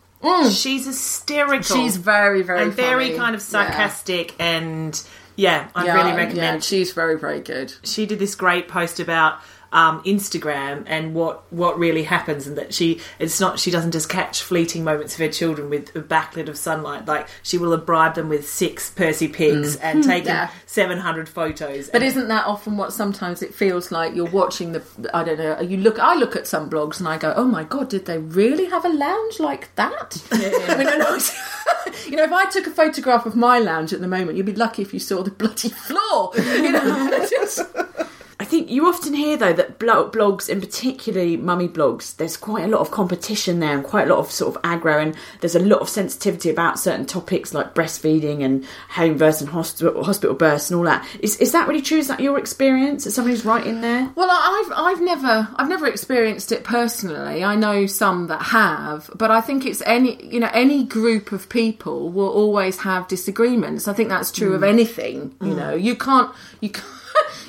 She's 0.52 0.86
hysterical. 0.88 1.76
She's 1.76 1.98
very, 1.98 2.42
very 2.42 2.64
and 2.64 2.74
very 2.74 3.08
funny. 3.10 3.18
kind 3.18 3.36
of 3.36 3.42
Yeah. 3.42 3.46
sarcastic 3.46 4.34
and 4.40 5.00
yeah, 5.36 5.68
I 5.76 5.86
Yeah, 5.86 5.96
really 5.96 6.10
Yeah, 6.12 6.16
recommend. 6.16 6.64
she's 6.64 6.94
very, 6.94 7.20
very 7.20 7.42
good. 7.42 7.74
she 7.84 8.06
did 8.08 8.18
this 8.20 8.34
great 8.36 8.68
post 8.68 9.00
about 9.00 9.40
um, 9.72 10.02
Instagram 10.04 10.84
and 10.88 11.14
what 11.14 11.52
what 11.52 11.78
really 11.78 12.04
happens, 12.04 12.48
and 12.48 12.58
that 12.58 12.74
she 12.74 13.00
it's 13.20 13.40
not 13.40 13.60
she 13.60 13.72
doesn't 13.72 13.92
just 13.92 14.10
catch 14.10 14.42
fleeting 14.42 14.84
moments 14.84 15.14
of 15.14 15.20
her 15.20 15.28
children 15.32 15.70
with 15.70 15.96
a 15.96 16.02
backlit 16.02 16.48
of 16.50 16.58
sunlight. 16.58 17.06
Like 17.06 17.28
she 17.44 17.58
will 17.58 17.72
have 17.72 17.86
bribed 17.86 18.16
them 18.16 18.30
with 18.30 18.48
six 18.50 18.90
Percy 18.90 19.28
pigs 19.28 19.76
and 19.78 20.04
taken 20.04 20.28
Yeah. 20.28 20.50
seven 20.66 20.98
hundred 21.00 21.28
photos. 21.30 21.88
But 21.90 22.02
and- 22.02 22.06
isn't 22.12 22.28
that 22.30 22.46
often 22.46 22.78
what 22.78 22.94
sometimes 22.94 23.42
it 23.42 23.54
feels 23.54 23.92
like 23.92 24.16
you're 24.16 24.30
watching 24.30 24.72
the 24.72 24.84
I 25.14 25.24
don't 25.24 25.38
know 25.38 25.60
you 25.62 25.78
look 25.78 26.00
I 26.00 26.16
look 26.16 26.36
at 26.36 26.48
some 26.48 26.70
blogs 26.70 27.00
and 27.00 27.08
I 27.08 27.18
go 27.18 27.34
oh 27.36 27.46
my 27.46 27.64
god 27.64 27.90
did 27.90 28.06
they 28.06 28.18
really 28.18 28.66
have 28.66 28.86
a 28.86 28.90
lounge 28.90 29.40
like 29.40 29.74
that 29.76 30.22
I 30.32 30.78
mean 30.78 30.88
I 30.88 30.98
know 30.98 31.18
you 32.06 32.16
know 32.18 32.24
if 32.24 32.32
I 32.32 32.46
took 32.50 32.68
a 32.68 32.72
photograph 32.72 33.26
of 33.26 33.36
my 33.36 33.60
lounge 33.60 33.94
at 33.94 34.02
the 34.02 34.08
moment 34.08 34.38
you'd 34.38 34.46
be 34.46 34.54
lucky 34.56 34.82
if 34.82 34.94
you 34.94 35.00
saw 35.00 35.24
the 35.24 35.32
bloody 35.32 35.70
floor 35.70 36.32
you 36.36 36.72
know 36.72 37.28
just, 37.30 37.62
I 38.46 38.48
think 38.48 38.70
you 38.70 38.88
often 38.88 39.16
hear 39.16 39.38
though 39.38 39.54
that 39.54 39.80
blogs, 39.80 40.50
and 40.50 40.62
particularly 40.62 41.36
mummy 41.36 41.68
blogs, 41.68 42.16
there's 42.16 42.38
quite 42.38 42.64
a 42.64 42.68
lot 42.68 42.80
of 42.80 42.92
competition 42.92 43.60
there 43.60 43.74
and 43.74 43.84
quite 43.84 44.08
a 44.08 44.14
lot 44.14 44.20
of 44.20 44.32
sort 44.32 44.56
of 44.56 44.62
aggro, 44.62 45.02
and 45.02 45.16
there's 45.42 45.56
a 45.56 45.60
lot 45.60 45.80
of 45.80 45.90
sensitivity 45.90 46.52
about 46.52 46.78
certain 46.78 47.08
topics 47.08 47.56
like 47.56 47.74
breastfeeding 47.74 48.44
and 48.44 48.64
home 48.90 49.18
births 49.18 49.42
and 49.42 49.50
hospital 49.50 50.04
hospital 50.04 50.36
births 50.36 50.70
and 50.70 50.78
all 50.78 50.84
that. 50.84 51.04
Is 51.22 51.38
is 51.38 51.54
that 51.54 51.68
really 51.68 51.82
true? 51.82 51.98
Is 51.98 52.08
that 52.08 52.20
your 52.20 52.38
experience? 52.38 53.08
As 53.08 53.16
somebody 53.16 53.36
who's 53.36 53.46
right 53.46 53.66
in 53.66 53.82
there? 53.82 54.12
Well, 54.14 54.30
I've 54.30 54.72
I've 54.76 55.02
never 55.02 55.48
I've 55.56 55.70
never 55.70 55.88
experienced 55.88 56.52
it 56.52 56.64
personally. 56.64 57.44
I 57.44 57.56
know 57.56 57.88
some 57.88 58.28
that 58.28 58.44
have, 58.44 59.10
but 59.16 59.32
I 59.32 59.42
think 59.42 59.66
it's 59.66 59.82
any 59.88 60.24
you 60.24 60.40
know 60.40 60.52
any 60.54 60.84
group 60.84 61.32
of 61.32 61.50
people 61.50 62.12
will 62.12 62.30
always 62.30 62.78
have 62.82 63.08
disagreements. 63.08 63.88
I 63.88 63.94
think 63.94 64.10
that's 64.10 64.32
true 64.32 64.54
of 64.54 64.62
mm. 64.62 64.70
anything. 64.70 65.36
You 65.42 65.54
mm. 65.54 65.58
know, 65.58 65.74
you 65.74 65.96
can't 65.96 66.32
you 66.62 66.70
can't. 66.70 66.92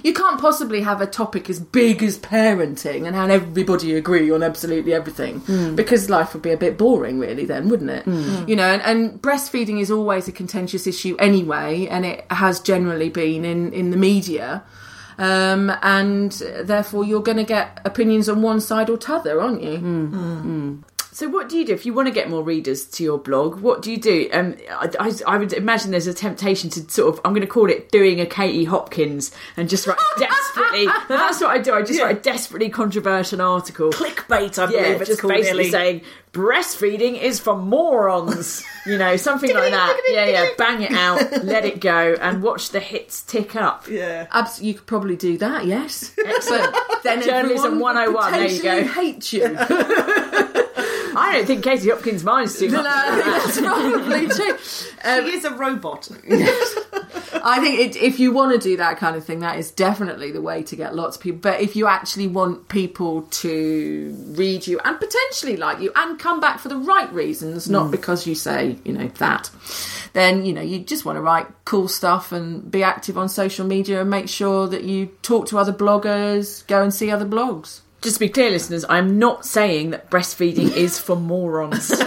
You 0.03 0.13
can't 0.13 0.41
possibly 0.41 0.81
have 0.83 1.01
a 1.01 1.07
topic 1.07 1.49
as 1.51 1.61
big 1.61 2.03
as 2.03 2.19
parenting 2.19 3.07
and 3.07 3.17
have 3.17 3.31
everybody 3.31 3.95
agree 3.95 4.31
on 4.31 4.43
absolutely 4.43 4.95
everything. 4.95 5.41
Hmm. 5.41 5.75
Because 5.75 6.11
life 6.11 6.33
would 6.35 6.43
be 6.43 6.51
a 6.51 6.57
bit 6.57 6.79
boring, 6.79 7.19
really, 7.19 7.45
then, 7.45 7.69
wouldn't 7.69 7.91
it? 7.91 8.05
Hmm. 8.05 8.49
You 8.49 8.57
know, 8.57 8.65
and, 8.65 8.83
and 8.83 9.23
breastfeeding 9.23 9.81
is 9.81 9.91
always 9.91 10.29
a 10.29 10.33
contentious 10.33 10.87
issue 10.87 11.17
anyway, 11.19 11.87
and 11.87 12.05
it 12.05 12.25
has 12.31 12.61
generally 12.61 13.09
been 13.09 13.45
in, 13.45 13.73
in 13.73 13.91
the 13.91 13.97
media. 13.97 14.63
Um, 15.19 15.73
and 15.83 16.33
therefore 16.33 17.05
you're 17.05 17.23
going 17.23 17.39
to 17.39 17.45
get 17.45 17.81
opinions 17.87 18.29
on 18.29 18.43
one 18.43 18.61
side 18.61 18.91
or 18.91 18.99
t'other, 18.99 19.41
aren't 19.41 19.63
you? 19.63 19.79
Hmm. 19.79 20.77
So 21.17 21.31
what 21.31 21.49
do 21.49 21.57
you 21.57 21.65
do 21.65 21.73
if 21.73 21.87
you 21.87 21.95
want 21.95 22.09
to 22.09 22.13
get 22.13 22.29
more 22.29 22.43
readers 22.43 22.85
to 22.89 23.03
your 23.03 23.17
blog? 23.17 23.61
What 23.61 23.81
do 23.81 23.91
you 23.91 23.97
do? 23.97 24.29
Um, 24.35 24.55
I, 24.71 24.91
I, 25.01 25.13
I 25.27 25.39
would 25.39 25.55
imagine 25.55 25.91
there's 25.91 26.07
a 26.07 26.13
temptation 26.13 26.69
to 26.69 26.91
sort 26.91 27.15
of 27.15 27.23
I'm 27.25 27.33
going 27.33 27.41
to 27.41 27.47
call 27.47 27.71
it 27.71 27.91
doing 27.91 28.21
a 28.21 28.27
Katie 28.27 28.65
Hopkins 28.65 29.33
and 29.57 29.67
just 29.67 29.87
write 29.87 29.97
desperately. 30.19 30.85
no, 30.85 30.93
that's 31.09 31.41
what 31.41 31.53
I 31.53 31.59
do. 31.59 31.73
I 31.73 31.81
just 31.81 32.03
write 32.03 32.19
a 32.19 32.21
desperately 32.21 32.69
controversial 32.69 33.41
article. 33.41 33.93
clickbait, 33.93 34.59
I 34.59 34.67
believe 34.67 34.79
yeah, 34.79 34.93
it's 34.93 35.09
just 35.09 35.23
called 35.23 35.33
basically 35.33 35.71
nearly. 35.71 35.71
saying 35.71 36.01
breastfeeding 36.35 37.19
is 37.19 37.41
for 37.41 37.57
morons. 37.57 38.63
you 38.87 38.99
know, 38.99 39.17
something 39.17 39.55
like 39.55 39.71
that. 39.71 39.99
Yeah, 40.09 40.27
yeah. 40.27 40.49
Bang 40.59 40.83
it 40.83 40.93
out, 40.93 41.45
let 41.45 41.65
it 41.65 41.81
go, 41.81 42.15
and 42.21 42.43
watch 42.43 42.73
the 42.73 42.81
hits 42.81 43.23
tick 43.23 43.57
up. 43.57 43.89
yeah. 43.89 44.27
Abs- 44.33 44.61
you 44.61 44.75
could 44.75 44.87
probably 44.87 45.17
do 45.17 45.39
that, 45.39 45.65
yes. 45.65 46.13
Excellent. 46.27 46.77
then 47.05 47.23
Journalism 47.23 47.81
101, 47.81 48.33
there 48.33 48.49
you 48.49 48.63
go. 48.63 48.83
potentially 48.83 49.13
hate 49.13 49.33
you. 49.33 50.53
I 51.17 51.33
don't 51.33 51.47
think 51.47 51.65
Katie 51.65 51.89
Hopkins 51.89 52.23
minds 52.23 52.59
too 52.59 52.69
No, 52.69 52.83
much. 52.83 52.87
I 52.87 53.23
think 53.23 53.45
that's 53.45 53.61
probably 53.61 54.27
true. 55.01 55.11
Um, 55.11 55.27
she 55.27 55.37
is 55.37 55.45
a 55.45 55.55
robot. 55.55 56.09
I 57.43 57.61
think 57.61 57.79
it, 57.79 57.97
if 57.97 58.21
you 58.21 58.33
want 58.33 58.53
to 58.53 58.59
do 58.59 58.77
that 58.77 58.99
kind 58.99 59.17
of 59.17 59.25
thing, 59.25 59.41
that 59.41 59.59
is 59.59 59.71
definitely 59.71 60.31
the 60.31 60.43
way 60.43 60.63
to 60.65 60.77
get 60.77 60.95
lots 60.95 61.17
of 61.17 61.23
people. 61.23 61.41
But 61.41 61.61
if 61.61 61.75
you 61.75 61.87
actually 61.87 62.27
want 62.27 62.69
people 62.69 63.23
to 63.23 64.15
read 64.37 64.67
you 64.67 64.79
and 64.85 64.99
potentially 64.99 65.57
like 65.57 65.81
you 65.81 65.91
and 65.97 66.19
come 66.19 66.39
back 66.41 66.59
for 66.59 66.69
the 66.69 66.77
right 66.77 67.11
reasons, 67.13 67.71
not 67.71 67.87
mm. 67.87 67.93
because 67.93 68.27
you 68.27 68.35
say, 68.35 68.77
you 68.85 68.93
know, 68.93 69.09
that, 69.19 69.51
then, 70.13 70.45
you 70.45 70.53
know, 70.53 70.61
you 70.61 70.81
just 70.81 71.05
want 71.05 71.17
to 71.17 71.23
write 71.23 71.47
cool 71.65 71.89
stuff 71.89 72.33
and 72.33 72.71
be 72.71 72.83
active 72.83 73.17
on 73.17 73.29
social 73.29 73.67
media 73.67 74.03
and 74.03 74.11
make 74.11 74.29
sure 74.29 74.67
that 74.67 74.85
you 74.85 75.07
talk 75.23 75.47
to 75.47 75.59
other 75.59 75.73
bloggers, 75.73 76.67
go 76.67 76.83
and 76.83 76.93
see 76.93 77.11
other 77.11 77.27
blogs. 77.27 77.81
Just 78.07 78.19
to 78.19 78.21
be 78.21 78.29
clear, 78.29 78.51
listeners, 78.51 78.85
I'm 78.89 79.19
not 79.19 79.45
saying 79.45 79.91
that 79.91 80.09
breastfeeding 80.11 80.73
is 80.77 80.97
for 80.97 81.17
morons. 81.17 81.91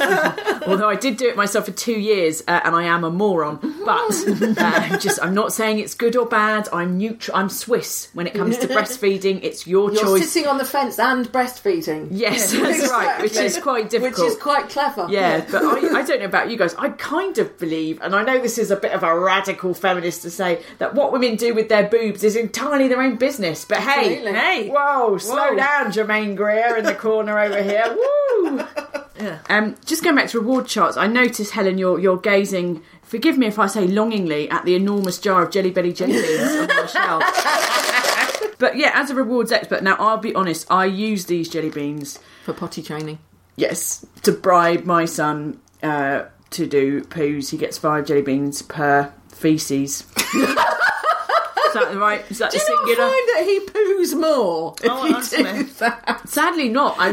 Although 0.65 0.87
I 0.87 0.95
did 0.95 1.17
do 1.17 1.27
it 1.27 1.35
myself 1.35 1.65
for 1.65 1.73
two 1.73 1.99
years, 1.99 2.41
uh, 2.47 2.61
and 2.63 2.73
I 2.73 2.83
am 2.83 3.03
a 3.03 3.09
moron. 3.09 3.57
But 3.83 4.13
uh, 4.57 4.97
just, 4.99 5.21
I'm 5.21 5.33
not 5.33 5.51
saying 5.51 5.79
it's 5.79 5.95
good 5.95 6.15
or 6.15 6.25
bad. 6.25 6.69
I'm 6.71 6.97
neutral. 6.97 7.35
I'm 7.35 7.49
Swiss 7.49 8.07
when 8.13 8.27
it 8.27 8.33
comes 8.33 8.57
to 8.59 8.67
breastfeeding. 8.69 9.43
It's 9.43 9.67
your 9.67 9.91
You're 9.91 10.03
choice. 10.03 10.31
sitting 10.31 10.47
on 10.47 10.57
the 10.57 10.63
fence 10.63 10.99
and 10.99 11.29
breastfeeding. 11.33 12.07
Yes, 12.11 12.53
that's 12.53 12.89
right. 12.89 13.21
Which 13.21 13.35
is 13.35 13.57
quite 13.57 13.89
difficult. 13.89 14.25
Which 14.25 14.37
is 14.37 14.41
quite 14.41 14.69
clever. 14.69 15.07
Yeah, 15.09 15.45
but 15.51 15.65
I, 15.65 15.99
I 15.99 16.03
don't 16.03 16.19
know 16.19 16.27
about 16.27 16.49
you 16.49 16.57
guys. 16.57 16.75
I 16.75 16.91
kind 16.91 17.37
of 17.39 17.57
believe, 17.57 17.99
and 18.01 18.15
I 18.15 18.23
know 18.23 18.39
this 18.39 18.57
is 18.57 18.71
a 18.71 18.77
bit 18.77 18.93
of 18.93 19.03
a 19.03 19.19
radical 19.19 19.73
feminist 19.73 20.21
to 20.21 20.29
say, 20.29 20.63
that 20.77 20.95
what 20.95 21.11
women 21.11 21.35
do 21.35 21.53
with 21.53 21.67
their 21.67 21.89
boobs 21.89 22.23
is 22.23 22.37
entirely 22.37 22.87
their 22.87 23.01
own 23.01 23.17
business. 23.17 23.65
But 23.65 23.79
hey, 23.79 24.19
Absolutely. 24.19 24.39
hey, 24.39 24.69
whoa, 24.69 25.17
slow 25.17 25.49
Whoa. 25.49 25.55
Down, 25.89 26.07
Germaine 26.07 26.35
Greer 26.35 26.77
in 26.77 26.85
the 26.85 26.93
corner 26.95 27.39
over 27.39 27.61
here. 27.61 27.83
Woo! 28.41 28.59
Yeah. 29.19 29.39
Um, 29.49 29.75
just 29.85 30.03
going 30.03 30.15
back 30.15 30.29
to 30.29 30.39
reward 30.39 30.67
charts, 30.67 30.95
I 30.97 31.07
noticed, 31.07 31.51
Helen, 31.51 31.77
you're, 31.77 31.99
you're 31.99 32.17
gazing, 32.17 32.81
forgive 33.01 33.37
me 33.37 33.47
if 33.47 33.59
I 33.59 33.67
say 33.67 33.87
longingly, 33.87 34.49
at 34.49 34.65
the 34.65 34.75
enormous 34.75 35.17
jar 35.19 35.43
of 35.43 35.51
Jelly 35.51 35.71
Belly 35.71 35.91
jelly 35.91 36.13
beans 36.13 36.51
on 36.55 36.67
my 36.67 36.85
shelf. 38.45 38.57
But 38.59 38.77
yeah, 38.77 38.91
as 38.93 39.09
a 39.09 39.15
rewards 39.15 39.51
expert, 39.51 39.83
now 39.83 39.95
I'll 39.99 40.17
be 40.17 40.33
honest, 40.35 40.69
I 40.69 40.85
use 40.85 41.25
these 41.25 41.49
jelly 41.49 41.69
beans 41.69 42.19
For 42.43 42.53
potty 42.53 42.81
training. 42.81 43.19
Yes, 43.55 44.05
to 44.23 44.31
bribe 44.31 44.85
my 44.85 45.05
son 45.05 45.59
uh, 45.83 46.25
to 46.51 46.67
do 46.67 47.01
poos, 47.01 47.49
he 47.49 47.57
gets 47.57 47.77
five 47.77 48.05
jelly 48.05 48.21
beans 48.21 48.61
per 48.61 49.11
feces. 49.29 50.05
Is 51.69 51.73
that 51.75 51.95
right? 51.95 52.25
Is 52.29 52.37
that 52.39 52.51
Do 52.51 52.57
the 52.59 52.63
you 52.67 52.75
not 52.75 52.87
singular? 52.87 53.09
find 53.09 53.29
that 53.29 53.43
he 53.45 53.59
poos 53.67 54.19
more 54.19 54.75
if 54.83 54.89
Oh, 54.91 55.05
you 55.05 55.15
honestly. 55.15 55.43
do 55.43 55.63
that? 55.79 56.21
Sadly, 56.29 56.69
not. 56.69 56.95
I 56.99 57.09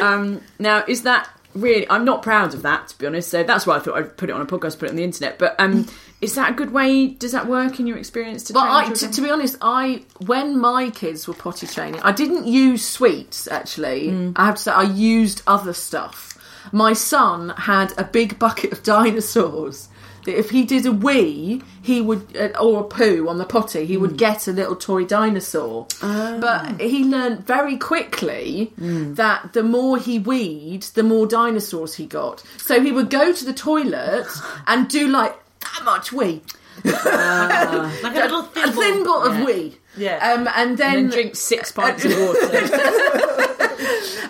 um, 0.02 0.40
now, 0.58 0.84
is 0.88 1.02
that 1.02 1.28
really? 1.54 1.88
I'm 1.90 2.04
not 2.04 2.22
proud 2.22 2.54
of 2.54 2.62
that, 2.62 2.88
to 2.88 2.98
be 2.98 3.06
honest. 3.06 3.28
So 3.30 3.42
that's 3.42 3.66
why 3.66 3.76
I 3.76 3.80
thought 3.80 3.96
I'd 3.96 4.16
put 4.16 4.30
it 4.30 4.32
on 4.32 4.40
a 4.40 4.46
podcast, 4.46 4.78
put 4.78 4.86
it 4.86 4.90
on 4.90 4.96
the 4.96 5.04
internet. 5.04 5.38
But 5.38 5.56
um, 5.58 5.86
is 6.20 6.34
that 6.36 6.50
a 6.50 6.54
good 6.54 6.72
way? 6.72 7.08
Does 7.08 7.32
that 7.32 7.46
work 7.46 7.80
in 7.80 7.86
your 7.86 7.98
experience? 7.98 8.44
To 8.44 8.52
But 8.52 8.60
train 8.82 8.90
I, 8.92 8.94
to, 8.94 9.10
to 9.10 9.20
be 9.20 9.30
honest, 9.30 9.56
I 9.60 10.04
when 10.26 10.58
my 10.58 10.90
kids 10.90 11.26
were 11.28 11.34
potty 11.34 11.66
training, 11.66 12.00
I 12.02 12.12
didn't 12.12 12.46
use 12.46 12.86
sweets. 12.86 13.48
Actually, 13.48 14.32
I 14.36 14.46
have 14.46 14.56
to 14.56 14.62
say, 14.62 14.70
I 14.72 14.82
used 14.82 15.42
other 15.46 15.72
stuff. 15.72 16.36
My 16.72 16.92
son 16.92 17.50
had 17.56 17.92
a 17.98 18.04
big 18.04 18.38
bucket 18.38 18.72
of 18.72 18.82
dinosaurs. 18.94 19.88
That 20.24 20.38
if 20.38 20.50
he 20.50 20.64
did 20.64 20.86
a 20.86 20.92
wee, 20.92 21.62
he 21.82 22.00
would 22.00 22.36
uh, 22.36 22.48
or 22.60 22.80
a 22.80 22.84
poo 22.84 23.26
on 23.28 23.38
the 23.38 23.44
potty, 23.44 23.86
he 23.86 23.96
would 23.96 24.16
get 24.16 24.46
a 24.48 24.52
little 24.52 24.76
toy 24.76 25.04
dinosaur. 25.04 25.86
But 26.00 26.80
he 26.80 27.04
learned 27.04 27.46
very 27.46 27.76
quickly 27.76 28.72
that 28.76 29.52
the 29.52 29.62
more 29.62 29.98
he 29.98 30.18
weed, 30.18 30.82
the 30.94 31.02
more 31.02 31.26
dinosaurs 31.26 31.94
he 31.94 32.06
got. 32.06 32.42
So 32.58 32.80
he 32.80 32.92
would 32.92 33.10
go 33.10 33.32
to 33.32 33.44
the 33.44 33.52
toilet 33.54 34.26
and 34.66 34.88
do 34.88 35.08
like 35.08 35.36
that 35.60 35.84
much 35.84 36.12
wee 36.12 36.42
Like 36.84 36.94
a 37.04 38.20
little 38.20 38.40
a 38.56 38.72
thin 38.72 39.06
of 39.06 39.38
Yeah. 39.38 39.44
wee. 39.44 39.76
Yeah. 39.96 40.32
Um, 40.32 40.48
and 40.54 40.78
then, 40.78 40.96
and 40.96 41.04
then 41.06 41.10
drink 41.10 41.36
six 41.36 41.72
pints 41.72 42.04
of 42.04 42.12
water. 42.12 43.56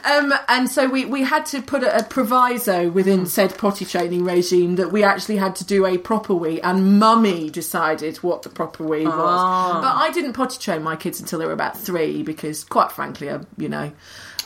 um, 0.04 0.32
and 0.48 0.68
so 0.68 0.88
we, 0.88 1.04
we 1.04 1.22
had 1.22 1.46
to 1.46 1.62
put 1.62 1.82
a, 1.82 1.98
a 1.98 2.02
proviso 2.02 2.90
within 2.90 3.20
hmm. 3.20 3.26
said 3.26 3.56
potty 3.56 3.84
training 3.84 4.24
regime 4.24 4.76
that 4.76 4.92
we 4.92 5.02
actually 5.02 5.36
had 5.36 5.56
to 5.56 5.64
do 5.64 5.86
a 5.86 5.98
proper 5.98 6.34
wee, 6.34 6.60
and 6.60 6.98
mummy 6.98 7.50
decided 7.50 8.16
what 8.18 8.42
the 8.42 8.48
proper 8.48 8.84
wee 8.84 9.04
was. 9.04 9.14
Ah. 9.16 9.80
But 9.80 9.96
I 9.96 10.12
didn't 10.12 10.32
potty 10.32 10.58
train 10.58 10.82
my 10.82 10.96
kids 10.96 11.20
until 11.20 11.38
they 11.38 11.46
were 11.46 11.52
about 11.52 11.78
three 11.78 12.22
because, 12.22 12.64
quite 12.64 12.92
frankly, 12.92 13.30
I, 13.30 13.40
you 13.56 13.68
know. 13.68 13.92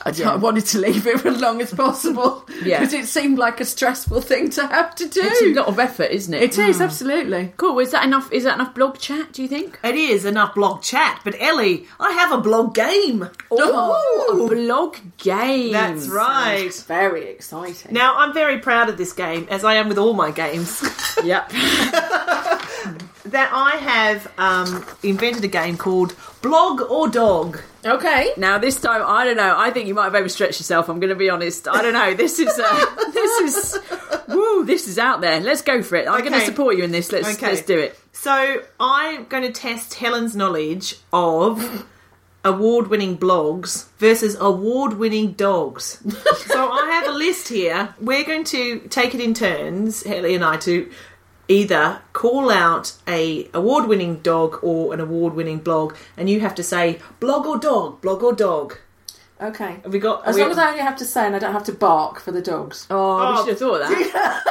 I 0.06 0.10
t- 0.10 0.22
I 0.24 0.36
wanted 0.36 0.66
to 0.66 0.78
leave 0.78 1.06
it 1.06 1.20
for 1.20 1.28
as 1.34 1.40
long 1.40 1.60
as 1.62 1.72
possible 1.72 2.44
Yeah. 2.62 2.80
because 2.80 2.92
it 2.94 3.06
seemed 3.06 3.38
like 3.38 3.60
a 3.60 3.64
stressful 3.64 4.20
thing 4.20 4.50
to 4.50 4.66
have 4.66 4.94
to 4.96 5.08
do. 5.08 5.20
it's 5.22 5.42
a 5.42 5.54
lot 5.54 5.68
of 5.68 5.78
effort, 5.78 6.10
isn't 6.10 6.34
it? 6.34 6.42
It 6.42 6.58
is 6.58 6.76
hmm. 6.76 6.82
absolutely. 6.82 7.52
Cool. 7.56 7.78
Is 7.78 7.90
that 7.92 8.04
enough? 8.04 8.30
Is 8.32 8.44
that 8.44 8.54
enough 8.54 8.74
blog 8.74 8.98
chat? 8.98 9.32
Do 9.32 9.42
you 9.42 9.48
think? 9.48 9.78
It 9.82 9.94
is 9.94 10.24
enough 10.24 10.54
blog 10.54 10.82
chat, 10.82 11.20
but 11.24 11.34
Ellie, 11.40 11.86
I 11.98 12.12
have 12.12 12.32
a 12.32 12.38
blog 12.40 12.74
game. 12.74 13.28
Oh, 13.50 14.48
a 14.50 14.54
blog 14.54 14.96
game. 15.18 15.72
That's 15.72 16.08
right. 16.08 16.72
Very 16.86 17.28
exciting. 17.28 17.92
Now, 17.92 18.16
I'm 18.16 18.32
very 18.34 18.58
proud 18.58 18.88
of 18.88 18.96
this 18.98 19.12
game, 19.12 19.46
as 19.50 19.64
I 19.64 19.74
am 19.74 19.88
with 19.88 19.98
all 19.98 20.14
my 20.14 20.30
games, 20.30 20.82
Yep. 21.24 21.50
that 23.34 23.50
I 23.52 23.76
have 23.76 24.32
um, 24.38 24.86
invented 25.02 25.42
a 25.44 25.48
game 25.48 25.76
called 25.76 26.14
Blog 26.40 26.80
or 26.82 27.08
Dog. 27.08 27.60
Okay. 27.84 28.32
Now 28.36 28.58
this 28.58 28.80
time, 28.80 29.02
I 29.04 29.24
don't 29.24 29.36
know. 29.36 29.54
I 29.58 29.70
think 29.70 29.88
you 29.88 29.94
might 29.94 30.04
have 30.04 30.14
overstretched 30.14 30.60
yourself. 30.60 30.88
I'm 30.88 31.00
going 31.00 31.10
to 31.10 31.16
be 31.16 31.28
honest. 31.28 31.66
I 31.66 31.82
don't 31.82 31.94
know. 31.94 32.14
This 32.14 32.38
is 32.38 32.58
uh, 32.58 32.86
this 33.12 33.40
is 33.40 33.78
woo. 34.28 34.64
This 34.64 34.86
is 34.86 34.98
out 34.98 35.20
there. 35.20 35.40
Let's 35.40 35.62
go 35.62 35.82
for 35.82 35.96
it. 35.96 36.06
I'm 36.08 36.20
going 36.20 36.32
to 36.32 36.46
support 36.46 36.76
you 36.76 36.84
in 36.84 36.92
this. 36.92 37.10
Let's 37.10 37.34
Okay. 37.34 37.48
let's 37.48 37.62
do 37.62 37.78
it. 37.78 37.98
So, 38.12 38.62
I'm 38.78 39.24
going 39.24 39.42
to 39.42 39.52
test 39.52 39.94
Helen's 39.94 40.36
knowledge 40.36 40.96
of 41.12 41.84
award 42.44 42.86
winning 42.86 43.18
blogs 43.18 43.88
versus 43.98 44.36
award 44.38 44.94
winning 44.94 45.32
dogs. 45.32 45.98
so, 46.46 46.70
I 46.70 46.86
have 46.92 47.12
a 47.12 47.18
list 47.18 47.48
here. 47.48 47.94
We're 48.00 48.24
going 48.24 48.44
to 48.44 48.78
take 48.90 49.14
it 49.14 49.20
in 49.20 49.34
turns, 49.34 50.06
Ellie 50.06 50.36
and 50.36 50.44
I, 50.44 50.56
to 50.58 50.88
either 51.48 52.00
call 52.12 52.50
out 52.50 52.92
a 53.08 53.48
award 53.54 53.86
winning 53.86 54.16
dog 54.20 54.58
or 54.62 54.92
an 54.94 55.00
award 55.00 55.34
winning 55.34 55.58
blog, 55.58 55.94
and 56.16 56.28
you 56.30 56.40
have 56.40 56.54
to 56.56 56.62
say 56.62 56.98
blog 57.20 57.46
or 57.46 57.58
dog, 57.58 58.00
blog 58.00 58.22
or 58.22 58.32
dog. 58.34 58.78
Okay. 59.40 59.76
Have 59.82 59.92
we 59.92 59.98
got 59.98 60.26
As 60.26 60.36
we- 60.36 60.42
long 60.42 60.52
as 60.52 60.58
I 60.58 60.68
only 60.70 60.80
have 60.80 60.96
to 60.98 61.04
say 61.04 61.26
and 61.26 61.36
I 61.36 61.38
don't 61.38 61.52
have 61.52 61.64
to 61.64 61.72
bark 61.72 62.20
for 62.20 62.32
the 62.32 62.42
dogs. 62.42 62.86
Oh, 62.90 63.16
we 63.16 63.22
Oh. 63.24 63.36
should 63.44 63.48
have 63.50 63.58
thought 63.58 63.82
of 63.82 63.88
that. 63.88 64.42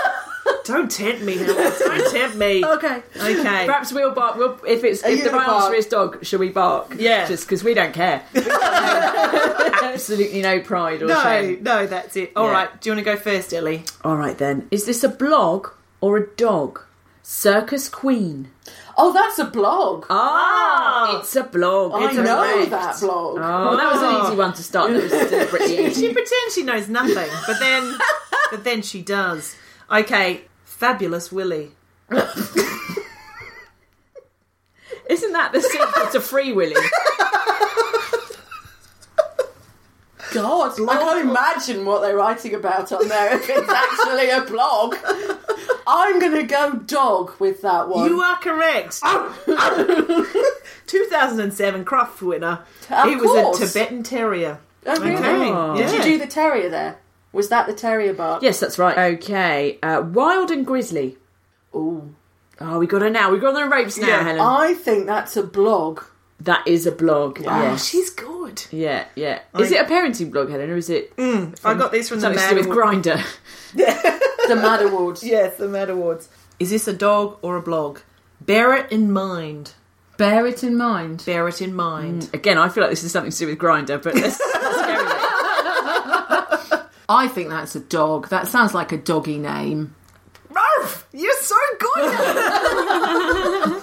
Don't 0.66 0.90
tempt 0.90 1.22
me, 1.24 1.36
Helen. 1.36 1.74
Don't 1.78 2.12
tempt 2.14 2.38
me. 2.38 2.64
Okay. 2.66 3.04
Okay. 3.18 3.66
Perhaps 3.66 3.92
we'll 3.92 4.14
bark. 4.14 4.38
We'll, 4.38 4.58
if 4.66 4.86
it's 4.86 5.04
if 5.04 5.18
you 5.18 5.24
the 5.26 5.32
right 5.32 5.46
bark? 5.46 5.64
answer 5.66 5.76
is 5.76 5.88
dog, 5.88 6.24
shall 6.26 6.40
we 6.40 6.50
bark? 6.50 6.96
Yeah. 6.98 7.28
Just 7.28 7.46
because 7.46 7.66
we 7.66 7.74
don't 7.74 7.94
care. 7.94 8.24
Absolutely 8.34 10.42
no 10.42 10.62
pride 10.62 11.02
or 11.02 11.08
No, 11.08 11.22
shame. 11.22 11.64
no, 11.64 11.86
that's 11.86 12.16
it. 12.16 12.32
All 12.36 12.46
Yeah. 12.48 12.52
right, 12.54 12.82
do 12.82 12.90
you 12.90 12.96
want 12.96 13.06
to 13.06 13.12
go 13.14 13.18
first, 13.20 13.54
Ellie? 13.54 13.84
All 14.04 14.16
right 14.16 14.38
then. 14.38 14.68
Is 14.72 14.86
this 14.86 15.04
a 15.04 15.10
blog 15.10 15.68
or 16.04 16.18
a 16.18 16.28
dog? 16.36 16.82
Circus 17.22 17.88
Queen. 17.88 18.52
Oh, 18.98 19.14
that's 19.14 19.40
a 19.40 19.46
blog. 19.46 20.06
Ah, 20.10 21.20
it's 21.20 21.34
a 21.38 21.44
blog. 21.44 21.94
I 21.94 22.08
It's 22.08 22.16
know 22.18 22.44
correct. 22.44 22.72
that 22.72 23.00
blog. 23.00 23.38
Oh, 23.40 23.78
that 23.78 23.94
was 23.94 24.02
an 24.02 24.26
easy 24.26 24.36
one 24.38 24.54
to 24.54 24.62
start. 24.64 24.92
That 24.92 25.02
was 25.04 25.12
deliberately 25.12 25.68
She 25.78 25.86
easy. 25.86 26.14
pretends 26.14 26.54
she 26.54 26.64
knows 26.64 26.90
nothing, 26.90 27.30
but 27.48 27.58
then, 27.60 27.98
but 28.52 28.66
then 28.66 28.82
she 28.82 29.02
does. 29.02 29.56
Okay, 29.90 30.42
fabulous 30.66 31.32
Willy. 31.32 31.72
Isn't 35.10 35.32
that 35.34 35.52
the 35.54 35.62
sequel 35.62 36.08
to 36.12 36.20
Free 36.20 36.52
Willy? 36.52 36.76
God, 40.34 40.74
I 40.90 40.98
can't 40.98 41.30
imagine 41.30 41.86
what 41.86 42.02
they're 42.02 42.16
writing 42.18 42.56
about 42.56 42.92
on 42.92 43.08
there 43.08 43.36
if 43.36 43.48
it's 43.50 43.70
actually 43.70 44.30
a 44.32 44.42
blog. 44.42 44.96
I'm 45.88 46.20
going 46.20 46.34
to 46.36 46.44
go 46.44 46.74
dog 46.74 47.34
with 47.40 47.62
that 47.62 47.88
one. 47.90 48.10
You 48.10 48.22
are 48.22 48.38
correct. 48.38 49.02
2007 50.88 51.86
Crufts 51.86 52.22
winner. 52.22 52.60
Of 52.90 53.10
he 53.10 53.16
was 53.16 53.60
a 53.62 53.66
Tibetan 53.66 54.04
Terrier. 54.04 54.60
oh, 54.86 55.00
really? 55.02 55.16
Okay, 55.50 55.82
Did 55.84 55.98
you 55.98 56.04
do 56.04 56.18
the 56.20 56.28
terrier 56.28 56.70
there? 56.70 56.98
Was 57.32 57.50
that 57.50 57.66
the 57.68 57.74
terrier 57.74 58.14
bark? 58.14 58.44
yes, 58.44 58.60
that's 58.60 58.78
right. 58.78 58.98
Okay. 59.16 59.80
Uh, 59.82 60.02
Wild 60.06 60.52
and 60.52 60.66
Grizzly. 60.66 61.18
Ooh. 61.76 62.14
Oh, 62.60 62.78
we 62.80 62.86
got 62.86 63.02
her 63.02 63.10
now. 63.10 63.32
We 63.32 63.40
got 63.40 63.56
her 63.56 63.64
on 63.64 63.70
the 63.70 63.76
ropes 63.76 63.98
now, 63.98 64.08
Yeah. 64.08 64.24
Helen. 64.24 64.40
I 64.40 64.74
think 64.76 65.08
that's 65.08 65.36
a 65.36 65.44
blog. 65.44 66.02
that 66.42 66.68
is 66.68 66.86
a 66.86 66.92
blog. 66.92 67.40
Oh, 67.40 67.44
Yes. 67.46 67.86
she's 67.88 68.10
good. 68.12 68.64
Yeah, 68.70 69.06
yeah. 69.16 69.40
Is 69.58 69.72
I- 69.72 69.78
it 69.78 69.82
a 69.82 69.90
parenting 69.92 70.32
blog, 70.32 70.50
Helen, 70.52 70.70
or 70.70 70.76
is 70.78 70.90
it 70.90 71.12
I 71.18 71.74
got 71.74 71.92
this 71.92 72.10
from 72.10 72.18
the 72.20 72.22
something 72.22 72.40
to 72.40 72.46
Mad 72.56 72.62
do 72.64 72.70
with 72.70 72.78
Award- 72.78 73.04
Grindr? 73.04 73.24
The 74.48 74.56
Mad 74.56 74.82
Awards. 74.82 75.24
Yes, 75.34 75.58
the 75.58 75.68
Mad 75.68 75.90
Awards. 75.90 76.30
Is 76.60 76.70
this 76.70 76.88
a 76.88 76.94
dog 76.94 77.38
or 77.42 77.56
a 77.58 77.62
blog? 77.62 78.00
Bear 78.42 78.74
it 78.76 78.92
in 78.92 79.12
mind. 79.12 79.74
Bear 80.18 80.46
it 80.46 80.64
in 80.64 80.76
mind. 80.78 81.24
Bear 81.26 81.48
it 81.48 81.62
in 81.62 81.74
mind. 81.74 82.24
Mm. 82.24 82.34
Again, 82.34 82.58
I 82.58 82.70
feel 82.70 82.84
like 82.84 82.92
this 82.92 83.04
is 83.04 83.12
something 83.12 83.32
to 83.32 83.38
do 83.38 83.48
with 83.48 83.58
Grindr, 83.58 84.02
but 84.02 84.14
let's, 84.16 84.40
let's 84.40 84.88
go 84.88 85.04
with 85.04 85.12
it. 86.72 86.90
I 87.10 87.28
think 87.28 87.50
that's 87.50 87.76
a 87.76 87.80
dog. 87.80 88.30
That 88.30 88.48
sounds 88.48 88.74
like 88.74 88.92
a 88.92 88.98
doggy 88.98 89.38
name. 89.40 89.96
Ralph, 90.50 91.08
you're 91.14 91.34
so 91.42 91.56
good. 91.80 92.14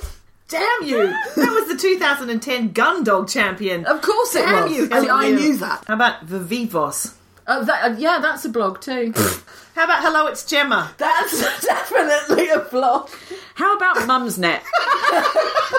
Damn 0.49 0.83
you! 0.83 0.99
That 1.37 1.53
was 1.53 1.68
the 1.68 1.77
2010 1.81 2.73
Gun 2.73 3.05
Dog 3.05 3.29
Champion. 3.29 3.85
Of 3.85 4.03
course 4.03 4.35
it 4.35 4.42
Damn 4.42 4.64
was. 4.64 4.73
you! 4.73 4.88
I, 4.90 5.27
I 5.27 5.31
knew 5.31 5.57
that. 5.59 5.85
How 5.87 5.94
about 5.94 6.27
Vivivos? 6.27 7.14
Uh, 7.50 7.64
that 7.64 7.84
uh, 7.84 7.94
yeah, 7.98 8.20
that's 8.20 8.44
a 8.44 8.48
blog 8.48 8.80
too. 8.80 9.12
How 9.74 9.84
about 9.84 10.02
Hello, 10.04 10.26
it's 10.28 10.44
Gemma? 10.44 10.92
that's 10.98 11.40
definitely 11.66 12.48
a 12.50 12.60
blog. 12.60 13.10
How 13.54 13.74
about 13.76 13.96
Mumsnet? 13.96 14.60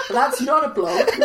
That's 0.12 0.42
not 0.42 0.66
a 0.66 0.70
blog. 0.70 1.08
it's 1.08 1.18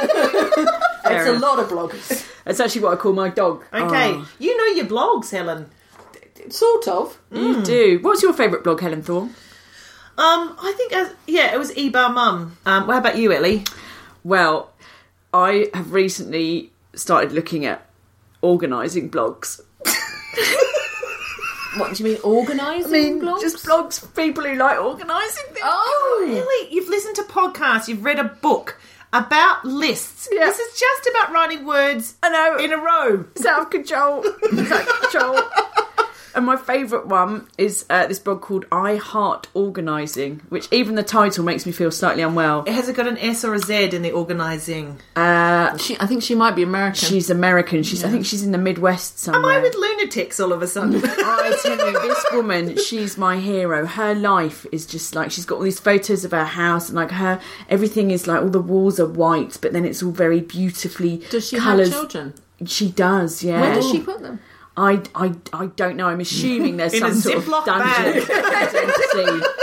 a 1.04 1.30
enough. 1.30 1.42
lot 1.42 1.58
of 1.58 1.68
blogs. 1.68 2.26
That's 2.44 2.60
actually 2.60 2.82
what 2.82 2.92
I 2.94 2.96
call 2.96 3.12
my 3.12 3.28
dog. 3.28 3.64
Okay, 3.72 4.12
Oh, 4.14 4.28
you 4.38 4.56
know 4.56 4.74
your 4.74 4.86
blogs, 4.86 5.30
Helen. 5.32 5.68
Sort 6.48 6.86
of. 6.88 7.18
you 7.32 7.62
do. 7.62 7.98
What's 8.02 8.22
your 8.22 8.32
favourite 8.32 8.62
blog, 8.64 8.80
Helen 8.80 9.02
Thorne? 9.02 9.30
Um, 10.18 10.56
I 10.62 10.72
think 10.76 10.92
as, 10.92 11.12
yeah, 11.26 11.52
it 11.54 11.58
was 11.58 11.72
Eeh 11.72 11.90
Bah 11.92 12.08
Mum. 12.08 12.56
Um, 12.64 12.86
what 12.86 12.98
about 12.98 13.18
you, 13.18 13.32
Ellie? 13.32 13.64
Well, 14.24 14.72
I 15.34 15.68
have 15.74 15.92
recently 15.92 16.72
started 16.94 17.32
looking 17.32 17.66
at 17.66 17.86
organising 18.40 19.10
blogs. 19.10 19.60
What 21.76 21.94
do 21.94 22.02
you 22.02 22.10
mean, 22.10 22.22
organising 22.24 23.20
blogs? 23.20 23.42
Just 23.42 23.66
blogs 23.66 24.00
for 24.00 24.06
people 24.06 24.44
who 24.44 24.54
like 24.54 24.78
organising 24.80 25.44
things. 25.48 25.60
Oh, 25.62 26.24
really? 26.26 26.74
you've 26.74 26.88
listened 26.88 27.16
to 27.16 27.22
podcasts, 27.24 27.86
you've 27.86 28.02
read 28.02 28.18
a 28.18 28.24
book 28.24 28.78
about 29.12 29.62
lists. 29.64 30.26
Yeah. 30.32 30.46
This 30.46 30.58
is 30.58 30.78
just 30.80 31.10
about 31.10 31.32
writing 31.32 31.66
words 31.66 32.14
I 32.22 32.30
know. 32.30 32.56
in 32.64 32.72
a 32.72 32.78
row. 32.78 33.26
It's 33.34 33.44
out 33.44 33.62
of 33.62 33.70
control. 33.70 34.22
It's 34.24 34.72
out 34.72 34.88
of 34.88 35.00
control. 35.00 35.40
And 36.36 36.44
my 36.44 36.56
favourite 36.56 37.06
one 37.06 37.48
is 37.56 37.86
uh, 37.88 38.06
this 38.06 38.18
blog 38.18 38.42
called 38.42 38.66
I 38.70 38.96
Heart 38.96 39.48
Organising, 39.54 40.42
which 40.50 40.68
even 40.70 40.94
the 40.94 41.02
title 41.02 41.42
makes 41.44 41.64
me 41.64 41.72
feel 41.72 41.90
slightly 41.90 42.22
unwell. 42.22 42.62
It 42.66 42.74
Has 42.74 42.90
it 42.90 42.94
got 42.94 43.06
an 43.08 43.16
S 43.16 43.42
or 43.42 43.54
a 43.54 43.58
Z 43.58 43.96
in 43.96 44.02
the 44.02 44.12
organising? 44.12 45.00
Uh, 45.16 45.74
She, 45.78 45.96
I 45.98 46.06
think 46.06 46.22
she 46.22 46.34
might 46.34 46.54
be 46.54 46.62
American. 46.62 47.08
she's 47.08 47.30
American. 47.30 47.82
She's 47.82 48.04
I 48.04 48.10
think 48.10 48.26
she's 48.26 48.42
in 48.44 48.52
the 48.52 48.58
Midwest 48.58 49.18
somewhere. 49.18 49.50
Am 49.50 49.58
I 49.60 49.62
with 49.62 49.74
lunatics 49.74 50.38
all 50.38 50.52
of 50.52 50.60
a 50.60 50.66
sudden? 50.66 50.96
I 51.04 51.58
tell 51.62 51.86
you, 51.90 52.00
this 52.02 52.24
woman, 52.34 52.76
she's 52.76 53.16
my 53.16 53.38
hero. 53.38 53.86
Her 53.86 54.14
life 54.14 54.66
is 54.70 54.84
just 54.84 55.14
like 55.14 55.30
she's 55.30 55.46
got 55.46 55.56
all 55.56 55.62
these 55.62 55.80
photos 55.80 56.22
of 56.26 56.32
her 56.32 56.44
house, 56.44 56.90
and 56.90 56.96
like 56.96 57.12
her, 57.12 57.40
everything 57.70 58.10
is 58.10 58.26
like 58.26 58.42
all 58.42 58.50
the 58.50 58.60
walls 58.60 59.00
are 59.00 59.08
white, 59.08 59.56
but 59.62 59.72
then 59.72 59.86
it's 59.86 60.02
all 60.02 60.12
very 60.12 60.40
beautifully. 60.42 61.24
Does 61.30 61.48
she 61.48 61.56
colours. 61.56 61.88
have 61.88 62.10
children? 62.10 62.34
She 62.66 62.90
does, 62.90 63.42
yeah. 63.42 63.60
Where 63.62 63.74
does 63.74 63.90
she 63.90 64.00
put 64.00 64.20
them? 64.20 64.40
I, 64.76 65.02
I, 65.14 65.32
I 65.52 65.66
don't 65.66 65.96
know. 65.96 66.06
I'm 66.08 66.20
assuming 66.20 66.76
there's 66.76 66.98
some 66.98 67.14
sort 67.14 67.38
of 67.38 67.44
Ziploc 67.44 67.64
dungeon 67.64 68.22
identity. 68.30 69.46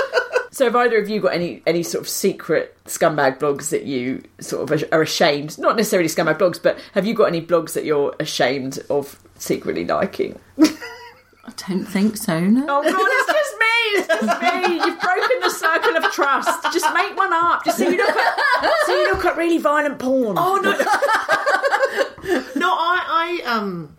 So, 0.53 0.65
have 0.65 0.75
either 0.75 0.99
of 0.99 1.09
you 1.09 1.19
got 1.19 1.33
any 1.33 1.63
any 1.65 1.81
sort 1.81 2.03
of 2.03 2.07
secret 2.07 2.77
scumbag 2.85 3.39
blogs 3.39 3.71
that 3.71 3.85
you 3.85 4.21
sort 4.39 4.71
of 4.71 4.83
are 4.93 5.01
ashamed? 5.01 5.57
Not 5.57 5.75
necessarily 5.75 6.07
scumbag 6.07 6.37
blogs, 6.37 6.61
but 6.61 6.77
have 6.93 7.07
you 7.07 7.15
got 7.15 7.23
any 7.25 7.41
blogs 7.41 7.73
that 7.73 7.85
you're 7.85 8.15
ashamed 8.19 8.77
of 8.87 9.19
secretly 9.39 9.83
liking? 9.83 10.39
I 10.59 11.51
don't 11.67 11.85
think 11.85 12.17
so. 12.17 12.39
No. 12.39 12.65
Oh 12.69 12.83
God, 12.83 12.93
it's 12.93 13.33
just 13.33 13.57
me. 13.57 13.65
It's 13.95 14.07
just 14.07 14.41
me. 14.41 14.75
You've 14.75 14.99
broken 15.01 15.39
the 15.41 15.49
circle 15.49 15.97
of 15.97 16.03
trust. 16.11 16.71
Just 16.71 16.93
make 16.93 17.17
one 17.17 17.33
up. 17.33 17.65
Just 17.65 17.79
so 17.79 17.89
you 17.89 17.97
look 17.97 18.09
at, 18.09 18.73
so 18.85 18.95
you 18.95 19.11
look 19.11 19.25
at 19.25 19.35
really 19.35 19.57
violent 19.57 19.97
porn. 19.97 20.37
Oh 20.37 20.57
no, 20.57 20.71
no! 22.55 22.69
I, 22.69 23.41
I 23.43 23.51
um, 23.51 23.95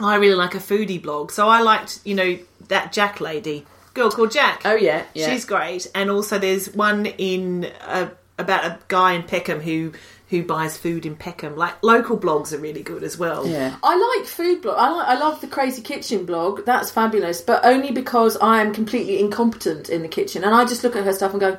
I 0.00 0.16
really 0.16 0.34
like 0.34 0.54
a 0.54 0.58
foodie 0.58 1.02
blog, 1.02 1.30
so 1.30 1.48
I 1.48 1.60
liked 1.60 2.00
you 2.04 2.14
know 2.14 2.38
that 2.68 2.92
Jack 2.92 3.20
lady, 3.20 3.66
girl 3.94 4.10
called 4.10 4.30
Jack. 4.30 4.62
Oh, 4.64 4.74
yeah, 4.74 5.04
yeah. 5.14 5.30
she's 5.30 5.44
great. 5.44 5.90
And 5.94 6.10
also, 6.10 6.38
there's 6.38 6.72
one 6.74 7.06
in 7.06 7.70
uh, 7.82 8.10
about 8.38 8.64
a 8.64 8.78
guy 8.88 9.12
in 9.14 9.24
Peckham 9.24 9.60
who 9.60 9.92
who 10.28 10.44
buys 10.44 10.76
food 10.76 11.06
in 11.06 11.16
Peckham. 11.16 11.56
Like 11.56 11.82
local 11.82 12.18
blogs 12.18 12.52
are 12.52 12.58
really 12.58 12.82
good 12.82 13.02
as 13.02 13.18
well. 13.18 13.46
yeah. 13.46 13.76
I 13.82 14.16
like 14.18 14.26
food 14.26 14.62
blog. 14.62 14.76
I, 14.78 14.90
like, 14.90 15.08
I 15.08 15.18
love 15.18 15.40
the 15.40 15.46
Crazy 15.46 15.82
Kitchen 15.82 16.26
blog. 16.26 16.64
That's 16.66 16.90
fabulous, 16.90 17.40
but 17.40 17.64
only 17.64 17.90
because 17.90 18.36
I 18.36 18.60
am 18.60 18.72
completely 18.74 19.18
incompetent 19.18 19.88
in 19.88 20.02
the 20.02 20.08
kitchen, 20.08 20.44
and 20.44 20.54
I 20.54 20.64
just 20.64 20.84
look 20.84 20.96
at 20.96 21.04
her 21.04 21.12
stuff 21.12 21.32
and 21.32 21.40
go. 21.40 21.58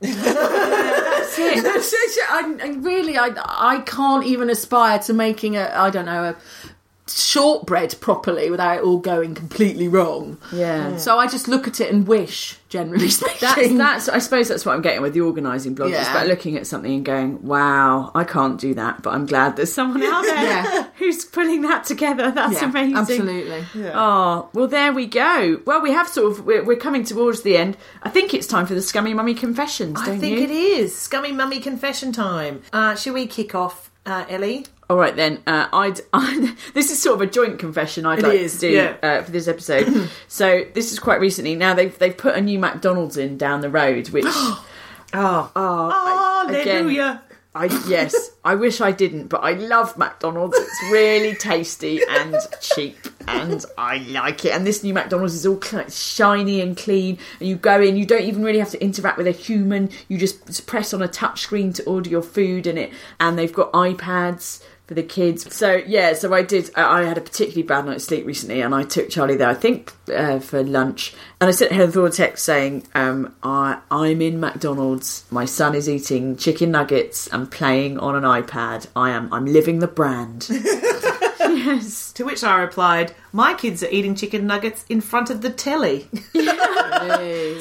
That's 0.00 1.38
it. 1.38 1.62
That's 1.62 1.92
it. 1.92 2.18
I, 2.30 2.56
I 2.62 2.68
really, 2.78 3.18
I, 3.18 3.30
I 3.36 3.80
can't 3.80 4.24
even 4.24 4.48
aspire 4.50 4.98
to 5.00 5.12
making 5.12 5.56
a, 5.56 5.70
I 5.74 5.90
don't 5.90 6.06
know, 6.06 6.24
a 6.24 6.36
shortbread 7.10 7.94
properly 8.00 8.50
without 8.50 8.78
it 8.78 8.84
all 8.84 8.98
going 8.98 9.34
completely 9.34 9.88
wrong. 9.88 10.38
Yeah. 10.52 10.96
So 10.96 11.18
I 11.18 11.26
just 11.26 11.48
look 11.48 11.66
at 11.68 11.80
it 11.80 11.92
and 11.92 12.06
wish, 12.06 12.56
generally 12.68 13.06
That's, 13.40 13.52
speaking. 13.52 13.78
that's. 13.78 14.08
I 14.08 14.18
suppose 14.18 14.48
that's 14.48 14.64
what 14.66 14.74
I'm 14.74 14.82
getting 14.82 15.02
with 15.02 15.14
the 15.14 15.20
organising 15.22 15.74
blog. 15.74 15.90
It's 15.90 16.00
Yeah. 16.00 16.10
about 16.10 16.26
looking 16.26 16.56
at 16.56 16.66
something 16.66 16.92
and 16.92 17.04
going, 17.04 17.42
"Wow, 17.46 18.10
I 18.14 18.24
can't 18.24 18.60
do 18.60 18.74
that," 18.74 19.02
but 19.02 19.10
I'm 19.14 19.26
glad 19.26 19.56
there's 19.56 19.72
someone 19.72 20.02
out 20.02 20.22
there 20.22 20.42
Yeah. 20.44 20.86
who's 20.96 21.24
putting 21.24 21.62
that 21.62 21.84
together. 21.84 22.30
That's 22.34 22.60
Yeah, 22.60 22.68
amazing. 22.70 22.96
Absolutely. 22.96 23.64
Oh 23.94 24.48
well, 24.52 24.66
there 24.66 24.92
we 24.92 25.06
go. 25.06 25.60
Well, 25.64 25.80
we 25.80 25.92
have 25.92 26.08
sort 26.08 26.32
of 26.32 26.44
we're, 26.46 26.64
we're 26.64 26.76
coming 26.76 27.04
towards 27.04 27.42
the 27.42 27.56
end. 27.56 27.76
I 28.02 28.10
think 28.10 28.34
it's 28.34 28.46
time 28.46 28.66
for 28.66 28.74
the 28.74 28.82
scummy 28.82 29.14
mummy 29.14 29.34
confessions. 29.34 30.00
Don't 30.02 30.16
I 30.16 30.18
think 30.18 30.38
you? 30.38 30.44
it 30.44 30.50
is 30.50 30.96
scummy 30.96 31.32
mummy 31.32 31.60
confession 31.60 32.12
time. 32.12 32.62
Uh, 32.72 32.94
shall 32.94 33.14
we 33.14 33.26
kick 33.26 33.54
off, 33.54 33.90
uh, 34.06 34.24
Ellie? 34.28 34.66
All 34.90 34.96
right 34.96 35.14
then. 35.14 35.42
Uh, 35.46 35.68
I'd. 35.72 36.00
I, 36.12 36.54
this 36.74 36.90
is 36.90 37.00
sort 37.00 37.16
of 37.16 37.20
a 37.20 37.30
joint 37.30 37.58
confession. 37.58 38.06
I'd 38.06 38.20
It 38.20 38.24
like 38.24 38.38
is, 38.38 38.54
to 38.54 38.60
do 38.60 38.70
yeah. 38.70 38.96
uh, 39.02 39.22
for 39.22 39.30
this 39.30 39.46
episode. 39.48 40.08
so 40.28 40.64
this 40.74 40.92
is 40.92 40.98
quite 40.98 41.20
recently. 41.20 41.54
Now 41.54 41.74
they've 41.74 41.96
they've 41.98 42.16
put 42.16 42.36
a 42.36 42.40
new 42.40 42.58
McDonald's 42.58 43.16
in 43.16 43.36
down 43.38 43.60
the 43.60 43.70
road, 43.70 44.08
which. 44.10 44.24
Oh, 44.26 44.64
Oh, 45.14 45.50
I- 45.54 46.50
again, 46.50 46.66
hallelujah! 46.84 47.22
I 47.54 47.64
yes, 47.88 48.30
I 48.44 48.54
wish 48.54 48.80
I 48.80 48.92
didn't, 48.92 49.28
but 49.28 49.38
I 49.38 49.52
love 49.52 49.96
McDonald's. 49.96 50.56
It's 50.58 50.92
really 50.92 51.34
tasty 51.34 52.00
and 52.08 52.36
cheap, 52.60 52.96
and 53.26 53.64
I 53.76 53.98
like 53.98 54.44
it. 54.44 54.50
And 54.52 54.66
this 54.66 54.84
new 54.84 54.92
McDonald's 54.94 55.34
is 55.34 55.46
all 55.46 55.60
shiny 55.88 56.60
and 56.60 56.76
clean. 56.76 57.18
And 57.40 57.48
you 57.48 57.56
go 57.56 57.80
in, 57.80 57.96
you 57.96 58.04
don't 58.06 58.22
even 58.22 58.42
really 58.44 58.58
have 58.58 58.70
to 58.70 58.82
interact 58.82 59.16
with 59.18 59.26
a 59.26 59.32
human. 59.32 59.90
You 60.08 60.18
just 60.18 60.66
press 60.66 60.92
on 60.94 61.02
a 61.02 61.08
touch 61.08 61.40
screen 61.42 61.72
to 61.74 61.84
order 61.84 62.08
your 62.10 62.22
food 62.22 62.66
in 62.66 62.76
it, 62.78 62.92
and 63.18 63.38
they've 63.38 63.52
got 63.52 63.72
iPads 63.72 64.62
for 64.88 64.94
the 64.94 65.02
kids. 65.02 65.54
So 65.54 65.82
yeah, 65.86 66.14
so 66.14 66.32
I 66.32 66.42
did. 66.42 66.70
I 66.74 67.04
had 67.04 67.18
a 67.18 67.20
particularly 67.20 67.62
bad 67.62 67.84
night's 67.84 68.04
sleep 68.04 68.26
recently, 68.26 68.62
and 68.62 68.74
I 68.74 68.82
took 68.82 69.10
Charlie 69.10 69.36
there. 69.36 69.48
I 69.48 69.54
think 69.54 69.92
uh, 70.12 70.40
for 70.40 70.62
lunch, 70.64 71.14
and 71.40 71.48
I 71.48 71.50
sent 71.50 71.72
Heather 71.72 72.06
a 72.06 72.10
text 72.10 72.44
saying, 72.44 72.84
um, 72.94 73.34
I, 73.42 73.80
"I'm 73.90 74.22
in 74.22 74.40
McDonald's. 74.40 75.26
My 75.30 75.44
son 75.44 75.74
is 75.74 75.88
eating 75.88 76.36
chicken 76.36 76.70
nuggets 76.70 77.28
and 77.28 77.50
playing 77.50 77.98
on 77.98 78.16
an 78.16 78.24
iPad. 78.24 78.86
I 78.96 79.10
am. 79.10 79.32
I'm 79.32 79.44
living 79.44 79.80
the 79.80 79.86
brand." 79.86 80.48
yes. 80.50 82.12
To 82.14 82.24
which 82.24 82.42
I 82.42 82.58
replied, 82.58 83.14
"My 83.32 83.54
kids 83.54 83.82
are 83.82 83.88
eating 83.90 84.14
chicken 84.14 84.46
nuggets 84.46 84.84
in 84.88 85.00
front 85.00 85.30
of 85.30 85.40
the 85.42 85.50
telly." 85.50 86.08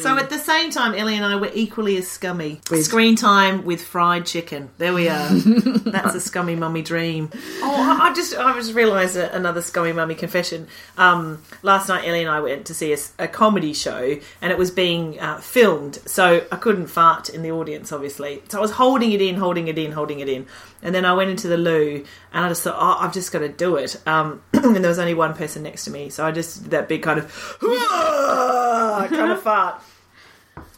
so 0.01 0.17
at 0.17 0.30
the 0.30 0.38
same 0.43 0.71
time, 0.71 0.93
Ellie 0.95 1.15
and 1.15 1.25
I 1.25 1.36
were 1.36 1.51
equally 1.53 1.97
as 1.97 2.08
scummy. 2.08 2.62
Screen 2.82 3.15
time 3.15 3.65
with 3.65 3.82
fried 3.82 4.25
chicken. 4.25 4.69
There 4.77 4.93
we 4.93 5.10
are. 5.10 5.30
That's 5.30 6.15
a 6.15 6.19
scummy 6.21 6.56
mummy 6.56 6.82
dream. 6.82 7.30
Oh, 7.62 7.97
I, 8.01 8.10
I 8.10 8.13
just 8.13 8.36
I 8.36 8.53
just 8.53 8.73
realised 8.73 9.15
a- 9.15 9.34
another 9.36 9.62
scummy 9.62 9.93
mummy 9.93 10.15
confession. 10.15 10.67
Um, 10.97 11.43
last 11.62 11.89
night, 11.89 12.08
Ellie 12.08 12.21
and 12.21 12.30
I 12.30 12.39
went 12.41 12.65
to 12.67 12.73
see 12.73 12.91
a, 12.91 12.95
s- 12.95 13.13
a 13.19 13.27
comedy 13.27 13.73
show, 13.73 14.17
and 14.41 14.51
it 14.51 14.58
was 14.58 14.71
being 14.71 15.19
uh, 15.19 15.39
filmed, 15.39 15.99
so 16.06 16.45
I 16.51 16.56
couldn't 16.56 16.88
fart 16.88 17.30
in 17.30 17.41
the 17.43 17.51
audience, 17.51 17.91
obviously. 17.91 18.41
So 18.49 18.58
I 18.58 18.62
was 18.62 18.71
holding 18.71 19.12
it 19.12 19.21
in, 19.21 19.36
holding 19.36 19.67
it 19.67 19.77
in, 19.77 19.91
holding 19.91 20.19
it 20.19 20.30
in, 20.30 20.45
and 20.82 20.93
then 20.95 21.06
I 21.06 21.13
went 21.13 21.30
into 21.30 21.47
the 21.47 21.58
loo, 21.58 22.06
and 22.34 22.45
I 22.45 22.49
just 22.49 22.63
thought, 22.63 22.75
oh, 22.77 23.03
I've 23.06 23.13
just 23.13 23.32
got 23.32 23.39
to 23.39 23.49
do 23.49 23.75
it. 23.75 23.95
Um, 24.08 24.41
and 24.53 24.75
there 24.77 24.89
was 24.89 24.99
only 24.99 25.13
one 25.13 25.34
person 25.34 25.56
next 25.63 25.85
to 25.85 25.91
me, 25.91 26.09
so 26.09 26.25
I 26.25 26.31
just 26.31 26.63
did 26.63 26.71
that 26.71 26.87
big 26.87 27.03
kind 27.03 27.19
of 27.19 27.57
kind 27.59 29.31
of 29.31 29.41
fart. 29.41 29.81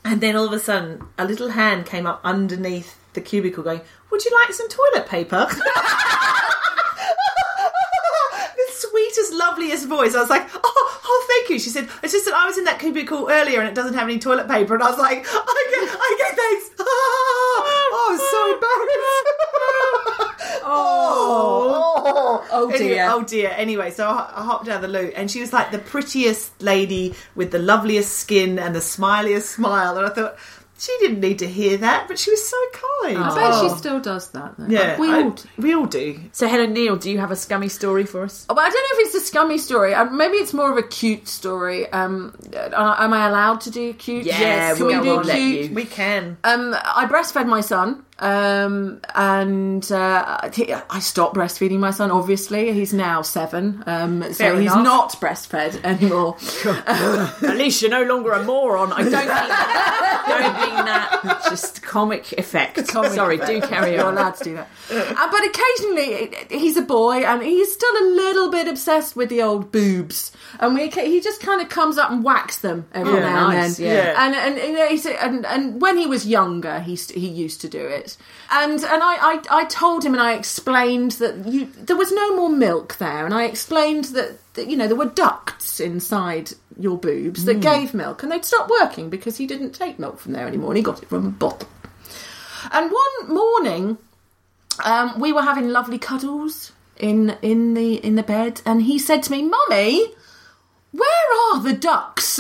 And 0.03 0.21
then 0.21 0.35
all 0.35 0.45
of 0.45 0.53
a 0.53 0.59
sudden, 0.59 1.05
a 1.17 1.25
little 1.25 1.49
hand 1.49 1.85
came 1.85 2.05
up 2.05 2.21
underneath 2.23 2.97
the 3.13 3.21
cubicle 3.21 3.63
going, 3.63 3.81
Would 4.11 4.25
you 4.25 4.31
like 4.41 4.53
some 4.53 4.69
toilet 4.69 5.07
paper? 5.07 5.47
the 5.49 5.57
sweetest, 8.69 9.33
loveliest 9.33 9.87
voice. 9.87 10.15
I 10.15 10.21
was 10.21 10.29
like, 10.29 10.47
oh, 10.53 11.01
oh, 11.05 11.25
thank 11.29 11.49
you. 11.49 11.59
She 11.59 11.69
said, 11.69 11.89
It's 12.01 12.13
just 12.13 12.25
that 12.25 12.33
I 12.33 12.45
was 12.47 12.57
in 12.57 12.63
that 12.63 12.79
cubicle 12.79 13.29
earlier 13.29 13.59
and 13.59 13.69
it 13.69 13.75
doesn't 13.75 13.93
have 13.93 14.07
any 14.07 14.19
toilet 14.19 14.47
paper. 14.47 14.73
And 14.73 14.83
I 14.83 14.89
was 14.89 14.99
like, 14.99 15.25
I 15.27 15.65
get, 15.71 15.89
I 15.91 16.15
get 16.17 16.35
thanks. 16.35 16.69
oh, 16.79 18.07
I 18.07 18.11
was 18.11 18.21
so 18.21 18.53
embarrassed. 18.53 19.65
oh, 20.69 22.45
Oh 22.51 22.69
Anyway, 22.69 22.89
dear. 22.95 23.08
oh 23.10 23.23
dear. 23.23 23.53
Anyway, 23.55 23.91
so 23.91 24.08
I, 24.08 24.32
I 24.36 24.43
hopped 24.43 24.67
out 24.67 24.77
of 24.77 24.82
the 24.82 24.88
loo, 24.88 25.12
and 25.15 25.29
she 25.29 25.41
was 25.41 25.53
like 25.53 25.71
the 25.71 25.79
prettiest 25.79 26.62
lady 26.62 27.13
with 27.36 27.51
the 27.51 27.60
loveliest 27.60 28.12
skin 28.17 28.60
and 28.60 28.75
the 28.75 28.79
smiliest 28.79 29.43
smile. 29.55 29.97
And 29.97 30.05
I 30.05 30.10
thought 30.10 30.38
she 30.77 30.95
didn't 30.99 31.19
need 31.19 31.39
to 31.39 31.47
hear 31.47 31.77
that, 31.77 32.08
but 32.08 32.17
she 32.17 32.32
was 32.32 32.47
so 32.47 32.58
kind. 33.03 33.17
I 33.17 33.36
bet 33.36 33.62
she 33.71 33.77
still 33.77 33.99
does 33.99 34.29
that. 34.32 34.55
Though. 34.58 34.67
Yeah, 34.67 34.97
we 34.99 35.10
I- 35.12 35.23
all 35.23 35.29
do. 35.32 35.43
we 35.58 35.73
all 35.73 35.86
do. 35.86 36.19
So 36.32 36.47
Helen 36.47 36.73
Neale, 36.73 36.95
do 36.95 37.12
you 37.12 37.19
have 37.19 37.32
a 37.32 37.36
scummy 37.36 37.67
story 37.69 38.05
for 38.05 38.23
us? 38.23 38.45
Oh, 38.49 38.55
but 38.55 38.62
I 38.62 38.69
don't 38.69 38.75
know 38.75 38.99
if 39.01 39.08
it's 39.08 39.15
a 39.23 39.27
scummy 39.27 39.58
story. 39.58 39.93
Uh, 39.93 40.05
maybe 40.05 40.38
it's 40.38 40.53
more 40.53 40.71
of 40.71 40.77
a 40.77 40.84
cute 40.84 41.27
story. 41.27 41.88
Um, 41.91 42.36
uh, 42.55 42.95
am 42.97 43.13
I 43.13 43.27
allowed 43.27 43.62
to 43.62 43.71
do 43.71 43.93
cute? 43.93 44.25
Yeah, 44.25 44.75
Can 44.75 44.86
we'll 44.86 44.99
we 45.01 45.03
do 45.08 45.15
let 45.21 45.36
cute? 45.38 45.69
you. 45.69 45.75
We 45.75 45.86
can. 45.86 46.38
Um, 46.43 46.73
I 46.73 47.05
breastfed 47.10 47.47
my 47.47 47.62
son, 47.62 48.03
um, 48.19 48.99
and 49.15 49.91
uh, 49.91 50.38
I 50.89 50.99
stopped 50.99 51.36
breastfeeding 51.36 51.79
my 51.79 51.91
son. 51.91 52.12
Obviously, 52.12 52.71
he's 52.73 52.93
now 52.93 53.21
seven, 53.21 53.84
um, 53.86 54.23
so 54.23 54.34
Fair 54.34 54.60
he's 54.60 54.71
enough. 54.71 54.84
not 54.84 55.12
breastfed 55.21 55.84
anymore. 55.84 56.36
At 57.49 57.58
least 57.58 57.82
you're 57.82 57.91
no 57.91 58.03
longer 58.03 58.32
a 58.34 58.43
moron. 58.43 58.91
I 58.93 59.03
don't 59.03 59.12
mean 59.12 59.25
that. 59.27 60.25
don't 60.27 60.75
mean 60.75 60.86
that. 60.86 61.41
Just 61.49 61.82
comic 61.82 62.32
effect. 62.34 62.86
Sorry, 62.88 63.38
do 63.38 63.62
carry 63.62 63.93
You're 63.95 64.05
on. 64.05 64.13
allowed 64.17 64.36
to 64.36 64.43
do 64.43 64.55
that. 64.55 64.67
Uh, 64.91 65.32
but 65.32 65.45
occasionally, 65.45 66.36
he's 66.60 66.77
a 66.77 66.82
boy, 66.82 67.17
and 67.23 67.41
he's 67.41 67.71
still 67.73 67.93
a 68.01 68.05
little 68.15 68.51
bit 68.51 68.67
obsessed 68.67 69.15
with 69.15 69.29
the 69.29 69.41
old 69.41 69.71
boobs. 69.71 70.32
And 70.60 70.75
we, 70.75 70.89
he 70.89 71.21
just 71.21 71.41
kind 71.41 71.62
of 71.62 71.69
comes 71.69 71.97
up 71.97 72.12
and 72.12 72.23
whacks 72.23 72.58
them 72.60 72.86
every 72.93 73.13
Oh, 73.13 73.19
now 73.19 73.47
nice, 73.49 73.77
and 73.79 73.88
then. 73.88 73.95
yeah. 73.95 74.25
And 74.25 74.60
and 74.60 74.89
he's, 74.91 75.05
and 75.05 75.45
and 75.45 75.82
when 75.82 75.97
he 75.97 76.05
was 76.08 76.25
younger, 76.27 76.79
he 76.79 76.95
he 76.95 77.27
used 77.27 77.62
to 77.62 77.69
do 77.69 77.79
it. 77.86 78.09
And 78.52 78.72
and 78.72 79.04
I, 79.04 79.34
I 79.34 79.41
I 79.50 79.65
told 79.65 80.04
him 80.04 80.13
and 80.13 80.22
I 80.22 80.34
explained 80.34 81.13
that 81.13 81.45
you 81.45 81.65
there 81.65 81.95
was 81.95 82.12
no 82.12 82.36
more 82.36 82.50
milk 82.50 82.98
there, 82.98 83.26
and 83.26 83.34
I 83.34 83.45
explained 83.45 84.06
that, 84.06 84.39
that 84.54 84.67
you 84.67 84.78
know 84.78 84.88
there 84.88 84.95
were 84.95 85.06
ducts 85.06 85.80
inside 85.80 86.52
your 86.78 86.98
boobs 86.98 87.45
that 87.45 87.60
gave 87.60 87.93
milk, 87.93 88.24
and 88.24 88.32
they'd 88.32 88.45
stopped 88.45 88.69
working 88.69 89.10
because 89.10 89.38
he 89.38 89.45
didn't 89.45 89.72
take 89.72 90.00
milk 90.00 90.19
from 90.19 90.34
there 90.34 90.48
anymore, 90.48 90.72
and 90.72 90.78
he 90.78 90.84
got 90.84 91.04
it 91.04 91.10
from 91.10 91.26
a 91.26 91.30
bottle. 91.30 91.67
And 92.72 92.91
one 92.91 93.34
morning, 93.34 93.98
um, 94.84 95.19
we 95.19 95.34
were 95.34 95.43
having 95.43 95.69
lovely 95.69 95.98
cuddles 95.98 96.72
in 96.98 97.38
in 97.41 97.74
the 97.74 97.95
in 97.95 98.15
the 98.15 98.24
bed, 98.24 98.62
and 98.65 98.84
he 98.84 99.00
said 99.00 99.24
to 99.24 99.32
me, 99.32 99.43
"Mummy, 99.43 100.13
Where 100.91 101.54
are 101.54 101.62
the 101.62 101.74
ducks 101.74 102.39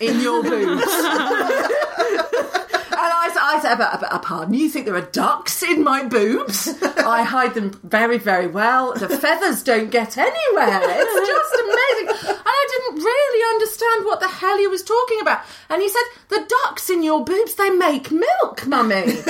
in 0.00 0.20
your 0.20 0.42
boobs? 0.50 0.84
And 2.96 3.12
I, 3.12 3.56
I 3.56 3.60
said, 3.60 3.76
but, 3.76 4.00
but, 4.00 4.22
pardon, 4.22 4.54
you 4.54 4.68
think 4.68 4.86
there 4.86 4.94
are 4.94 5.00
ducks 5.00 5.62
in 5.62 5.82
my 5.82 6.04
boobs? 6.04 6.68
I 6.82 7.22
hide 7.22 7.54
them 7.54 7.78
very, 7.82 8.18
very 8.18 8.46
well. 8.46 8.94
The 8.94 9.08
feathers 9.08 9.62
don't 9.62 9.90
get 9.90 10.16
anywhere. 10.16 10.80
It's 10.82 11.28
just 11.28 11.54
amazing. 11.54 12.28
And 12.30 12.38
I 12.46 12.66
didn't 12.70 13.02
really 13.04 13.54
understand 13.54 14.04
what 14.06 14.20
the 14.20 14.28
hell 14.28 14.56
he 14.58 14.66
was 14.66 14.82
talking 14.82 15.20
about. 15.20 15.40
And 15.68 15.82
he 15.82 15.88
said, 15.88 16.02
the 16.28 16.46
ducks 16.64 16.88
in 16.90 17.02
your 17.02 17.24
boobs, 17.24 17.54
they 17.54 17.70
make 17.70 18.10
milk, 18.10 18.66
mummy. 18.66 19.02
They 19.04 19.22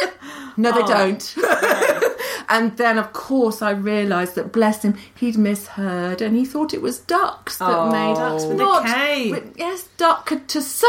do- 0.00 0.10
no, 0.58 0.72
they 0.72 0.80
oh. 0.82 0.86
don't. 0.86 1.36
and 2.48 2.76
then, 2.78 2.98
of 2.98 3.12
course, 3.12 3.60
I 3.62 3.70
realised 3.72 4.34
that, 4.36 4.52
bless 4.52 4.82
him, 4.82 4.96
he'd 5.14 5.36
misheard 5.36 6.20
and 6.22 6.34
he 6.36 6.44
thought 6.46 6.72
it 6.74 6.80
was 6.82 6.98
ducks 6.98 7.58
that 7.58 7.68
Oh. 7.68 7.90
made 7.90 8.16
Ducks 8.16 8.44
with 8.44 8.52
a 8.52 8.54
not- 8.56 8.86
K. 8.86 9.30
with- 9.30 9.54
yes, 9.56 9.88
duckatus 9.98 10.82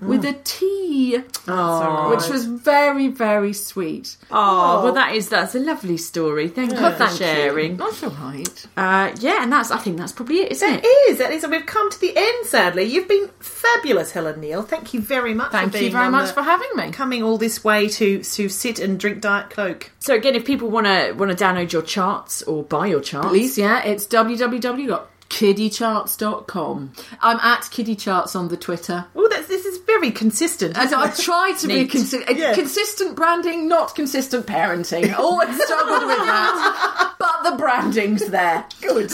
with 0.00 0.24
a 0.24 0.32
T, 0.44 1.18
Oh. 1.46 2.10
which 2.10 2.28
was 2.28 2.46
very, 2.46 3.08
very 3.08 3.52
sweet. 3.52 4.16
Oh, 4.30 4.82
well, 4.84 4.92
that 4.94 5.14
is 5.14 5.28
that's 5.28 5.54
a 5.54 5.58
lovely 5.58 5.96
story. 5.96 6.48
Thank 6.48 6.72
you 6.72 6.76
for 6.78 6.90
Thank 6.90 7.18
sharing. 7.18 7.72
you. 7.72 7.76
That's 7.76 8.02
all 8.02 8.10
right. 8.10 8.66
Uh, 8.76 9.12
yeah, 9.20 9.42
and 9.42 9.52
that's 9.52 9.70
I 9.70 9.78
think 9.78 9.98
that's 9.98 10.12
probably 10.12 10.40
it, 10.40 10.52
isn't 10.52 10.68
It 10.68 10.84
it? 10.84 10.88
is. 11.10 11.18
That 11.18 11.32
is. 11.32 11.44
and 11.44 11.52
We've 11.52 11.66
come 11.66 11.90
to 11.90 12.00
the 12.00 12.12
end. 12.16 12.46
Sadly, 12.46 12.84
you've 12.84 13.08
been 13.08 13.28
fabulous, 13.40 14.12
Helen 14.12 14.40
Neale. 14.40 14.62
Thank 14.62 14.94
you 14.94 15.00
very 15.00 15.34
much. 15.34 15.52
Thank 15.52 15.72
for 15.72 15.78
you 15.78 15.82
being 15.84 15.92
very 15.92 16.06
on 16.06 16.12
much 16.12 16.28
the- 16.28 16.34
for 16.34 16.42
having 16.42 16.70
me. 16.76 16.90
coming 16.90 17.22
all 17.22 17.38
this 17.38 17.62
way 17.62 17.88
to 17.88 18.22
to 18.22 18.48
sit 18.48 18.78
and 18.78 18.98
drink 18.98 19.20
Diet 19.20 19.50
Coke. 19.50 19.90
So 20.00 20.14
again, 20.14 20.34
if 20.34 20.44
people 20.44 20.70
want 20.70 20.86
to 20.86 21.12
want 21.12 21.36
to 21.36 21.44
download 21.44 21.72
your 21.72 21.82
charts 21.82 22.42
or 22.42 22.62
buy 22.64 22.86
your 22.88 23.00
charts, 23.00 23.28
Please, 23.28 23.56
yeah, 23.58 23.82
it's 23.84 24.06
www.kiddycharts.com. 24.06 26.92
I'm 27.20 27.40
at 27.40 27.60
kiddycharts 27.62 28.36
on 28.36 28.48
the 28.48 28.56
Twitter. 28.56 29.06
Oh, 29.14 29.28
that's 29.28 29.48
this 29.48 29.64
is 29.64 29.73
very 30.00 30.10
consistent. 30.10 30.76
And 30.76 30.94
I 30.94 31.10
try 31.10 31.52
to 31.58 31.68
be 31.68 31.86
consistent. 31.86 32.38
Yeah. 32.38 32.54
consistent 32.54 33.16
branding, 33.16 33.68
not 33.68 33.94
consistent 33.94 34.46
parenting. 34.46 35.16
Always 35.16 35.62
struggled 35.62 36.06
with 36.06 36.18
that, 36.18 37.14
but 37.18 37.50
the 37.50 37.56
branding's 37.56 38.26
there. 38.26 38.66
Good. 38.80 39.10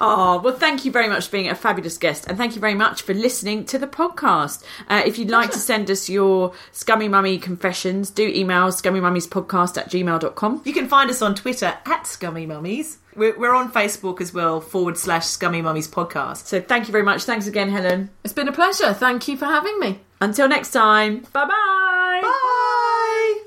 Oh, 0.00 0.40
well, 0.44 0.54
thank 0.54 0.84
you 0.84 0.92
very 0.92 1.08
much 1.08 1.26
for 1.26 1.32
being 1.32 1.48
a 1.48 1.54
fabulous 1.54 1.98
guest, 1.98 2.26
and 2.26 2.36
thank 2.38 2.54
you 2.54 2.60
very 2.60 2.74
much 2.74 3.02
for 3.02 3.14
listening 3.14 3.64
to 3.66 3.78
the 3.78 3.86
podcast. 3.86 4.64
Uh, 4.88 5.02
if 5.04 5.18
you'd 5.18 5.30
like 5.30 5.50
to 5.52 5.58
send 5.58 5.90
us 5.90 6.08
your 6.08 6.52
Scummy 6.72 7.08
Mummy 7.08 7.38
confessions, 7.38 8.10
do 8.10 8.26
email 8.26 8.68
scummymummies.podcast 8.68 9.78
at 9.78 9.90
gmail.com. 9.90 10.62
You 10.64 10.72
can 10.72 10.88
find 10.88 11.10
us 11.10 11.22
on 11.22 11.34
Twitter 11.34 11.78
at 11.86 12.06
Scummy 12.06 12.46
Mummies. 12.46 12.98
We're, 13.14 13.38
we're 13.38 13.54
on 13.54 13.70
Facebook 13.70 14.20
as 14.20 14.32
well, 14.32 14.60
forward 14.60 14.96
slash 14.96 15.26
Scummy 15.26 15.60
Mummies 15.60 15.88
podcast. 15.88 16.46
So 16.46 16.60
thank 16.60 16.88
you 16.88 16.92
very 16.92 17.04
much. 17.04 17.24
Thanks 17.24 17.46
again, 17.46 17.70
Helen. 17.70 18.10
It's 18.24 18.32
been 18.32 18.48
a 18.48 18.52
pleasure. 18.52 18.94
Thank 18.94 19.28
you 19.28 19.36
for 19.36 19.44
having 19.44 19.78
me. 19.78 20.00
Until 20.20 20.48
next 20.48 20.70
time, 20.72 21.26
bye 21.32 21.44
bye. 21.44 22.20
Bye. 22.22 23.38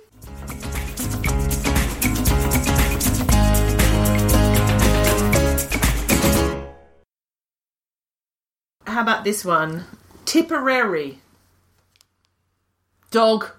How 8.86 9.02
about 9.02 9.24
this 9.24 9.44
one? 9.44 9.86
Tipperary. 10.26 11.20
Dog. 13.10 13.50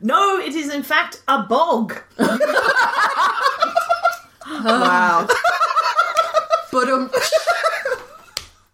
No, 0.00 0.38
it 0.38 0.54
is 0.54 0.72
in 0.72 0.82
fact 0.82 1.22
a 1.26 1.42
bog. 1.42 1.96
Wow. 4.64 5.28
But 6.72 6.88
um, 6.88 7.10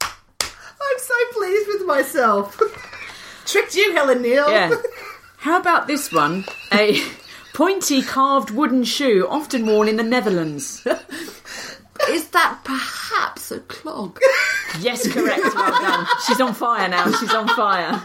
I'm 0.02 0.98
so 0.98 1.14
pleased 1.32 1.68
with 1.68 1.86
myself. 1.86 2.60
Tricked 3.46 3.74
you, 3.74 3.92
Helen 3.94 4.20
Neale. 4.20 4.50
Yeah. 4.50 4.70
How 5.38 5.58
about 5.58 5.86
this 5.86 6.12
one? 6.12 6.44
A 6.74 7.00
pointy 7.54 8.02
carved 8.02 8.50
wooden 8.50 8.84
shoe, 8.84 9.26
often 9.30 9.64
worn 9.66 9.88
in 9.88 9.96
the 9.96 10.02
Netherlands. 10.02 10.86
is 12.10 12.28
that 12.28 12.60
perhaps 12.64 13.50
a 13.50 13.60
clog? 13.60 14.18
Yes, 14.80 15.10
correct. 15.10 15.42
Well 15.54 15.80
done. 15.80 16.06
She's 16.26 16.40
on 16.40 16.52
fire 16.52 16.88
now. 16.88 17.10
She's 17.12 17.32
on 17.32 17.48
fire. 17.48 18.02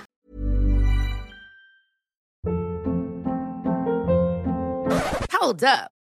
Hold 5.34 5.64
up. 5.64 5.92